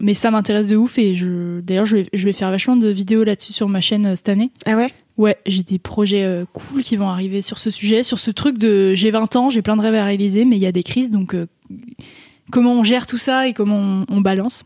mais 0.00 0.14
ça 0.14 0.30
m'intéresse 0.30 0.68
de 0.68 0.76
ouf 0.76 0.98
et 0.98 1.14
je, 1.14 1.60
d'ailleurs, 1.60 1.86
je 1.86 1.96
vais, 1.96 2.06
je 2.12 2.24
vais 2.24 2.32
faire 2.32 2.50
vachement 2.50 2.76
de 2.76 2.88
vidéos 2.88 3.24
là-dessus 3.24 3.52
sur 3.52 3.68
ma 3.68 3.80
chaîne 3.80 4.14
cette 4.16 4.28
année. 4.28 4.50
Ah 4.66 4.76
ouais? 4.76 4.92
Ouais, 5.16 5.36
j'ai 5.46 5.62
des 5.62 5.78
projets 5.78 6.44
cool 6.52 6.82
qui 6.82 6.96
vont 6.96 7.08
arriver 7.08 7.42
sur 7.42 7.58
ce 7.58 7.70
sujet, 7.70 8.02
sur 8.02 8.18
ce 8.18 8.30
truc 8.30 8.56
de 8.56 8.94
j'ai 8.94 9.10
20 9.10 9.34
ans, 9.36 9.50
j'ai 9.50 9.62
plein 9.62 9.76
de 9.76 9.80
rêves 9.80 9.94
à 9.94 10.04
réaliser, 10.04 10.44
mais 10.44 10.56
il 10.56 10.62
y 10.62 10.66
a 10.66 10.72
des 10.72 10.84
crises, 10.84 11.10
donc 11.10 11.34
comment 12.52 12.74
on 12.74 12.82
gère 12.84 13.06
tout 13.06 13.18
ça 13.18 13.48
et 13.48 13.52
comment 13.52 13.78
on, 13.78 14.06
on 14.08 14.20
balance? 14.20 14.64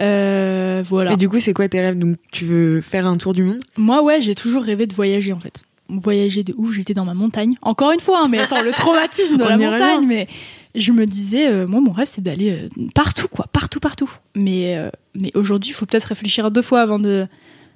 Euh, 0.00 0.82
voilà. 0.86 1.12
Et 1.12 1.16
du 1.16 1.28
coup, 1.28 1.40
c'est 1.40 1.52
quoi 1.54 1.68
tes 1.68 1.80
rêves? 1.80 1.98
Donc, 1.98 2.16
tu 2.32 2.44
veux 2.44 2.80
faire 2.80 3.06
un 3.06 3.16
tour 3.16 3.32
du 3.32 3.42
monde? 3.42 3.60
Moi, 3.76 4.02
ouais, 4.02 4.20
j'ai 4.20 4.34
toujours 4.34 4.62
rêvé 4.62 4.86
de 4.86 4.94
voyager 4.94 5.32
en 5.32 5.40
fait. 5.40 5.62
Voyager 5.88 6.42
de 6.42 6.52
ouf, 6.56 6.72
j'étais 6.74 6.94
dans 6.94 7.04
ma 7.04 7.14
montagne. 7.14 7.54
Encore 7.62 7.92
une 7.92 8.00
fois, 8.00 8.22
hein, 8.24 8.28
mais 8.28 8.38
attends, 8.40 8.62
le 8.62 8.72
traumatisme 8.72 9.36
de 9.36 9.44
la 9.48 9.56
montagne, 9.56 10.04
mais 10.06 10.26
je 10.74 10.92
me 10.92 11.06
disais, 11.06 11.48
euh, 11.48 11.66
moi, 11.66 11.80
mon 11.80 11.92
rêve, 11.92 12.08
c'est 12.10 12.22
d'aller 12.22 12.50
euh, 12.50 12.68
partout, 12.94 13.28
quoi, 13.28 13.46
partout, 13.52 13.80
partout. 13.80 14.10
Mais, 14.34 14.76
euh, 14.76 14.90
mais 15.14 15.30
aujourd'hui, 15.34 15.70
il 15.70 15.74
faut 15.74 15.86
peut-être 15.86 16.04
réfléchir 16.06 16.50
deux 16.50 16.60
fois 16.62 16.80
avant 16.80 16.98
de, 16.98 17.26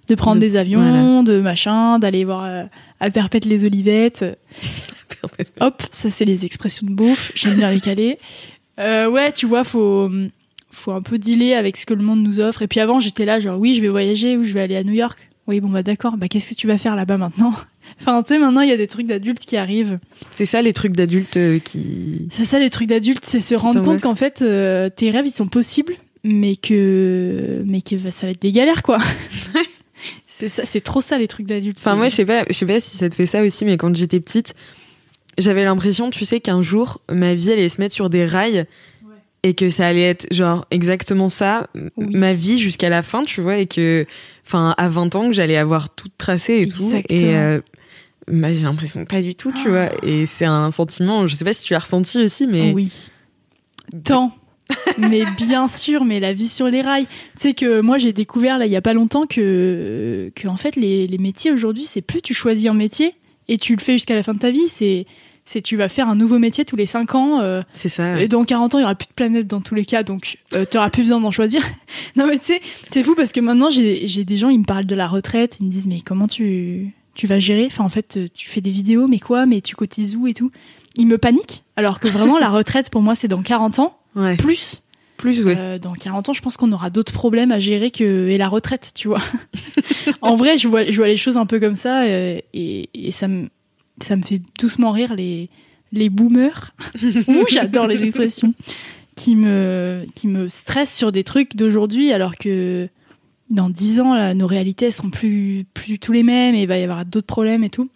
de 0.09 0.15
prendre 0.17 0.37
De- 0.37 0.41
des 0.41 0.57
avions, 0.57 1.23
de 1.23 1.41
machin, 1.41 1.99
d'aller 2.01 2.25
voir 2.25 2.67
à 2.99 3.11
Perpète 3.11 3.45
les 3.45 3.65
Olivettes. 3.65 4.25
Hop, 5.61 5.83
ça, 5.91 6.11
c'est 6.11 6.25
les 6.25 6.45
expressions 6.45 6.87
de 6.87 6.93
bouffe. 6.93 7.31
J'aime 7.35 7.55
bien 7.57 7.71
les 7.71 7.81
caler. 7.81 8.19
Euh, 8.79 9.09
ouais, 9.09 9.33
tu 9.33 9.47
vois, 9.47 9.65
faut, 9.65 10.11
faut 10.71 10.93
un 10.93 11.03
peu 11.03 11.19
dealer 11.19 11.55
avec 11.55 11.77
ce 11.77 11.87
que 11.87 11.95
le 11.95 12.03
monde 12.03 12.23
nous 12.23 12.41
offre. 12.41 12.63
Et 12.63 12.69
puis 12.69 12.81
avant, 12.81 13.01
j'étais 13.01 13.25
là, 13.25 13.41
genre, 13.41 13.59
oui, 13.59 13.75
je 13.75 13.81
vais 13.81 13.89
voyager 13.89 14.37
ou 14.37 14.45
je 14.45 14.53
vais 14.53 14.61
aller 14.61 14.77
à 14.77 14.85
New 14.85 14.95
York. 14.95 15.31
Oui, 15.47 15.61
bon, 15.61 15.69
bah 15.69 15.83
d'accord, 15.83 16.17
bah 16.17 16.29
qu'est-ce 16.29 16.51
que 16.51 16.55
tu 16.55 16.67
vas 16.67 16.79
faire 16.79 16.97
là-bas 16.97 17.17
maintenant? 17.17 17.53
Enfin, 17.99 18.23
tu 18.23 18.35
sais, 18.35 18.39
maintenant, 18.39 18.61
il 18.61 18.69
y 18.69 18.73
a 18.73 18.77
des 18.77 18.87
trucs 18.87 19.07
d'adultes 19.07 19.45
qui 19.45 19.57
arrivent. 19.57 19.99
C'est 20.31 20.45
ça 20.45 20.63
les 20.63 20.73
trucs 20.73 20.93
d'adultes 20.93 21.37
euh, 21.37 21.59
qui. 21.59 22.29
C'est 22.31 22.45
ça, 22.45 22.61
les 22.61 22.71
trucs 22.71 22.87
d'adultes, 22.87 23.25
c'est 23.25 23.41
se 23.41 23.55
rendre 23.57 23.83
compte 23.83 24.01
qu'en 24.01 24.15
fait, 24.15 24.43
euh, 24.43 24.89
tes 24.91 25.11
rêves, 25.11 25.27
ils 25.27 25.33
sont 25.33 25.49
possibles, 25.49 25.95
mais 26.23 26.55
que, 26.55 27.65
mais 27.67 27.81
que 27.81 27.97
bah, 27.97 28.13
ça 28.13 28.27
va 28.27 28.33
être 28.33 28.43
des 28.43 28.53
galères, 28.53 28.83
quoi. 28.83 28.99
c'est 30.27 30.49
ça, 30.49 30.65
c'est 30.65 30.83
trop 30.83 31.01
ça, 31.01 31.19
les 31.19 31.27
trucs 31.27 31.47
d'adultes. 31.47 31.79
Enfin, 31.81 31.97
moi, 31.97 32.09
je 32.09 32.15
sais 32.15 32.25
pas, 32.25 32.45
je 32.49 32.53
sais 32.53 32.67
pas 32.67 32.79
si 32.79 32.97
ça 32.97 33.09
te 33.09 33.15
fait 33.15 33.27
ça 33.27 33.43
aussi, 33.43 33.65
mais 33.65 33.77
quand 33.77 33.95
j'étais 33.97 34.21
petite, 34.21 34.55
j'avais 35.39 35.65
l'impression, 35.65 36.11
tu 36.11 36.25
sais, 36.25 36.41
qu'un 36.41 36.63
jour, 36.63 37.01
ma 37.11 37.35
vie 37.35 37.51
allait 37.51 37.69
se 37.69 37.81
mettre 37.81 37.95
sur 37.95 38.11
des 38.11 38.25
rails 38.25 38.67
et 39.43 39.55
que 39.55 39.71
ça 39.71 39.87
allait 39.87 40.03
être 40.03 40.27
genre 40.33 40.67
exactement 40.71 41.29
ça, 41.29 41.69
Oui. 41.75 42.15
ma 42.15 42.33
vie 42.33 42.59
jusqu'à 42.59 42.89
la 42.89 43.03
fin, 43.03 43.25
tu 43.25 43.41
vois, 43.41 43.57
et 43.59 43.67
que, 43.67 44.05
enfin, 44.47 44.75
à 44.77 44.89
20 44.89 45.15
ans, 45.15 45.27
que 45.29 45.33
j'allais 45.33 45.57
avoir 45.57 45.95
tout 45.95 46.09
tracé 46.19 46.61
et 46.61 46.69
tout. 46.69 46.85
Exactement. 46.85 47.21
Et 47.21 47.37
euh, 47.37 47.61
bah, 48.29 48.53
j'ai 48.53 48.63
l'impression 48.63 49.03
que 49.05 49.09
pas 49.09 49.23
du 49.23 49.35
tout, 49.35 49.53
tu 49.53 49.69
vois. 49.71 49.89
Et 50.05 50.27
c'est 50.27 50.45
un 50.45 50.71
sentiment, 50.71 51.27
je 51.27 51.35
sais 51.35 51.45
pas 51.45 51.53
si 51.53 51.65
tu 51.65 51.73
l'as 51.73 51.79
ressenti 51.81 52.23
aussi, 52.23 52.47
mais. 52.47 52.73
Oui. 52.73 52.93
Tant. 54.05 54.33
mais 54.99 55.25
bien 55.37 55.67
sûr, 55.67 56.05
mais 56.05 56.21
la 56.21 56.33
vie 56.33 56.47
sur 56.47 56.67
les 56.67 56.81
rails. 56.81 57.07
Tu 57.07 57.49
sais 57.49 57.55
que 57.55 57.81
moi 57.81 57.99
j'ai 57.99 58.13
découvert 58.13 58.57
là 58.57 58.67
il 58.67 58.71
y 58.73 58.77
a 58.77 58.81
pas 58.81 58.93
longtemps 58.95 59.27
que, 59.27 60.31
que 60.37 60.47
en 60.47 60.57
fait 60.57 60.77
les, 60.77 61.09
les 61.09 61.19
métiers 61.19 61.51
aujourd'hui 61.51 61.83
c'est 61.83 62.03
plus 62.03 62.23
tu 62.23 62.35
choisis 62.35 62.69
un 62.69 62.75
métier 62.75 63.15
et 63.49 63.59
tu 63.59 63.75
le 63.75 63.81
fais 63.81 63.95
jusqu'à 63.95 64.15
la 64.15 64.23
fin 64.23 64.33
de 64.33 64.39
ta 64.39 64.53
vie, 64.53 64.69
c'est 64.69 65.07
c'est 65.45 65.63
tu 65.63 65.77
vas 65.77 65.89
faire 65.89 66.09
un 66.09 66.15
nouveau 66.15 66.39
métier 66.39 66.65
tous 66.65 66.77
les 66.77 66.87
5 66.87 67.15
ans. 67.15 67.41
euh, 67.41 67.63
C'est 67.75 67.89
ça. 67.89 68.15
ouais. 68.15 68.25
Et 68.25 68.29
dans 68.29 68.45
40 68.45 68.75
ans, 68.75 68.79
il 68.79 68.83
y 68.83 68.85
aura 68.85 68.95
plus 68.95 69.07
de 69.09 69.13
planète 69.15 69.47
dans 69.47 69.61
tous 69.61 69.75
les 69.75 69.85
cas, 69.85 70.03
donc 70.03 70.39
euh, 70.55 70.65
t'auras 70.65 70.91
plus 70.91 71.03
besoin 71.03 71.21
d'en 71.21 71.31
choisir. 71.31 71.63
non 72.17 72.27
mais 72.27 72.39
tu 72.39 72.47
sais, 72.47 72.61
c'est 72.93 73.03
fou 73.03 73.15
parce 73.15 73.33
que 73.33 73.41
maintenant 73.41 73.71
j'ai 73.71 74.25
des 74.25 74.37
gens, 74.37 74.49
ils 74.49 74.61
me 74.61 74.65
parlent 74.65 74.87
de 74.87 74.95
la 74.95 75.09
retraite, 75.09 75.59
ils 75.61 75.67
me 75.67 75.71
disent 75.71 75.87
mais 75.87 76.01
comment 76.01 76.29
tu 76.29 76.95
tu 77.15 77.27
vas 77.27 77.39
gérer? 77.39 77.67
Enfin 77.67 77.85
en 77.85 77.89
fait, 77.89 78.19
tu 78.35 78.49
fais 78.49 78.61
des 78.61 78.71
vidéos, 78.71 79.07
mais 79.09 79.19
quoi? 79.19 79.45
Mais 79.47 79.61
tu 79.61 79.75
cotises 79.77 80.17
où 80.17 80.27
et 80.27 80.35
tout? 80.35 80.51
Ils 80.97 81.07
me 81.07 81.19
paniquent, 81.19 81.65
alors 81.77 82.01
que 82.01 82.09
vraiment 82.09 82.39
la 82.39 82.49
retraite 82.49 82.91
pour 82.91 83.03
moi 83.03 83.15
c'est 83.15 83.29
dans 83.29 83.43
40 83.43 83.79
ans 83.81 83.97
Ouais. 84.17 84.37
plus. 84.37 84.83
Plus, 85.19 85.45
ouais. 85.45 85.55
Euh, 85.59 85.79
dans 85.79 85.93
40 85.93 86.31
ans, 86.31 86.33
je 86.33 86.41
pense 86.41 86.57
qu'on 86.57 86.73
aura 86.73 86.89
d'autres 86.89 87.13
problèmes 87.13 87.53
à 87.53 87.59
gérer 87.61 87.91
que 87.91 88.29
et 88.29 88.39
la 88.39 88.49
retraite, 88.49 88.93
tu 88.95 89.07
vois. 89.09 89.21
en 90.23 90.35
vrai, 90.35 90.57
je 90.57 90.67
vois, 90.67 90.85
je 90.87 90.97
vois 90.97 91.09
les 91.09 91.19
choses 91.19 91.37
un 91.37 91.45
peu 91.47 91.61
comme 91.61 91.77
ça 91.77 92.05
euh, 92.05 92.39
et, 92.55 92.89
et 92.95 93.11
ça 93.11 93.29
me 93.29 93.49
ça 94.05 94.17
me 94.17 94.23
fait 94.23 94.41
doucement 94.59 94.93
rire 94.93 95.15
les 95.15 95.49
les 95.93 96.09
boomers. 96.09 96.73
J'adore 97.49 97.87
les 97.87 98.03
expressions 98.03 98.55
qui 99.17 99.37
me 99.37 100.07
qui 100.15 100.29
me 100.29 100.49
stressent 100.49 100.97
sur 100.97 101.13
des 101.13 101.25
trucs 101.25 101.57
d'aujourd'hui 101.57 102.13
alors 102.13 102.37
que 102.37 102.89
dans 103.51 103.69
10 103.69 104.01
ans 104.01 104.15
là, 104.15 104.33
nos 104.35 104.47
réalités 104.47 104.87
elles 104.87 104.93
seront 104.93 105.11
plus 105.11 105.67
plus 105.75 105.87
du 105.87 105.99
tout 105.99 106.13
les 106.13 106.23
mêmes 106.23 106.55
et 106.55 106.63
il 106.63 106.69
va 106.69 106.79
y 106.79 106.83
avoir 106.83 107.05
d'autres 107.05 107.27
problèmes 107.27 107.65
et 107.65 107.71
tout. 107.71 107.89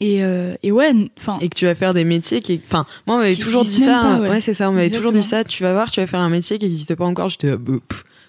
Et, 0.00 0.22
euh, 0.22 0.54
et 0.62 0.70
ouais, 0.70 0.92
enfin 1.18 1.38
et 1.40 1.48
que 1.48 1.56
tu 1.56 1.64
vas 1.64 1.74
faire 1.74 1.92
des 1.92 2.04
métiers 2.04 2.40
qui 2.40 2.60
enfin 2.64 2.86
moi 3.06 3.16
on 3.16 3.18
m'avait 3.18 3.34
toujours 3.34 3.64
dit 3.64 3.80
ça 3.80 4.02
même 4.02 4.22
pas, 4.22 4.30
ouais. 4.30 4.40
c'est 4.40 4.54
ça 4.54 4.70
on 4.70 4.72
m'avait 4.72 4.90
toujours 4.90 5.10
dit 5.10 5.22
ça 5.22 5.42
tu 5.42 5.64
vas 5.64 5.72
voir 5.72 5.90
tu 5.90 5.98
vas 5.98 6.06
faire 6.06 6.20
un 6.20 6.28
métier 6.28 6.56
qui 6.56 6.66
n'existe 6.66 6.94
pas 6.94 7.04
encore 7.04 7.28
j'étais 7.28 7.50
ah, 7.50 7.56
bah, 7.56 7.72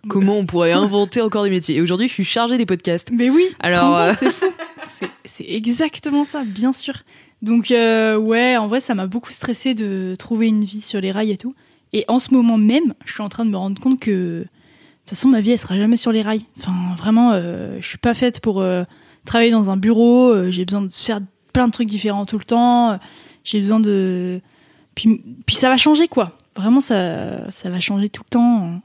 comment 0.08 0.38
on 0.38 0.46
pourrait 0.46 0.72
inventer 0.72 1.22
encore 1.22 1.44
des 1.44 1.50
métiers 1.50 1.76
et 1.76 1.82
aujourd'hui 1.82 2.08
je 2.08 2.14
suis 2.14 2.24
chargée 2.24 2.58
des 2.58 2.66
podcasts 2.66 3.10
Mais 3.12 3.30
oui, 3.30 3.46
Alors, 3.60 3.96
euh, 3.98 4.14
c'est 4.18 4.32
fou. 4.32 4.46
C'est- 5.26 5.46
exactement 5.48 6.24
ça, 6.26 6.44
bien 6.44 6.72
sûr. 6.74 6.94
Donc 7.42 7.72
euh, 7.72 8.18
ouais, 8.18 8.58
en 8.58 8.68
vrai, 8.68 8.80
ça 8.82 8.96
m'a 8.96 9.08
beaucoup 9.08 9.32
stressé 9.32 9.74
de 9.74 10.16
trouver 10.20 10.48
une 10.48 10.64
vie 10.64 10.82
sur 10.82 11.00
les 11.02 11.12
rails 11.12 11.32
et 11.32 11.38
tout. 11.38 11.56
Et 11.94 12.06
en 12.08 12.20
ce 12.20 12.34
moment 12.34 12.58
même, 12.58 12.94
je 13.06 13.14
suis 13.14 13.22
en 13.24 13.30
train 13.30 13.46
de 13.46 13.50
me 13.50 13.58
rendre 13.58 13.80
compte 13.82 14.00
que 14.00 14.12
de 14.42 14.48
toute 15.06 15.10
façon, 15.18 15.28
ma 15.30 15.42
vie, 15.42 15.52
elle 15.52 15.58
sera 15.58 15.76
jamais 15.78 15.98
sur 15.98 16.12
les 16.12 16.22
rails. 16.22 16.44
Enfin, 16.60 16.74
vraiment, 16.98 17.32
euh, 17.34 17.78
je 17.80 17.88
suis 17.88 17.98
pas 17.98 18.14
faite 18.14 18.42
pour 18.42 18.64
travailler 19.26 19.52
dans 19.52 19.70
un 19.70 19.78
bureau. 19.78 20.52
J'ai 20.52 20.66
besoin 20.66 20.82
de 20.82 20.90
faire 20.94 21.20
plein 21.54 21.68
de 21.68 21.72
trucs 21.72 21.88
différents 21.88 22.26
tout 22.26 22.38
le 22.38 22.44
temps. 22.44 23.00
J'ai 23.44 23.60
besoin 23.60 23.80
de... 23.80 24.40
Puis, 24.96 25.22
puis 25.48 25.56
ça 25.56 25.70
va 25.70 25.78
changer, 25.78 26.08
quoi. 26.08 26.34
Vraiment, 26.56 26.82
ça, 26.82 27.50
ça 27.50 27.70
va 27.70 27.80
changer 27.80 28.10
tout 28.10 28.22
le 28.26 28.30
temps. 28.30 28.82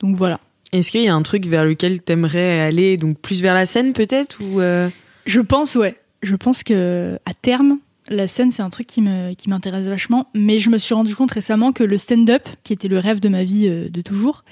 Donc 0.00 0.16
voilà. 0.16 0.40
est-ce 0.72 0.90
qu'il 0.90 1.02
y 1.02 1.08
a 1.08 1.14
un 1.14 1.22
truc 1.22 1.46
vers 1.46 1.64
lequel 1.64 2.02
t'aimerais 2.02 2.60
aller 2.60 2.96
donc 2.96 3.18
plus 3.18 3.42
vers 3.42 3.54
la 3.54 3.66
scène 3.66 3.92
peut-être 3.92 4.38
ou 4.42 4.60
euh, 4.60 4.88
Je 5.24 5.40
pense, 5.40 5.74
ouais. 5.74 5.96
Je 6.22 6.34
pense 6.34 6.62
que 6.62 7.18
à 7.24 7.34
terme, 7.34 7.78
la 8.08 8.28
scène, 8.28 8.50
c'est 8.50 8.62
un 8.62 8.70
truc 8.70 8.86
qui 8.86 9.00
me 9.00 9.34
qui 9.34 9.50
m'intéresse 9.50 9.86
vachement. 9.86 10.28
Mais 10.34 10.58
je 10.58 10.70
me 10.70 10.78
suis 10.78 10.94
rendu 10.94 11.14
compte 11.14 11.30
récemment 11.30 11.72
que 11.72 11.84
le 11.84 11.98
stand-up, 11.98 12.48
qui 12.64 12.72
était 12.72 12.88
le 12.88 12.98
rêve 12.98 13.20
de 13.20 13.28
ma 13.28 13.44
vie 13.44 13.68
euh, 13.68 13.88
de 13.88 14.00
toujours, 14.00 14.44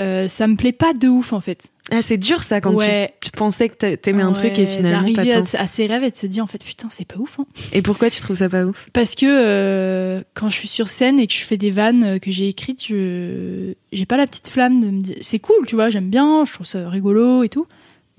euh, 0.00 0.28
ça 0.28 0.46
me 0.46 0.56
plaît 0.56 0.72
pas 0.72 0.92
de 0.94 1.08
ouf 1.08 1.32
en 1.32 1.40
fait. 1.40 1.70
ah 1.90 2.02
c'est 2.02 2.16
dur 2.18 2.42
ça 2.42 2.60
quand 2.60 2.72
Ouais. 2.74 3.12
tu, 3.20 3.30
tu 3.30 3.36
pensais 3.36 3.68
que 3.68 3.74
t'a- 3.76 3.96
t'aimais 3.96 4.22
un 4.22 4.32
truc 4.32 4.58
et 4.58 4.66
finalement 4.66 5.12
pas 5.14 5.24
tant 5.24 5.42
à, 5.58 5.62
à 5.62 5.66
ses 5.66 5.86
rêves 5.86 6.04
et 6.04 6.10
de 6.10 6.16
se 6.16 6.26
dire 6.26 6.44
en 6.44 6.46
fait 6.46 6.62
putain 6.62 6.88
c'est 6.90 7.06
pas 7.06 7.16
ouf. 7.16 7.38
hein. 7.40 7.46
et 7.72 7.82
pourquoi 7.82 8.08
tu 8.10 8.20
trouves 8.20 8.36
ça 8.36 8.48
pas 8.48 8.64
ouf? 8.64 8.88
Parce 8.92 9.14
que 9.14 9.26
euh, 9.26 10.20
quand 10.34 10.48
je 10.48 10.54
suis 10.56 10.68
sur 10.68 10.88
scène 10.88 11.18
et 11.18 11.26
que 11.26 11.32
je 11.32 11.40
fais 11.40 11.56
des 11.56 11.70
vannes 11.70 12.04
euh, 12.04 12.18
que 12.18 12.30
j'ai 12.30 12.48
écrites, 12.48 12.86
je 12.86 13.72
j'ai 13.92 14.06
pas 14.06 14.16
la 14.16 14.26
petite 14.26 14.48
flamme 14.48 14.80
de 14.80 14.86
me 14.88 15.00
dire 15.02 15.16
c'est 15.20 15.38
cool, 15.40 15.66
tu 15.66 15.74
vois, 15.74 15.90
j'aime 15.90 16.10
bien, 16.10 16.44
je 16.44 16.52
trouve 16.52 16.66
ça 16.66 16.88
rigolo 16.88 17.42
et 17.42 17.48
tout. 17.48 17.66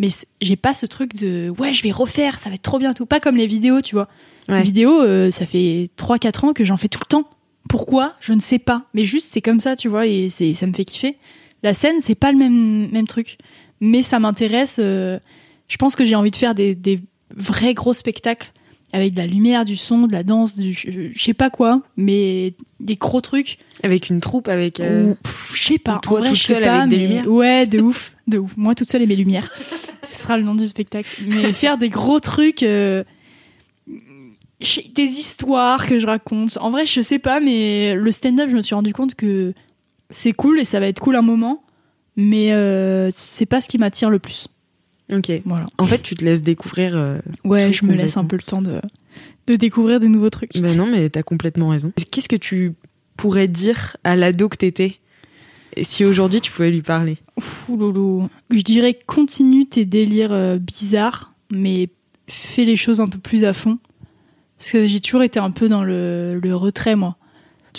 Mais 0.01 0.07
j'ai 0.41 0.55
pas 0.55 0.73
ce 0.73 0.85
truc 0.85 1.13
de 1.15 1.49
ouais, 1.59 1.73
je 1.73 1.83
vais 1.83 1.91
refaire, 1.91 2.39
ça 2.39 2.49
va 2.49 2.55
être 2.55 2.61
trop 2.61 2.79
bien 2.79 2.93
tout. 2.93 3.05
Pas 3.05 3.19
comme 3.19 3.35
les 3.35 3.47
vidéos, 3.47 3.81
tu 3.81 3.95
vois. 3.95 4.07
Ouais. 4.47 4.57
Les 4.57 4.63
vidéos, 4.63 5.01
euh, 5.01 5.29
ça 5.29 5.45
fait 5.45 5.89
3-4 5.97 6.45
ans 6.45 6.53
que 6.53 6.63
j'en 6.63 6.77
fais 6.77 6.87
tout 6.87 6.99
le 7.01 7.05
temps. 7.09 7.29
Pourquoi? 7.67 8.15
Je 8.21 8.31
ne 8.33 8.39
sais 8.39 8.59
pas. 8.59 8.85
Mais 8.93 9.03
juste, 9.03 9.29
c'est 9.31 9.41
comme 9.41 9.59
ça, 9.59 9.75
tu 9.75 9.89
vois, 9.89 10.07
et 10.07 10.29
ça 10.29 10.65
me 10.67 10.73
fait 10.73 10.85
kiffer. 10.85 11.17
La 11.63 11.73
scène, 11.73 11.97
c'est 12.01 12.15
pas 12.15 12.31
le 12.31 12.37
même, 12.37 12.89
même 12.91 13.07
truc. 13.07 13.37
Mais 13.81 14.03
ça 14.03 14.19
m'intéresse. 14.19 14.77
euh, 14.79 15.19
je 15.67 15.77
pense 15.77 15.95
que 15.95 16.05
j'ai 16.05 16.15
envie 16.15 16.31
de 16.31 16.35
faire 16.35 16.55
des, 16.55 16.75
des 16.75 17.01
vrais 17.35 17.73
gros 17.73 17.93
spectacles 17.93 18.51
avec 18.91 19.13
de 19.13 19.19
la 19.19 19.27
lumière, 19.27 19.65
du 19.65 19.75
son, 19.75 20.07
de 20.07 20.11
la 20.11 20.23
danse, 20.23 20.57
du, 20.57 20.73
je 20.73 20.89
je 21.13 21.23
sais 21.23 21.35
pas 21.35 21.51
quoi, 21.51 21.83
mais 21.95 22.55
des 22.79 22.95
gros 22.95 23.21
trucs. 23.21 23.59
avec 23.83 24.09
une 24.09 24.19
troupe 24.19 24.47
avec 24.47 24.79
euh, 24.79 25.13
pff, 25.23 25.51
je 25.53 25.63
sais 25.63 25.77
pas. 25.77 25.99
toi 26.01 26.17
en 26.17 26.21
vrai, 26.21 26.29
toute 26.29 26.37
je 26.39 26.43
sais 26.43 26.53
seule 26.55 26.63
pas, 26.63 26.79
avec 26.81 26.89
des 26.89 26.97
lumières 26.97 27.27
Ouais, 27.27 27.67
de 27.67 27.79
ouf, 27.81 28.15
de 28.27 28.39
ouf. 28.39 28.51
Moi 28.57 28.73
toute 28.73 28.89
seule 28.89 29.03
et 29.03 29.05
mes 29.05 29.15
lumières. 29.15 29.51
Ce 30.03 30.23
sera 30.23 30.37
le 30.37 30.43
nom 30.43 30.55
du 30.55 30.65
spectacle. 30.65 31.07
Mais 31.27 31.53
faire 31.53 31.77
des 31.77 31.89
gros 31.89 32.19
trucs, 32.19 32.63
euh, 32.63 33.03
des 33.87 35.03
histoires 35.03 35.85
que 35.85 35.99
je 35.99 36.05
raconte. 36.07 36.57
En 36.59 36.69
vrai, 36.71 36.85
je 36.85 37.01
sais 37.01 37.19
pas, 37.19 37.39
mais 37.39 37.93
le 37.93 38.11
stand-up, 38.11 38.49
je 38.49 38.55
me 38.57 38.61
suis 38.61 38.75
rendu 38.75 38.91
compte 38.91 39.13
que 39.15 39.53
c'est 40.09 40.33
cool 40.33 40.59
et 40.59 40.65
ça 40.65 40.79
va 40.79 40.87
être 40.87 40.99
cool 40.99 41.15
un 41.15 41.21
moment, 41.21 41.63
mais 42.15 42.51
euh, 42.53 43.09
c'est 43.13 43.45
pas 43.45 43.61
ce 43.61 43.67
qui 43.67 43.77
m'attire 43.77 44.09
le 44.09 44.19
plus. 44.19 44.47
ok 45.11 45.31
Voilà. 45.45 45.67
en 45.77 45.85
fait 45.85 46.01
tu 46.01 46.15
te 46.15 46.23
laisses 46.25 46.41
découvrir 46.43 46.95
euh, 46.95 47.19
Ouais, 47.43 47.71
je 47.73 47.85
me 47.85 47.93
laisse 47.93 48.17
un 48.17 48.25
peu 48.25 48.35
le 48.35 48.43
temps 48.43 48.61
de, 48.61 48.81
de 49.47 49.55
découvrir 49.55 49.99
des 49.99 50.07
nouveaux 50.09 50.29
trucs. 50.29 50.57
Ben 50.59 50.75
non, 50.75 50.85
mais 50.87 51.09
t'as 51.09 51.23
complètement 51.23 51.69
raison. 51.69 51.91
Qu'est-ce 52.11 52.29
que 52.29 52.35
tu 52.35 52.73
pourrais 53.17 53.47
dire 53.47 53.97
à 54.03 54.15
l'ado 54.15 54.49
que 54.49 54.57
t'étais 54.57 54.97
et 55.75 55.83
si 55.83 56.03
aujourd'hui 56.03 56.41
tu 56.41 56.51
pouvais 56.51 56.71
lui 56.71 56.81
parler? 56.81 57.17
Fou 57.39 57.77
lolo. 57.77 58.27
Je 58.49 58.61
dirais 58.63 58.97
continue 59.05 59.67
tes 59.67 59.85
délires 59.85 60.31
euh, 60.33 60.57
bizarres, 60.57 61.33
mais 61.51 61.89
fais 62.27 62.65
les 62.65 62.75
choses 62.75 62.99
un 63.01 63.07
peu 63.07 63.19
plus 63.19 63.45
à 63.45 63.53
fond. 63.53 63.77
Parce 64.57 64.71
que 64.71 64.87
j'ai 64.87 64.99
toujours 64.99 65.21
été 65.23 65.39
un 65.39 65.51
peu 65.51 65.69
dans 65.69 65.83
le, 65.83 66.39
le 66.41 66.55
retrait, 66.55 66.95
moi. 66.95 67.15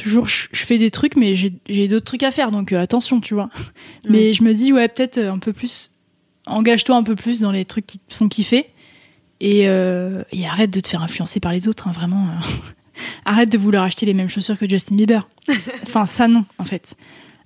Toujours, 0.00 0.26
je, 0.26 0.48
je 0.50 0.60
fais 0.64 0.78
des 0.78 0.90
trucs, 0.90 1.16
mais 1.16 1.36
j'ai 1.36 1.52
j'ai 1.68 1.86
d'autres 1.88 2.06
trucs 2.06 2.22
à 2.22 2.30
faire, 2.30 2.50
donc 2.50 2.72
euh, 2.72 2.80
attention, 2.80 3.20
tu 3.20 3.34
vois. 3.34 3.50
Mais 4.08 4.32
je 4.32 4.42
me 4.42 4.54
dis, 4.54 4.72
ouais, 4.72 4.88
peut-être 4.88 5.18
euh, 5.18 5.32
un 5.32 5.38
peu 5.38 5.52
plus. 5.52 5.90
Engage-toi 6.46 6.96
un 6.96 7.02
peu 7.02 7.16
plus 7.16 7.40
dans 7.40 7.52
les 7.52 7.64
trucs 7.66 7.86
qui 7.86 7.98
te 7.98 8.14
font 8.14 8.28
kiffer. 8.28 8.66
Et, 9.42 9.68
euh, 9.68 10.22
et 10.32 10.46
arrête 10.46 10.70
de 10.70 10.80
te 10.80 10.88
faire 10.88 11.02
influencer 11.02 11.40
par 11.40 11.52
les 11.52 11.66
autres, 11.68 11.88
hein, 11.88 11.92
vraiment. 11.92 12.28
euh. 12.28 12.40
arrête 13.24 13.50
de 13.50 13.58
vouloir 13.58 13.84
acheter 13.84 14.04
les 14.06 14.14
mêmes 14.14 14.28
chaussures 14.28 14.58
que 14.58 14.68
Justin 14.68 14.96
Bieber. 14.96 15.28
enfin, 15.82 16.06
ça 16.06 16.28
non, 16.28 16.44
en 16.58 16.64
fait. 16.64 16.94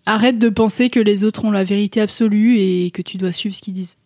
Arrête 0.06 0.38
de 0.38 0.48
penser 0.48 0.90
que 0.90 1.00
les 1.00 1.24
autres 1.24 1.44
ont 1.44 1.50
la 1.50 1.64
vérité 1.64 2.00
absolue 2.00 2.58
et 2.58 2.90
que 2.92 3.00
tu 3.02 3.16
dois 3.16 3.32
suivre 3.32 3.54
ce 3.54 3.60
qu'ils 3.62 3.74
disent. 3.74 3.96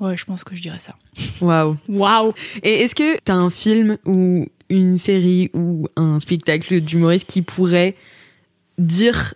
Ouais, 0.00 0.16
je 0.16 0.24
pense 0.24 0.44
que 0.44 0.54
je 0.54 0.62
dirais 0.62 0.78
ça. 0.78 0.94
Waouh 1.40 1.76
Waouh 1.88 2.32
Et 2.62 2.80
est-ce 2.82 2.94
que 2.94 3.18
t'as 3.20 3.34
un 3.34 3.50
film 3.50 3.98
ou 4.04 4.46
une 4.70 4.98
série 4.98 5.50
ou 5.54 5.86
un 5.96 6.20
spectacle 6.20 6.80
d'humoriste 6.80 7.28
qui 7.28 7.42
pourrait 7.42 7.94
dire, 8.78 9.34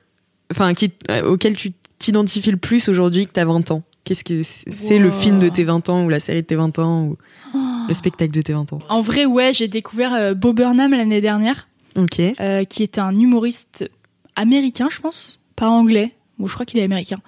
enfin, 0.50 0.74
qui, 0.74 0.90
euh, 1.10 1.22
auquel 1.30 1.56
tu 1.56 1.72
t'identifies 1.98 2.50
le 2.50 2.56
plus 2.56 2.88
aujourd'hui 2.88 3.26
que 3.26 3.32
t'as 3.32 3.44
20 3.44 3.70
ans 3.70 3.82
Qu'est-ce 4.04 4.24
que 4.24 4.42
c'est 4.42 4.98
le 4.98 5.12
film 5.12 5.38
de 5.38 5.48
tes 5.48 5.62
20 5.62 5.88
ans 5.88 6.04
ou 6.04 6.08
la 6.08 6.18
série 6.18 6.42
de 6.42 6.46
tes 6.46 6.56
20 6.56 6.80
ans 6.80 7.04
ou 7.04 7.16
le 7.86 7.94
spectacle 7.94 8.32
de 8.32 8.42
tes 8.42 8.52
20 8.52 8.72
ans? 8.72 8.80
En 8.88 9.00
vrai, 9.00 9.26
ouais, 9.26 9.52
j'ai 9.52 9.68
découvert 9.68 10.12
euh, 10.14 10.34
Bob 10.34 10.56
Burnham 10.56 10.90
l'année 10.90 11.20
dernière, 11.20 11.68
Ok. 11.96 12.18
euh, 12.18 12.64
qui 12.64 12.82
est 12.82 12.98
un 12.98 13.16
humoriste 13.16 13.88
américain, 14.34 14.88
je 14.90 14.98
pense, 15.00 15.40
pas 15.54 15.68
anglais. 15.68 16.12
Bon, 16.40 16.48
je 16.48 16.54
crois 16.54 16.66
qu'il 16.66 16.80
est 16.80 16.82
américain. 16.82 17.18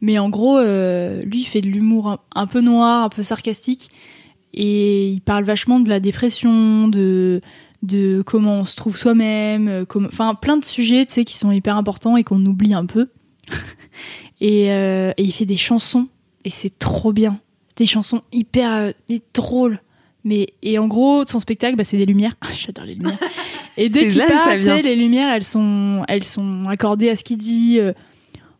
Mais 0.00 0.18
en 0.18 0.28
gros, 0.28 0.58
euh, 0.58 1.22
lui, 1.22 1.42
il 1.42 1.44
fait 1.44 1.60
de 1.60 1.68
l'humour 1.68 2.08
un, 2.08 2.18
un 2.34 2.48
peu 2.48 2.60
noir, 2.60 3.04
un 3.04 3.08
peu 3.10 3.22
sarcastique. 3.22 3.90
Et 4.54 5.08
il 5.08 5.20
parle 5.20 5.44
vachement 5.44 5.80
de 5.80 5.88
la 5.88 5.98
dépression, 6.00 6.88
de, 6.88 7.40
de 7.82 8.22
comment 8.24 8.60
on 8.60 8.64
se 8.64 8.76
trouve 8.76 8.96
soi-même, 8.96 9.68
euh, 9.68 9.84
enfin 10.06 10.34
plein 10.34 10.56
de 10.56 10.64
sujets, 10.64 11.04
tu 11.06 11.14
sais, 11.14 11.24
qui 11.24 11.36
sont 11.36 11.50
hyper 11.50 11.76
importants 11.76 12.16
et 12.16 12.24
qu'on 12.24 12.44
oublie 12.46 12.72
un 12.72 12.86
peu. 12.86 13.08
et, 14.40 14.72
euh, 14.72 15.12
et 15.16 15.24
il 15.24 15.32
fait 15.32 15.44
des 15.44 15.56
chansons 15.56 16.08
et 16.44 16.50
c'est 16.50 16.78
trop 16.78 17.12
bien. 17.12 17.40
Des 17.76 17.86
chansons 17.86 18.22
hyper 18.32 18.72
euh, 18.72 18.90
mais 19.08 19.20
drôles. 19.34 19.80
Mais 20.22 20.54
et 20.62 20.78
en 20.78 20.86
gros, 20.86 21.26
son 21.26 21.40
spectacle, 21.40 21.76
bah, 21.76 21.84
c'est 21.84 21.98
des 21.98 22.06
lumières. 22.06 22.36
J'adore 22.56 22.84
les 22.84 22.94
lumières. 22.94 23.18
Et 23.76 23.88
dès 23.88 24.06
qu'il 24.06 24.24
parle, 24.24 24.58
les 24.58 24.96
lumières, 24.96 25.34
elles 25.34 25.44
sont, 25.44 26.04
elles 26.06 26.22
sont 26.22 26.68
accordées 26.68 27.10
à 27.10 27.16
ce 27.16 27.24
qu'il 27.24 27.38
dit. 27.38 27.80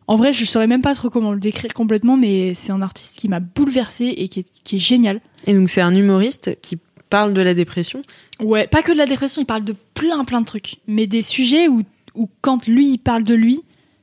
En 0.07 0.15
vrai, 0.17 0.33
je 0.33 0.45
saurais 0.45 0.67
même 0.67 0.81
pas 0.81 0.93
trop 0.93 1.09
comment 1.09 1.31
le 1.33 1.39
décrire 1.39 1.73
complètement, 1.73 2.15
mais 2.17 2.53
c'est 2.53 2.71
un 2.71 2.81
artiste 2.81 3.17
qui 3.17 3.27
m'a 3.27 3.39
bouleversée 3.39 4.13
et 4.17 4.27
qui 4.27 4.41
est, 4.41 4.47
qui 4.63 4.75
est 4.75 4.79
génial. 4.79 5.19
Et 5.47 5.53
donc 5.53 5.69
c'est 5.69 5.81
un 5.81 5.95
humoriste 5.95 6.57
qui 6.61 6.77
parle 7.09 7.33
de 7.33 7.41
la 7.41 7.53
dépression. 7.53 8.01
Ouais, 8.41 8.67
pas 8.67 8.81
que 8.83 8.91
de 8.91 8.97
la 8.97 9.05
dépression, 9.07 9.41
il 9.41 9.45
parle 9.45 9.63
de 9.63 9.75
plein 9.93 10.23
plein 10.25 10.41
de 10.41 10.45
trucs, 10.45 10.77
mais 10.87 11.07
des 11.07 11.21
sujets 11.21 11.67
où, 11.67 11.81
où 12.13 12.29
quand 12.41 12.67
lui 12.67 12.91
il 12.93 12.97
parle 12.99 13.23
de 13.23 13.33
lui, 13.33 13.61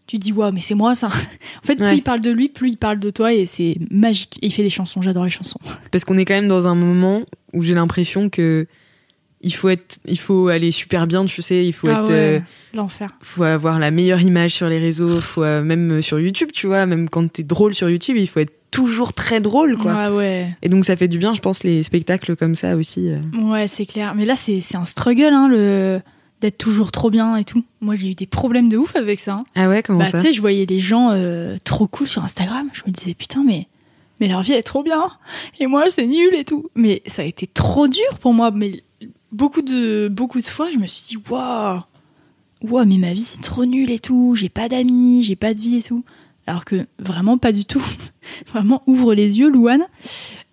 tu 0.09 0.19
dis 0.19 0.33
waouh 0.33 0.51
mais 0.53 0.61
c'est 0.61 0.75
moi 0.75 0.95
ça. 0.97 1.07
en 1.63 1.67
fait 1.67 1.77
plus 1.77 1.85
Ouais. 1.85 1.97
il 1.97 2.03
parle 2.03 2.21
de 2.21 2.31
lui, 2.31 2.49
plus 2.49 2.71
il 2.71 2.77
parle 2.77 2.99
de 2.99 3.11
toi 3.11 3.33
et 3.33 3.47
c'est 3.47 3.77
magique. 3.91 4.39
Et 4.43 4.47
il 4.47 4.53
fait 4.53 4.63
des 4.65 4.71
chansons, 4.71 5.03
j'adore 5.03 5.25
les 5.25 5.31
chansons. 5.31 5.59
Parce 5.93 6.05
qu'on 6.05 6.19
est 6.19 6.25
quand 6.25 6.35
même 6.35 6.49
dans 6.49 6.67
un 6.67 6.75
moment 6.75 7.23
où 7.53 7.63
j'ai 7.63 7.75
l'impression 7.75 8.29
que 8.29 8.67
il 9.43 9.53
faut 9.55 9.69
être, 9.69 9.99
il 10.07 10.19
faut 10.19 10.49
aller 10.49 10.71
super 10.71 11.07
bien, 11.07 11.25
tu 11.25 11.43
sais, 11.43 11.65
il 11.65 11.73
faut 11.73 11.89
ah 11.89 12.01
être, 12.03 12.09
ouais, 12.09 12.39
euh, 12.39 12.41
l'enfer. 12.75 13.11
faut 13.21 13.43
avoir 13.43 13.79
la 13.79 13.91
meilleure 13.91 14.21
image 14.21 14.53
sur 14.55 14.69
les 14.69 14.79
réseaux, 14.79 15.21
faut 15.21 15.43
euh, 15.43 15.63
même 15.63 16.01
sur 16.03 16.21
YouTube, 16.21 16.51
tu 16.53 16.67
vois, 16.67 16.87
même 16.87 17.09
quand 17.09 17.31
t'es 17.33 17.43
drôle 17.43 17.75
sur 17.75 17.89
YouTube, 17.91 18.17
il 18.19 18.29
faut 18.29 18.41
être 18.41 18.55
toujours 18.71 19.13
très 19.13 19.41
drôle, 19.41 19.77
quoi. 19.77 19.95
Ouais 20.11 20.17
ouais. 20.17 20.57
Et 20.63 20.69
donc 20.69 20.85
ça 20.85 20.97
fait 20.97 21.09
du 21.09 21.19
bien, 21.19 21.35
je 21.35 21.41
pense, 21.41 21.63
les 21.65 21.83
spectacles 21.83 22.37
comme 22.37 22.55
ça 22.55 22.77
aussi. 22.77 23.11
euh. 23.11 23.21
Ouais, 23.43 23.67
c'est 23.67 23.85
clair. 23.87 24.15
Mais 24.15 24.25
là, 24.25 24.35
c'est 24.37 24.61
c'est 24.63 24.77
un 24.77 24.87
struggle, 24.87 25.33
hein, 25.33 25.49
le 25.49 26.01
d'être 26.41 26.59
toujours 26.59 26.91
trop 26.91 27.09
bien 27.11 27.37
et 27.37 27.45
tout. 27.45 27.63
Moi, 27.81 27.95
j'ai 27.97 28.11
eu 28.11 28.15
des 28.15 28.27
problèmes 28.27 28.69
de 28.69 28.77
ouf 28.77 28.97
avec 28.97 29.21
ça. 29.21 29.35
hein. 29.35 29.45
Ah 29.55 29.69
ouais, 29.69 29.81
comment 29.83 30.01
Bah, 30.01 30.07
ça 30.07 30.19
tu 30.19 30.27
sais, 30.27 30.33
je 30.33 30.41
voyais 30.41 30.67
des 30.67 30.81
gens 30.81 31.11
euh, 31.13 31.57
trop 31.63 31.87
cool 31.87 32.09
sur 32.09 32.25
Instagram. 32.25 32.69
Je 32.73 32.83
me 32.85 32.91
disais, 32.93 33.15
putain, 33.15 33.45
mais, 33.47 33.69
mais 34.19 34.27
leur 34.27 34.43
vie 34.43 34.55
est 34.55 34.63
trop 34.65 34.83
bien. 34.83 35.05
Et 35.61 35.69
moi, 35.69 35.85
c'est 35.89 36.05
nul 36.07 36.35
et 36.35 36.45
tout. 36.45 36.69
Mais 36.75 37.01
ça 37.07 37.23
a 37.23 37.25
été 37.27 37.47
trop 37.47 37.87
dur 37.87 38.19
pour 38.21 38.35
moi. 38.35 38.51
Mais 38.51 38.83
beaucoup 39.33 39.63
de, 39.63 40.09
beaucoup 40.11 40.41
de 40.41 40.47
fois, 40.47 40.71
je 40.71 40.79
me 40.79 40.87
suis 40.87 41.03
dit, 41.09 41.23
waouh, 41.31 41.81
waouh, 42.63 42.85
mais 42.87 42.99
ma 42.99 43.13
vie, 43.13 43.23
c'est 43.23 43.41
trop 43.41 43.65
nul 43.65 43.91
et 43.91 43.99
tout. 43.99 44.35
J'ai 44.37 44.49
pas 44.49 44.69
d'amis, 44.69 45.23
j'ai 45.23 45.37
pas 45.37 45.55
de 45.55 45.61
vie 45.61 45.77
et 45.77 45.83
tout. 45.83 46.05
Alors 46.47 46.65
que 46.65 46.87
vraiment 46.99 47.39
pas 47.39 47.53
du 47.53 47.65
tout. 47.65 47.83
vraiment, 48.47 48.83
ouvre 48.87 49.15
les 49.15 49.39
yeux, 49.39 49.49
Louane. 49.49 49.85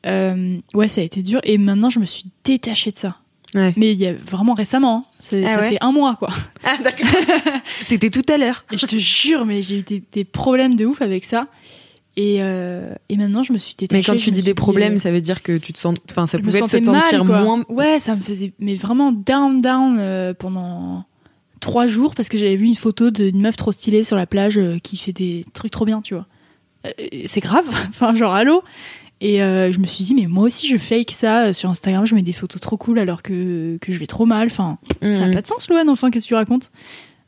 Euh, 0.06 0.58
ouais, 0.74 0.88
ça 0.88 1.02
a 1.02 1.04
été 1.04 1.22
dur. 1.22 1.40
Et 1.44 1.58
maintenant, 1.58 1.90
je 1.90 2.00
me 2.00 2.06
suis 2.06 2.26
détachée 2.44 2.92
de 2.92 2.98
ça. 2.98 3.18
Ouais. 3.56 3.74
Mais 3.78 3.94
il 3.94 3.98
y 3.98 4.06
a 4.06 4.14
vraiment 4.14 4.54
récemment. 4.54 4.98
hein. 4.98 5.06
Ah 5.44 5.54
ça 5.54 5.60
ouais 5.62 5.70
fait 5.72 5.78
un 5.82 5.92
mois, 5.92 6.16
quoi. 6.18 6.30
Ah 6.64 6.78
d'accord. 6.84 7.08
C'était 7.86 8.12
tout 8.12 8.22
à 8.32 8.38
l'heure. 8.38 8.64
Je 8.72 8.86
te 8.86 8.96
jure, 8.98 9.46
mais 9.48 9.64
j'ai 9.64 9.80
eu 9.80 9.82
des, 9.82 10.04
des 10.12 10.24
problèmes 10.24 10.76
de 10.76 10.86
ouf 10.86 11.02
avec 11.02 11.26
ça. 11.26 11.48
Et, 12.22 12.40
euh, 12.42 12.94
et 13.08 13.16
maintenant, 13.16 13.44
je 13.44 13.54
me 13.54 13.58
suis 13.58 13.76
détachée. 13.78 13.98
Mais 13.98 14.04
quand 14.04 14.22
tu 14.22 14.30
dis 14.32 14.44
des 14.44 14.54
problèmes, 14.54 14.96
euh, 14.96 14.98
ça 14.98 15.10
veut 15.10 15.22
dire 15.22 15.42
que 15.42 15.58
tu 15.58 15.72
te 15.72 15.80
sens, 15.80 15.96
enfin, 16.12 16.28
ça 16.28 16.38
je 16.38 16.44
pouvait 16.44 16.60
te 16.60 16.66
se 16.66 16.84
sentir 16.84 17.24
mal, 17.24 17.44
moins. 17.44 17.64
Ouais, 17.70 18.02
ça 18.02 18.14
me 18.14 18.20
faisait, 18.22 18.52
mais 18.60 18.76
vraiment 18.76 19.14
down, 19.14 19.62
down 19.62 19.96
euh, 20.00 20.34
pendant 20.34 21.06
trois 21.62 21.88
jours 21.88 22.16
parce 22.16 22.28
que 22.28 22.38
j'avais 22.38 22.58
vu 22.58 22.66
une 22.66 22.76
photo 22.76 23.10
d'une 23.10 23.40
meuf 23.40 23.56
trop 23.56 23.72
stylée 23.72 24.04
sur 24.04 24.18
la 24.18 24.26
plage 24.28 24.58
euh, 24.58 24.80
qui 24.80 24.98
fait 24.98 25.14
des 25.14 25.46
trucs 25.54 25.72
trop 25.72 25.86
bien, 25.86 26.02
tu 26.02 26.14
vois. 26.14 26.26
C'est 27.26 27.40
grave, 27.40 27.66
enfin, 27.90 28.14
genre, 28.16 28.34
allô 28.34 28.64
Et 29.22 29.38
je 29.38 29.78
me 29.80 29.88
suis 29.88 30.04
dit, 30.04 30.14
mais 30.14 30.28
moi 30.28 30.44
aussi, 30.44 30.68
je 30.68 30.76
fake 30.78 31.12
ça 31.12 31.54
sur 31.54 31.70
Instagram, 31.70 32.06
je 32.06 32.16
mets 32.16 32.22
des 32.22 32.34
photos 32.34 32.60
trop 32.60 32.76
cool 32.76 33.00
alors 33.00 33.22
que, 33.22 33.78
que 33.80 33.94
je 33.94 33.98
vais 34.00 34.08
trop 34.08 34.26
mal. 34.26 34.48
Enfin, 34.48 34.78
ça 35.02 35.08
n'a 35.08 35.28
Mhm. 35.28 35.34
pas 35.36 35.42
de 35.42 35.48
sens, 35.48 35.70
Loane, 35.70 35.90
enfin, 35.90 36.12
qu'est-ce 36.12 36.26
que 36.26 36.30
tu 36.30 36.36
racontes? 36.36 36.70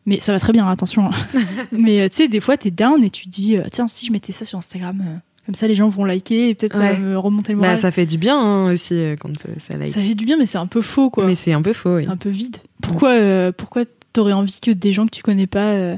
Mais 0.06 0.20
ça 0.20 0.32
va 0.34 0.40
très 0.40 0.52
bien, 0.54 0.68
attention. 0.68 1.06
hein. 1.06 1.40
mais 1.72 2.02
euh, 2.02 2.10
tu 2.10 2.16
sais, 2.18 2.28
des 2.28 2.40
fois, 2.40 2.58
t'es 2.58 2.72
down 2.72 3.04
et 3.04 3.10
tu 3.10 3.26
te 3.26 3.30
dis, 3.30 3.58
euh, 3.58 3.64
tiens, 3.72 3.88
si 3.88 4.06
je 4.08 4.12
mettais 4.12 4.32
ça 4.32 4.46
sur 4.46 4.58
Instagram, 4.58 5.04
euh, 5.06 5.16
comme 5.46 5.56
ça, 5.56 5.68
les 5.68 5.76
gens 5.76 5.90
vont 5.90 6.06
liker 6.06 6.50
et 6.50 6.56
peut-être 6.56 6.76
ça 6.76 6.82
Ouais. 6.82 6.94
va 6.94 7.00
me 7.00 7.18
remonter 7.20 7.54
le 7.54 7.60
moral. 7.60 7.76
Bah, 7.76 7.82
ça 7.82 7.92
fait 7.92 8.06
du 8.08 8.18
bien 8.18 8.38
hein, 8.40 8.72
aussi 8.74 8.96
quand 9.20 9.30
ça, 9.38 9.50
ça 9.60 9.76
like. 9.78 9.92
Ça 9.94 10.00
fait 10.00 10.16
du 10.16 10.26
bien, 10.26 10.38
mais 10.38 10.46
c'est 10.48 10.58
un 10.58 10.68
peu 10.68 10.82
faux, 10.82 11.10
quoi. 11.10 11.26
Mais 11.26 11.36
c'est 11.36 11.54
un 11.54 11.62
peu 11.62 11.74
faux. 11.74 11.96
oui. 11.96 12.04
C'est 12.04 12.10
un 12.10 12.18
peu 12.18 12.30
vide. 12.30 12.58
Pourquoi, 12.82 13.10
euh, 13.12 13.52
pourquoi 13.52 13.84
t'aurais 14.14 14.34
envie 14.34 14.60
que 14.62 14.72
des 14.72 14.92
gens 14.94 15.06
que 15.06 15.12
tu 15.12 15.22
connais 15.24 15.48
pas 15.48 15.74
euh, 15.74 15.96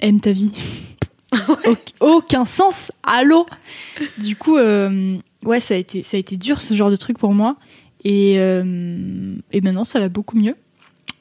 aiment 0.00 0.20
ta 0.20 0.32
vie? 0.32 0.52
Auc- 1.32 1.94
Aucun 2.00 2.44
sens. 2.44 2.92
Allô? 3.02 3.46
Du 4.18 4.36
coup, 4.36 4.56
euh, 4.58 5.16
ouais, 5.44 5.60
ça 5.60 5.74
a 5.74 5.76
été, 5.76 6.02
ça 6.02 6.16
a 6.16 6.20
été 6.20 6.36
dur 6.36 6.60
ce 6.60 6.74
genre 6.74 6.90
de 6.90 6.96
truc 6.96 7.18
pour 7.18 7.32
moi. 7.32 7.56
Et, 8.04 8.32
et 8.34 9.60
maintenant, 9.62 9.84
ça 9.84 10.00
va 10.00 10.08
beaucoup 10.08 10.36
mieux. 10.36 10.56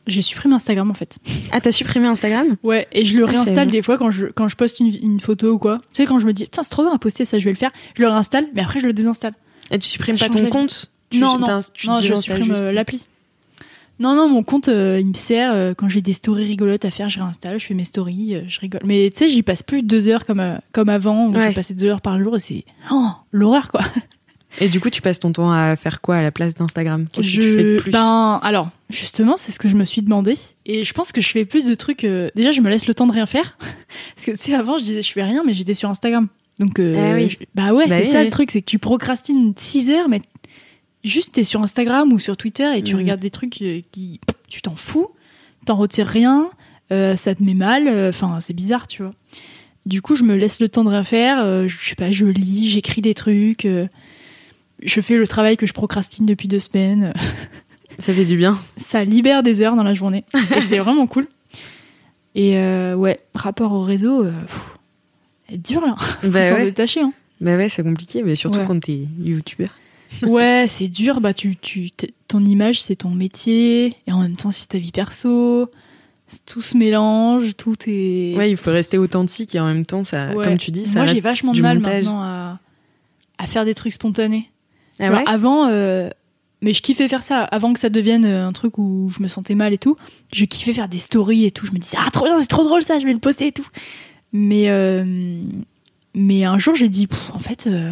J'ai 0.08 0.22
supprimé 0.22 0.56
Instagram 0.56 0.89
en 0.89 0.93
fait. 0.95 1.18
Ah, 1.52 1.62
t'as 1.62 1.72
supprimé 1.72 2.08
Instagram? 2.08 2.56
Ouais, 2.64 2.88
et 2.91 3.06
je 3.06 3.18
le 3.18 3.26
Ah, 3.26 3.32
réinstalle 3.32 3.70
des 3.70 3.82
fois 3.84 3.97
quand 3.97 4.10
je, 4.12 4.26
quand 4.28 4.47
je 4.47 4.56
poste 4.56 4.80
une, 4.80 4.88
une 5.02 5.20
photo 5.20 5.52
ou 5.54 5.58
quoi. 5.60 5.78
Tu 5.93 5.97
sais, 6.02 6.06
quand 6.06 6.18
je 6.20 6.26
me 6.26 6.34
dis, 6.34 6.45
putain, 6.45 6.64
c'est 6.64 6.70
trop 6.70 6.84
bien 6.84 6.93
à 6.93 6.97
poster, 6.97 7.24
ça 7.26 7.38
je 7.39 7.45
vais 7.45 7.52
le 7.52 7.58
faire, 7.58 7.72
je 7.95 8.02
le 8.02 8.08
réinstalle, 8.10 8.47
mais 8.56 8.62
après 8.62 8.80
je 8.80 8.88
le 8.88 8.93
désinstalle. 8.93 9.34
Et 9.70 9.78
tu 9.80 9.88
supprimes 9.88 10.18
Ça 10.18 10.28
pas 10.28 10.34
ton 10.39 10.49
compte? 10.49 10.91
Tu- 11.12 11.20
non, 11.20 11.38
non, 11.38 11.60
tu 11.74 11.88
non, 11.88 11.97
je 11.99 12.10
désinstalles 12.10 12.38
supprime 12.38 12.54
euh, 12.56 12.72
l'appli. 12.72 13.06
Non, 13.99 14.16
non, 14.16 14.28
mon 14.28 14.41
compte, 14.41 14.68
euh, 14.70 14.99
il 14.99 15.08
me 15.10 15.14
sert 15.14 15.52
euh, 15.54 15.74
quand 15.78 15.88
j'ai 15.88 16.02
des 16.02 16.14
stories 16.14 16.45
rigolotes 16.45 16.86
à 16.86 16.89
faire, 16.89 17.08
je 17.10 17.20
réinstalle, 17.20 17.60
je 17.60 17.68
fais 17.68 17.76
mes 17.76 17.84
stories, 17.86 18.36
euh, 18.36 18.41
je 18.47 18.60
rigole. 18.60 18.82
Mais 18.84 19.10
tu 19.12 19.18
sais, 19.20 19.28
j'y 19.28 19.43
passe 19.43 19.62
plus 19.62 19.84
deux 19.84 20.08
heures 20.08 20.26
comme, 20.26 20.39
euh, 20.39 20.56
comme 20.74 20.89
avant, 20.89 21.28
où 21.28 21.34
Ouais. 21.36 21.52
je 21.52 21.56
passais 21.56 21.76
deux 21.76 21.86
heures 21.88 22.02
par 22.02 22.18
jour 22.24 22.36
et 22.36 22.39
c'est 22.39 22.66
oh, 22.91 23.10
l'horreur, 23.32 23.70
quoi. 23.70 23.82
Et 24.60 24.68
du 24.68 24.80
coup, 24.82 24.89
tu 24.89 25.02
passes 25.02 25.20
ton 25.20 25.32
temps 25.32 25.52
à 25.52 25.76
faire 25.76 26.02
quoi 26.02 26.18
à 26.18 26.22
la 26.22 26.32
place 26.32 26.54
d'Instagram? 26.56 27.08
Qu'est-ce 27.12 27.28
que 27.30 27.34
tu 27.36 27.41
fais 27.56 27.64
de 27.64 27.78
plus? 27.80 27.91
Ben, 27.91 28.39
alors, 28.43 28.70
justement, 28.89 29.38
c'est 29.38 29.52
ce 29.52 29.60
que 29.60 29.70
je 29.70 29.76
me 29.76 29.86
suis 29.86 30.02
demandé. 30.02 30.34
Et 30.66 30.84
je 30.84 30.93
pense 30.93 31.12
que 31.12 31.22
je 31.22 31.30
fais 31.30 31.45
plus 31.45 31.66
de 31.66 31.74
trucs. 31.76 32.04
euh, 32.04 32.30
Déjà, 32.36 32.52
je 32.52 32.60
me 32.62 32.70
laisse 32.70 32.86
le 32.86 32.93
temps 32.93 33.08
de 33.08 33.14
rien 33.14 33.26
faire. 33.26 33.58
Parce 34.16 34.26
que, 34.26 34.32
tu 34.32 34.38
sais, 34.38 34.54
avant, 34.54 34.78
je 34.78 34.84
disais, 34.84 35.02
je 35.02 35.12
fais 35.12 35.24
rien, 35.24 35.43
mais 35.45 35.54
j'étais 35.54 35.74
sur 35.74 35.89
Instagram. 35.89 36.28
Donc, 36.60 36.80
euh, 36.80 36.95
Ah 36.99 37.16
oui. 37.16 37.30
je- 37.30 37.38
bah 37.56 37.74
ouais, 37.74 37.88
Bah 37.88 37.95
c'est 37.97 38.06
oui, 38.08 38.12
ça 38.12 38.20
oui. 38.20 38.26
le 38.26 38.32
truc, 38.32 38.52
c'est 38.52 38.62
que 38.62 38.70
tu 38.70 38.78
procrastines 38.78 39.54
6 39.56 39.89
heures, 39.89 40.10
mais 40.10 40.22
juste 41.04 41.32
t'es 41.32 41.43
sur 41.43 41.62
Instagram 41.64 42.12
ou 42.12 42.20
sur 42.20 42.36
Twitter 42.38 42.70
et 42.76 42.84
tu 42.84 42.93
Mhm. 42.93 42.99
regardes 43.02 43.22
des 43.22 43.32
trucs 43.32 43.62
euh, 43.62 43.82
qui. 43.91 44.20
Tu 44.49 44.62
t'en 44.62 44.76
fous, 44.76 45.08
t'en 45.66 45.78
retires 45.78 46.06
rien, 46.08 46.52
euh, 46.91 47.16
ça 47.16 47.34
te 47.34 47.41
met 47.41 47.54
mal. 47.54 47.88
Enfin, 48.10 48.39
c'est 48.41 48.54
bizarre, 48.54 48.86
tu 48.88 49.02
vois. 49.02 49.14
Du 49.86 50.02
coup, 50.02 50.16
je 50.18 50.24
me 50.24 50.36
laisse 50.36 50.60
le 50.60 50.68
temps 50.70 50.84
de 50.84 50.89
rien 50.89 51.04
faire. 51.06 51.68
je 51.68 51.76
sais 51.89 51.95
pas, 51.95 52.12
je 52.12 52.26
lis, 52.26 52.68
j'écris 52.68 53.02
des 53.02 53.14
trucs. 53.16 53.66
Je 54.84 55.01
fais 55.01 55.15
le 55.17 55.27
travail 55.27 55.57
que 55.57 55.65
je 55.65 55.73
procrastine 55.73 56.25
depuis 56.25 56.47
deux 56.47 56.59
semaines 56.59 57.13
Ça 57.99 58.13
fait 58.13 58.25
du 58.25 58.36
bien. 58.38 58.59
ça 58.77 59.03
libère 59.03 59.43
des 59.43 59.61
heures 59.61 59.75
dans 59.75 59.84
la 59.84 59.93
journée. 59.93 60.23
et 60.55 60.61
c'est 60.61 60.79
vraiment 60.79 61.07
cool. 61.07 61.27
Et 62.36 62.57
euh, 62.57 62.95
ouais, 62.95 63.19
rapport 63.34 63.73
au 63.73 63.82
réseau, 63.84 64.23
euh, 64.23 64.32
pff, 64.45 64.75
c'est 65.49 65.61
dur 65.61 65.82
là. 65.82 65.95
Faut 65.97 66.29
Bah 66.29 66.49
s'en 66.49 66.55
ouais. 66.55 66.63
détacher. 66.65 67.01
Hein. 67.01 67.13
Bah 67.41 67.57
ouais, 67.57 67.69
c'est 67.69 67.84
compliqué, 67.84 68.23
mais 68.23 68.36
surtout 68.36 68.59
Ouais. 68.59 68.65
quand 68.67 68.79
t'es 68.79 69.01
youtubeur. 69.23 69.69
Ouais, 70.23 70.65
c'est 70.67 70.88
dur. 70.89 71.21
Bah, 71.21 71.34
tu, 71.34 71.55
tu, 71.55 71.89
ton 72.27 72.43
image, 72.43 72.82
c'est 72.82 72.97
ton 72.97 73.09
métier. 73.11 73.95
Et 74.07 74.11
en 74.11 74.21
même 74.21 74.36
temps, 74.36 74.51
c'est 74.51 74.67
ta 74.67 74.77
vie 74.77 74.91
perso. 74.91 75.69
Tout 76.45 76.61
se 76.61 76.77
mélange, 76.77 77.55
tout 77.57 77.75
est. 77.88 78.36
Ouais, 78.38 78.49
il 78.51 78.57
faut 78.57 78.71
rester 78.71 78.97
authentique 78.97 79.55
et 79.55 79.59
en 79.59 79.67
même 79.67 79.86
temps, 79.86 80.03
ça, 80.03 80.34
Ouais. 80.36 80.43
comme 80.45 80.57
tu 80.57 80.71
dis, 80.71 80.86
ça 80.86 80.99
Moi, 80.99 81.05
j'ai 81.05 81.21
vachement 81.21 81.53
de 81.53 81.61
mal 81.61 81.77
montage. 81.79 82.03
maintenant 82.03 82.21
à, 82.21 82.59
à 83.38 83.47
faire 83.47 83.63
des 83.65 83.73
trucs 83.73 83.93
spontanés. 83.93 84.49
Ah 85.02 85.06
Alors, 85.08 85.20
avant, 85.28 85.68
euh, 85.68 86.10
mais 86.62 86.74
je 86.74 86.82
kiffais 86.82 87.08
faire 87.08 87.24
ça 87.24 87.41
avant 87.41 87.74
que 87.74 87.80
ça 87.80 87.89
devienne 87.89 88.24
euh, 88.26 88.47
un 88.47 88.54
truc 88.54 88.78
où 88.78 89.10
je 89.10 89.22
me 89.24 89.28
sentais 89.28 89.56
mal 89.56 89.74
et 89.74 89.78
tout. 89.78 89.95
Je 90.34 90.45
kiffais 90.45 90.74
faire 90.74 90.88
des 90.88 90.97
stories 90.99 91.45
et 91.45 91.52
tout. 91.52 91.66
Je 91.66 91.72
me 91.72 91.78
disais, 91.80 91.97
ah, 91.99 92.10
trop 92.12 92.26
bien, 92.26 92.39
c'est 92.39 92.47
trop 92.47 92.64
drôle 92.64 92.84
ça, 92.84 92.99
je 92.99 93.06
vais 93.06 93.14
le 93.14 93.20
poster 93.20 93.47
et 93.47 93.52
tout. 93.52 93.68
Mais, 94.32 94.70
euh, 94.70 95.41
mais 96.16 96.43
un 96.43 96.58
jour, 96.60 96.76
j'ai 96.76 96.89
dit, 96.89 97.08
en 97.34 97.39
fait, 97.39 97.68
euh, 97.68 97.91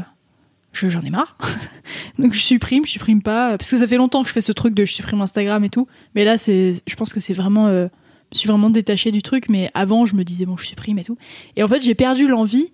je- 0.71 0.87
j'en 0.89 1.01
ai 1.01 1.09
marre. 1.09 1.37
Donc 2.19 2.33
je 2.33 2.39
supprime, 2.39 2.85
je 2.85 2.91
supprime 2.91 3.21
pas. 3.21 3.57
Parce 3.57 3.69
que 3.71 3.77
ça 3.77 3.87
fait 3.87 3.97
longtemps 3.97 4.21
que 4.21 4.27
je 4.29 4.33
fais 4.33 4.41
ce 4.41 4.51
truc 4.51 4.73
de 4.73 4.85
je 4.85 4.93
supprime 4.93 5.21
Instagram 5.21 5.63
et 5.63 5.69
tout. 5.69 5.87
Mais 6.15 6.23
là, 6.25 6.37
c'est, 6.37 6.75
je 6.87 6.95
pense 6.95 7.11
que 7.11 7.19
c'est 7.19 7.33
vraiment. 7.33 7.67
euh, 7.67 7.87
je 8.31 8.37
suis 8.37 8.47
vraiment 8.47 8.69
détachée 8.69 9.11
du 9.11 9.23
truc. 9.23 9.49
Mais 9.49 9.71
avant, 9.73 10.05
je 10.05 10.15
me 10.15 10.23
disais, 10.23 10.45
bon, 10.45 10.55
je 10.57 10.65
supprime 10.67 10.99
et 10.99 11.03
tout. 11.03 11.17
Et 11.55 11.63
en 11.63 11.67
fait, 11.67 11.81
j'ai 11.81 11.95
perdu 11.95 12.27
l'envie 12.27 12.71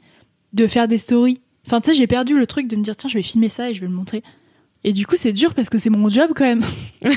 de 0.53 0.67
faire 0.67 0.87
des 0.89 0.97
stories. 0.97 1.41
Enfin, 1.65 1.81
tu 1.81 1.91
sais, 1.91 1.93
j'ai 1.97 2.07
perdu 2.07 2.37
le 2.37 2.45
truc 2.47 2.67
de 2.67 2.75
me 2.75 2.83
dire, 2.83 2.95
tiens, 2.95 3.09
je 3.09 3.15
vais 3.17 3.23
filmer 3.23 3.49
ça 3.49 3.69
et 3.69 3.73
je 3.73 3.81
vais 3.81 3.87
le 3.87 3.93
montrer. 3.93 4.23
Et 4.83 4.93
du 4.93 5.07
coup, 5.07 5.15
c'est 5.17 5.33
dur 5.33 5.53
parce 5.55 5.69
que 5.69 5.77
c'est 5.77 5.89
mon 5.89 6.09
job 6.09 6.31
quand 6.35 6.43
même. 6.45 6.63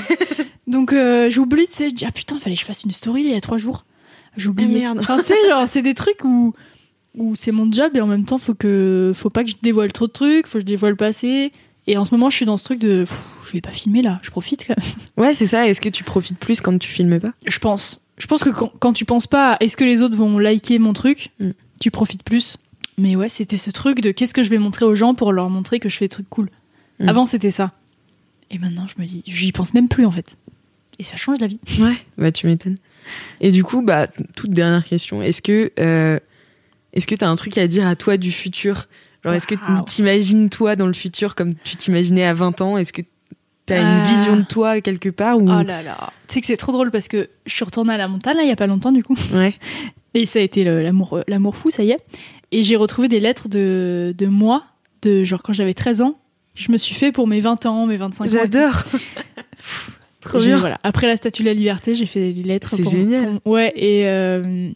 Donc, 0.67 0.93
euh, 0.93 1.29
j'oublie, 1.29 1.67
tu 1.67 1.73
sais, 1.75 1.89
je 1.89 1.95
dis, 1.95 2.05
ah 2.05 2.11
putain, 2.11 2.37
fallait 2.39 2.55
que 2.55 2.61
je 2.61 2.65
fasse 2.65 2.83
une 2.83 2.91
story 2.91 3.21
il 3.23 3.31
y 3.31 3.35
a 3.35 3.41
trois 3.41 3.57
jours. 3.57 3.85
J'oublie. 4.37 4.65
Ah, 4.67 4.67
merde. 4.79 4.99
Enfin, 4.99 5.17
tu 5.19 5.25
sais, 5.25 5.35
genre, 5.49 5.67
c'est 5.67 5.81
des 5.81 5.93
trucs 5.93 6.23
où, 6.23 6.53
où 7.17 7.35
c'est 7.35 7.51
mon 7.51 7.71
job 7.71 7.91
et 7.95 8.01
en 8.01 8.07
même 8.07 8.25
temps, 8.25 8.37
faut 8.37 8.53
que, 8.55 9.11
faut 9.15 9.29
pas 9.29 9.43
que 9.43 9.49
je 9.49 9.55
dévoile 9.61 9.91
trop 9.91 10.07
de 10.07 10.11
trucs, 10.11 10.47
faut 10.47 10.57
que 10.57 10.61
je 10.61 10.65
dévoile 10.65 10.95
pas 10.95 11.07
assez. 11.07 11.51
Et 11.87 11.97
en 11.97 12.03
ce 12.03 12.13
moment, 12.13 12.29
je 12.29 12.35
suis 12.35 12.45
dans 12.45 12.57
ce 12.57 12.63
truc 12.63 12.79
de, 12.79 13.03
pff, 13.03 13.23
je 13.47 13.51
vais 13.53 13.61
pas 13.61 13.71
filmer 13.71 14.01
là, 14.03 14.19
je 14.21 14.29
profite 14.29 14.65
quand 14.67 14.75
même. 14.77 14.87
Ouais, 15.17 15.33
c'est 15.33 15.47
ça. 15.47 15.67
Est-ce 15.67 15.81
que 15.81 15.89
tu 15.89 16.03
profites 16.03 16.37
plus 16.37 16.61
quand 16.61 16.77
tu 16.77 16.89
filmes 16.89 17.19
pas? 17.19 17.33
Je 17.47 17.57
pense. 17.59 18.01
Je 18.17 18.27
pense 18.27 18.43
que 18.43 18.49
quand, 18.49 18.71
quand 18.79 18.93
tu 18.93 19.05
penses 19.05 19.25
pas, 19.27 19.53
à 19.53 19.63
est-ce 19.63 19.75
que 19.77 19.83
les 19.83 20.01
autres 20.01 20.15
vont 20.15 20.37
liker 20.39 20.77
mon 20.79 20.93
truc, 20.93 21.29
Mm. 21.39 21.51
tu 21.81 21.89
profites 21.89 22.23
plus. 22.23 22.57
Mais 22.99 23.15
ouais, 23.15 23.29
c'était 23.29 23.57
ce 23.57 23.69
truc 23.71 24.01
de 24.01 24.11
qu'est-ce 24.11 24.33
que 24.33 24.43
je 24.43 24.49
vais 24.49 24.57
montrer 24.57 24.85
aux 24.85 24.95
gens 24.95 25.13
pour 25.13 25.31
leur 25.33 25.49
montrer 25.49 25.79
que 25.79 25.89
je 25.89 25.97
fais 25.97 26.05
des 26.05 26.09
trucs 26.09 26.29
cool. 26.29 26.49
Mm. 26.99 27.09
Avant, 27.09 27.25
c'était 27.25 27.51
ça. 27.51 27.71
Et 28.51 28.57
maintenant, 28.59 28.85
je 28.87 29.01
me 29.01 29.07
dis, 29.07 29.23
j'y 29.25 29.51
pense 29.51 29.73
même 29.73 29.87
plus 29.87 30.05
en 30.05 30.11
fait. 30.11 30.35
Et 30.99 31.03
ça 31.03 31.15
change 31.15 31.39
la 31.39 31.47
vie. 31.47 31.59
Ouais. 31.79 31.95
Bah, 32.17 32.31
tu 32.31 32.45
m'étonnes. 32.47 32.75
Et 33.41 33.51
du 33.51 33.63
coup, 33.63 33.81
bah, 33.81 34.07
toute 34.35 34.51
dernière 34.51 34.83
question. 34.83 35.21
Est-ce 35.21 35.41
que, 35.41 35.71
euh, 35.79 36.19
est-ce 36.93 37.07
que 37.07 37.15
t'as 37.15 37.27
un 37.29 37.35
truc 37.35 37.57
à 37.57 37.67
dire 37.67 37.87
à 37.87 37.95
toi 37.95 38.17
du 38.17 38.31
futur? 38.31 38.87
Genre, 39.23 39.33
est-ce 39.33 39.47
que 39.47 39.55
t'imagines 39.85 40.49
toi 40.49 40.75
dans 40.75 40.87
le 40.87 40.93
futur 40.93 41.35
comme 41.35 41.53
tu 41.63 41.75
t'imaginais 41.77 42.25
à 42.25 42.33
20 42.33 42.61
ans? 42.61 42.77
Est-ce 42.77 42.91
que 42.93 43.01
t'as 43.65 43.81
Euh. 43.81 43.81
une 43.99 44.03
vision 44.15 44.37
de 44.37 44.43
toi 44.43 44.81
quelque 44.81 45.09
part 45.09 45.37
ou 45.37 45.43
Oh 45.43 45.61
là 45.63 45.81
là. 45.81 46.11
Tu 46.27 46.33
sais 46.35 46.41
que 46.41 46.47
c'est 46.47 46.57
trop 46.57 46.71
drôle 46.71 46.91
parce 46.91 47.07
que 47.07 47.29
je 47.45 47.53
suis 47.53 47.63
retournée 47.65 47.93
à 47.93 47.97
la 47.97 48.07
montagne 48.07 48.35
là, 48.37 48.43
il 48.43 48.49
y 48.49 48.51
a 48.51 48.55
pas 48.55 48.67
longtemps 48.67 48.91
du 48.91 49.03
coup. 49.03 49.15
Ouais. 49.33 49.55
Et 50.15 50.25
ça 50.25 50.39
a 50.39 50.41
été 50.41 50.63
l'amour, 50.63 51.17
euh, 51.17 51.21
l'amour 51.27 51.55
fou, 51.55 51.69
ça 51.69 51.83
y 51.83 51.91
est. 51.91 51.99
Et 52.51 52.63
j'ai 52.63 52.75
retrouvé 52.75 53.07
des 53.07 53.19
lettres 53.19 53.47
de, 53.47 54.13
de 54.17 54.25
moi, 54.27 54.63
de 55.01 55.23
genre 55.23 55.43
quand 55.43 55.53
j'avais 55.53 55.73
13 55.73 56.01
ans. 56.01 56.17
Je 56.55 56.71
me 56.71 56.77
suis 56.77 56.95
fait 56.95 57.11
pour 57.11 57.27
mes 57.27 57.39
20 57.39 57.65
ans, 57.67 57.85
mes 57.85 57.97
25 57.97 58.25
ans. 58.25 58.27
J'adore. 58.27 58.83
Trop 60.21 60.39
bien. 60.39 60.57
Voilà. 60.57 60.77
Après 60.83 61.07
la 61.07 61.15
statue 61.15 61.43
de 61.43 61.47
la 61.47 61.53
liberté, 61.53 61.95
j'ai 61.95 62.05
fait 62.05 62.33
des 62.33 62.43
lettres. 62.43 62.73
C'est 62.75 62.89
génial. 62.89 63.39
pour- 63.43 63.53
ouais, 63.53 63.71
et, 63.75 64.07
euh, 64.07 64.69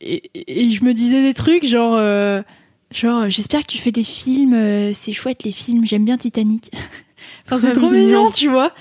et, 0.00 0.30
et 0.46 0.70
je 0.70 0.84
me 0.84 0.92
disais 0.94 1.22
des 1.22 1.34
trucs 1.34 1.66
genre, 1.66 1.96
euh, 1.96 2.40
genre 2.92 3.28
j'espère 3.28 3.62
que 3.62 3.66
tu 3.72 3.78
fais 3.78 3.90
des 3.92 4.04
films, 4.04 4.54
euh, 4.54 4.92
c'est 4.94 5.12
chouette 5.12 5.42
les 5.42 5.50
films, 5.52 5.84
j'aime 5.84 6.04
bien 6.04 6.16
Titanic. 6.18 6.70
enfin, 7.46 7.58
c'est 7.58 7.72
trop 7.72 7.90
mignon. 7.90 8.30
tu 8.30 8.48
vois. 8.48 8.72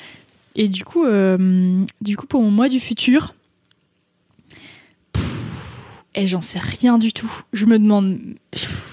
Et 0.55 0.67
du 0.67 0.85
coup, 0.85 1.05
euh, 1.05 1.83
du 2.01 2.15
coup, 2.17 2.27
pour 2.27 2.41
mon 2.43 2.51
mois 2.51 2.69
du 2.69 2.79
futur, 2.79 3.33
et 6.15 6.23
eh, 6.23 6.27
j'en 6.27 6.41
sais 6.41 6.59
rien 6.59 6.97
du 6.97 7.11
tout. 7.13 7.31
Je 7.53 7.65
me 7.65 7.77
demande. 7.77 8.17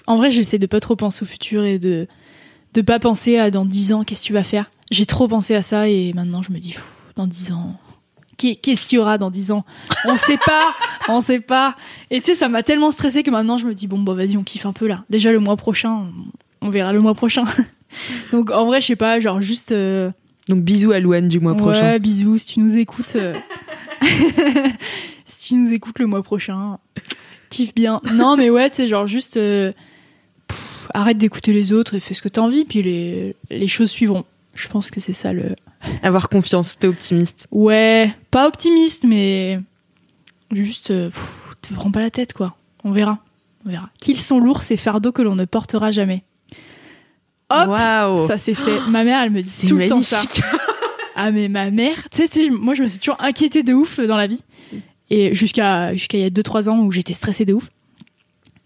En 0.06 0.16
vrai, 0.16 0.30
j'essaie 0.30 0.58
de 0.58 0.66
pas 0.66 0.80
trop 0.80 0.96
penser 0.96 1.22
au 1.22 1.26
futur 1.26 1.64
et 1.64 1.78
de 1.78 2.06
de 2.74 2.80
pas 2.80 2.98
penser 2.98 3.38
à 3.38 3.50
dans 3.50 3.64
10 3.64 3.92
ans, 3.92 4.02
qu'est-ce 4.02 4.22
que 4.22 4.26
tu 4.26 4.32
vas 4.32 4.42
faire? 4.42 4.70
J'ai 4.90 5.06
trop 5.06 5.28
pensé 5.28 5.54
à 5.54 5.62
ça 5.62 5.88
et 5.88 6.12
maintenant 6.14 6.42
je 6.42 6.50
me 6.52 6.58
dis, 6.58 6.74
dans 7.16 7.26
10 7.26 7.52
ans, 7.52 7.76
qu'est- 8.38 8.56
qu'est-ce 8.56 8.86
qu'il 8.86 8.96
y 8.96 8.98
aura 8.98 9.18
dans 9.18 9.30
10 9.30 9.52
ans? 9.52 9.64
On 10.06 10.16
sait 10.16 10.38
pas, 10.38 10.74
on 11.08 11.20
sait 11.20 11.40
pas. 11.40 11.76
Et 12.10 12.20
tu 12.20 12.26
sais, 12.28 12.34
ça 12.34 12.48
m'a 12.48 12.62
tellement 12.62 12.90
stressé 12.90 13.22
que 13.22 13.30
maintenant 13.30 13.58
je 13.58 13.66
me 13.66 13.74
dis, 13.74 13.86
bon, 13.86 13.98
bah 14.00 14.14
vas-y, 14.14 14.36
on 14.38 14.42
kiffe 14.42 14.64
un 14.66 14.72
peu 14.72 14.86
là. 14.86 15.04
Déjà 15.10 15.30
le 15.32 15.38
mois 15.38 15.56
prochain, 15.56 16.06
on 16.62 16.70
verra 16.70 16.92
le 16.94 17.00
mois 17.00 17.14
prochain. 17.14 17.44
Donc 18.32 18.50
en 18.50 18.64
vrai, 18.66 18.80
je 18.80 18.86
sais 18.86 18.96
pas, 18.96 19.20
genre 19.20 19.40
juste. 19.42 19.70
euh, 19.72 20.10
Donc 20.48 20.62
bisous 20.64 20.92
à 20.92 20.98
Louane 20.98 21.28
du 21.28 21.40
mois 21.40 21.52
ouais, 21.52 21.58
prochain. 21.58 21.98
bisous, 21.98 22.38
si 22.38 22.46
tu 22.46 22.60
nous 22.60 22.78
écoutes. 22.78 23.12
euh, 23.16 23.34
tu 25.52 25.58
nous 25.58 25.72
écoutes 25.72 25.98
le 25.98 26.06
mois 26.06 26.22
prochain, 26.22 26.78
kiffe 27.50 27.74
bien. 27.74 28.00
Non, 28.14 28.36
mais 28.36 28.48
ouais, 28.50 28.70
tu 28.70 28.76
sais, 28.76 28.88
genre 28.88 29.06
juste. 29.06 29.36
euh, 29.36 29.72
pff, 30.48 30.88
arrête 30.94 31.18
d'écouter 31.18 31.52
les 31.52 31.72
autres 31.72 31.94
et 31.94 32.00
fais 32.00 32.14
ce 32.14 32.22
que 32.22 32.28
t'as 32.28 32.40
envie, 32.40 32.64
puis 32.64 32.82
les, 32.82 33.36
les 33.50 33.68
choses 33.68 33.90
suivront. 33.90 34.24
Je 34.54 34.68
pense 34.68 34.90
que 34.90 34.98
c'est 35.00 35.12
ça 35.12 35.32
le. 35.32 35.54
Avoir 36.02 36.28
confiance, 36.28 36.78
t'es 36.78 36.86
optimiste. 36.86 37.46
Ouais, 37.50 38.14
pas 38.30 38.46
optimiste, 38.48 39.04
mais. 39.04 39.60
Juste. 40.50 40.90
euh, 40.90 41.10
pff, 41.10 41.56
te 41.60 41.74
prends 41.74 41.90
pas 41.90 42.00
la 42.00 42.10
tête, 42.10 42.32
quoi. 42.32 42.56
On 42.84 42.92
verra. 42.92 43.18
On 43.66 43.70
verra. 43.70 43.90
Qu'ils 44.00 44.18
sont 44.20 44.40
lourds, 44.40 44.62
ces 44.62 44.76
fardeaux 44.76 45.12
que 45.12 45.22
l'on 45.22 45.34
ne 45.34 45.44
portera 45.44 45.92
jamais. 45.92 46.24
Hop 47.50 47.76
Ça 48.26 48.38
c'est 48.38 48.54
fait. 48.54 48.80
Ma 48.88 49.04
mère, 49.04 49.20
elle 49.22 49.30
me 49.30 49.42
dit 49.42 49.66
tout 49.68 49.76
le 49.76 49.86
temps 49.88 50.00
ça. 50.00 50.22
Ah 51.14 51.30
mais 51.30 51.48
ma 51.48 51.70
mère, 51.70 52.08
tu 52.10 52.26
sais, 52.26 52.48
moi 52.48 52.72
je 52.72 52.82
me 52.84 52.88
suis 52.88 52.98
toujours 52.98 53.22
inquiétée 53.22 53.62
de 53.62 53.74
ouf 53.74 54.00
dans 54.00 54.16
la 54.16 54.26
vie. 54.26 54.40
Et 55.12 55.34
jusqu'à 55.34 55.92
jusqu'à 55.92 56.16
il 56.16 56.22
y 56.22 56.24
a 56.24 56.30
2-3 56.30 56.70
ans 56.70 56.78
où 56.80 56.90
j'étais 56.90 57.12
stressée 57.12 57.44
de 57.44 57.52
ouf. 57.52 57.68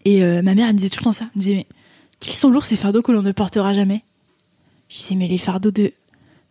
Et 0.05 0.23
euh, 0.23 0.41
ma 0.41 0.55
mère 0.55 0.67
elle 0.67 0.75
me 0.75 0.79
disait 0.79 0.89
tout 0.89 0.99
le 1.01 1.03
temps 1.03 1.11
ça. 1.11 1.25
Elle 1.25 1.39
me 1.39 1.41
disait 1.41 1.55
mais 1.55 1.67
qu'ils 2.21 2.31
sont 2.31 2.49
lourds 2.49 2.63
ces 2.63 2.77
fardeaux 2.77 3.01
que 3.01 3.11
l'on 3.11 3.21
ne 3.21 3.33
portera 3.33 3.73
jamais. 3.73 4.01
Je 4.87 4.95
disais 4.95 5.15
mais 5.15 5.27
les 5.27 5.39
fardeaux 5.39 5.71
de 5.71 5.91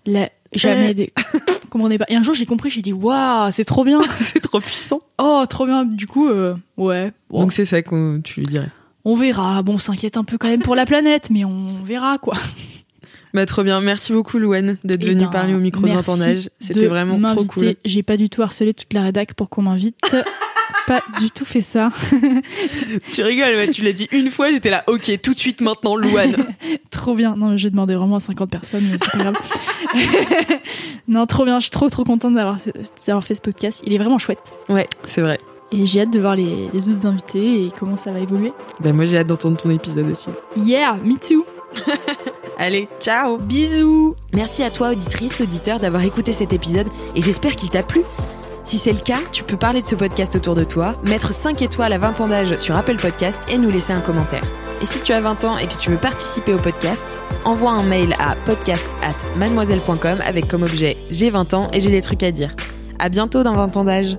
la 0.05 0.29
jamais 0.53 0.93
de 0.93 1.09
comment 1.71 1.87
on 1.87 1.91
est 1.91 1.97
pas. 1.97 2.05
Et 2.11 2.15
un 2.15 2.23
jour 2.23 2.35
j'ai 2.35 2.45
compris, 2.45 2.69
j'ai 2.69 2.83
dit 2.83 2.93
waouh, 2.93 3.51
c'est 3.51 3.65
trop 3.65 3.85
bien. 3.85 4.01
c'est 4.19 4.41
trop 4.41 4.61
puissant. 4.61 5.01
Oh, 5.19 5.43
trop 5.49 5.65
bien. 5.65 5.87
Du 5.87 6.07
coup 6.07 6.29
euh, 6.29 6.55
ouais. 6.77 7.11
Donc 7.31 7.53
c'est 7.53 7.65
ça 7.65 7.81
que 7.81 8.19
tu 8.19 8.41
lui 8.41 8.47
dirais. 8.47 8.69
on 9.07 9.17
verra. 9.17 9.63
Bon, 9.63 9.77
on 9.77 9.79
s'inquiète 9.79 10.19
un 10.19 10.25
peu 10.25 10.37
quand 10.37 10.49
même 10.49 10.63
pour 10.63 10.75
la 10.75 10.85
planète, 10.85 11.31
mais 11.31 11.47
on 11.47 11.83
verra 11.85 12.19
quoi. 12.19 12.37
Bah 13.37 13.45
trop 13.45 13.63
bien, 13.63 13.83
merci 13.83 14.15
beaucoup 14.15 14.39
Louane 14.39 14.79
d'être 14.83 15.03
Eh 15.03 15.09
venue 15.09 15.25
ben, 15.25 15.31
parler 15.31 15.53
au 15.53 15.59
micro 15.59 15.83
merci 15.83 15.97
l'entendage. 16.09 16.49
C'était 16.59 16.87
vraiment 16.87 17.21
trop 17.35 17.45
cool. 17.45 17.75
J'ai 17.85 18.03
pas 18.03 18.17
du 18.17 18.31
tout 18.31 18.41
harcelé 18.41 18.73
toute 18.73 18.95
la 18.95 19.03
rédac 19.03 19.35
pour 19.35 19.51
qu'on 19.51 19.61
m'invite. 19.61 19.95
pas 20.87 21.03
du 21.21 21.31
tout 21.31 21.45
fait 21.45 21.61
ça. 21.61 21.91
Tu 23.13 23.23
rigoles, 23.23 23.55
ouais, 23.57 23.71
tu 23.71 23.83
l'as 23.83 23.93
dit 23.93 24.09
une 24.11 24.31
fois, 24.31 24.51
j'étais 24.51 24.71
là, 24.71 24.85
ok, 24.87 25.21
tout 25.23 25.35
de 25.35 25.39
suite 25.39 25.61
maintenant 25.61 25.97
Louane. 25.97 26.35
Trop 26.91 27.15
bien. 27.15 27.37
Non, 27.37 27.59
j'ai 27.59 27.69
demandé 27.69 27.95
vraiment 27.95 28.17
à 28.17 28.21
50 28.21 28.49
personnes, 28.49 28.85
mais 28.91 28.97
c'est 29.03 29.13
pas 29.13 29.19
grave. 29.19 29.35
non, 31.07 31.27
trop 31.27 31.45
bien. 31.45 31.59
Je 31.59 31.65
suis 31.65 31.71
trop 31.71 31.91
trop 31.91 32.05
contente 32.05 32.33
d'avoir 32.33 32.59
fait 32.59 33.35
ce 33.35 33.43
podcast. 33.43 33.83
Il 33.85 33.93
est 33.93 33.99
vraiment 33.99 34.17
chouette. 34.17 34.55
ouais, 34.71 34.89
c'est 35.05 35.21
vrai. 35.21 35.39
Et 35.73 35.85
j'ai 35.85 36.01
hâte 36.01 36.11
de 36.13 36.21
voir 36.21 36.37
les, 36.37 36.71
les 36.73 36.89
autres 36.89 37.05
invités 37.05 37.67
et 37.67 37.73
comment 37.79 37.97
ça 37.97 38.13
va 38.13 38.21
évoluer. 38.21 38.53
Bah 38.81 38.95
moi 38.95 39.05
j'ai 39.05 39.19
hâte 39.19 39.27
d'entendre 39.27 39.59
ton 39.59 39.69
épisode 39.69 40.09
aussi. 40.09 40.31
Yeah, 40.57 40.97
me 41.05 41.17
too. 41.19 41.45
Allez, 42.59 42.89
ciao 43.01 43.39
Bisous. 43.39 44.15
Merci 44.35 44.63
à 44.63 44.71
toi, 44.71 44.91
auditrice, 44.91 45.41
auditeur, 45.41 45.79
d'avoir 45.79 46.03
écouté 46.05 46.33
cet 46.33 46.53
épisode 46.53 46.89
et 47.15 47.21
j'espère 47.21 47.57
qu'il 47.57 47.69
t'a 47.69 47.83
plu. 47.83 48.03
Si 48.65 48.79
c'est 48.79 48.93
le 48.93 48.99
cas, 48.99 49.19
tu 49.31 49.45
peux 49.45 49.57
parler 49.57 49.81
de 49.81 49.87
ce 49.87 49.95
podcast 49.95 50.35
autour 50.35 50.57
de 50.57 50.65
toi, 50.65 50.93
mettre 51.05 51.33
5 51.33 51.63
étoiles 51.63 51.93
à 51.93 51.99
20 51.99 52.21
ans 52.21 52.27
d'âge 52.29 52.57
sur 52.57 52.77
Apple 52.77 52.97
Podcast 52.97 53.41
et 53.49 53.59
nous 53.59 53.71
laisser 53.71 53.93
un 53.93 54.01
commentaire. 54.01 54.43
Et 54.81 54.87
si 54.87 55.01
tu 55.01 55.13
as 55.13 55.21
20 55.21 55.45
ans 55.45 55.57
et 55.57 55.69
que 55.69 55.77
tu 55.79 55.91
veux 55.91 55.97
participer 55.97 56.53
au 56.53 56.59
podcast, 56.59 57.25
envoie 57.45 57.71
un 57.71 57.85
mail 57.85 58.13
à 58.19 58.35
podcast 58.35 58.87
at 59.03 59.39
mademoiselle.com 59.39 60.19
avec 60.27 60.49
comme 60.49 60.65
objet 60.65 60.97
j'ai 61.11 61.31
20 61.31 61.55
ans 61.55 61.71
et 61.73 61.81
j'ai 61.81 61.91
des 61.91 62.03
trucs 62.03 62.25
à 62.25 62.33
dire. 62.33 62.57
À 62.99 63.09
bientôt 63.09 63.45
dans 63.45 63.55
20 63.55 63.77
ans 63.77 63.85
d'âge. 63.85 64.19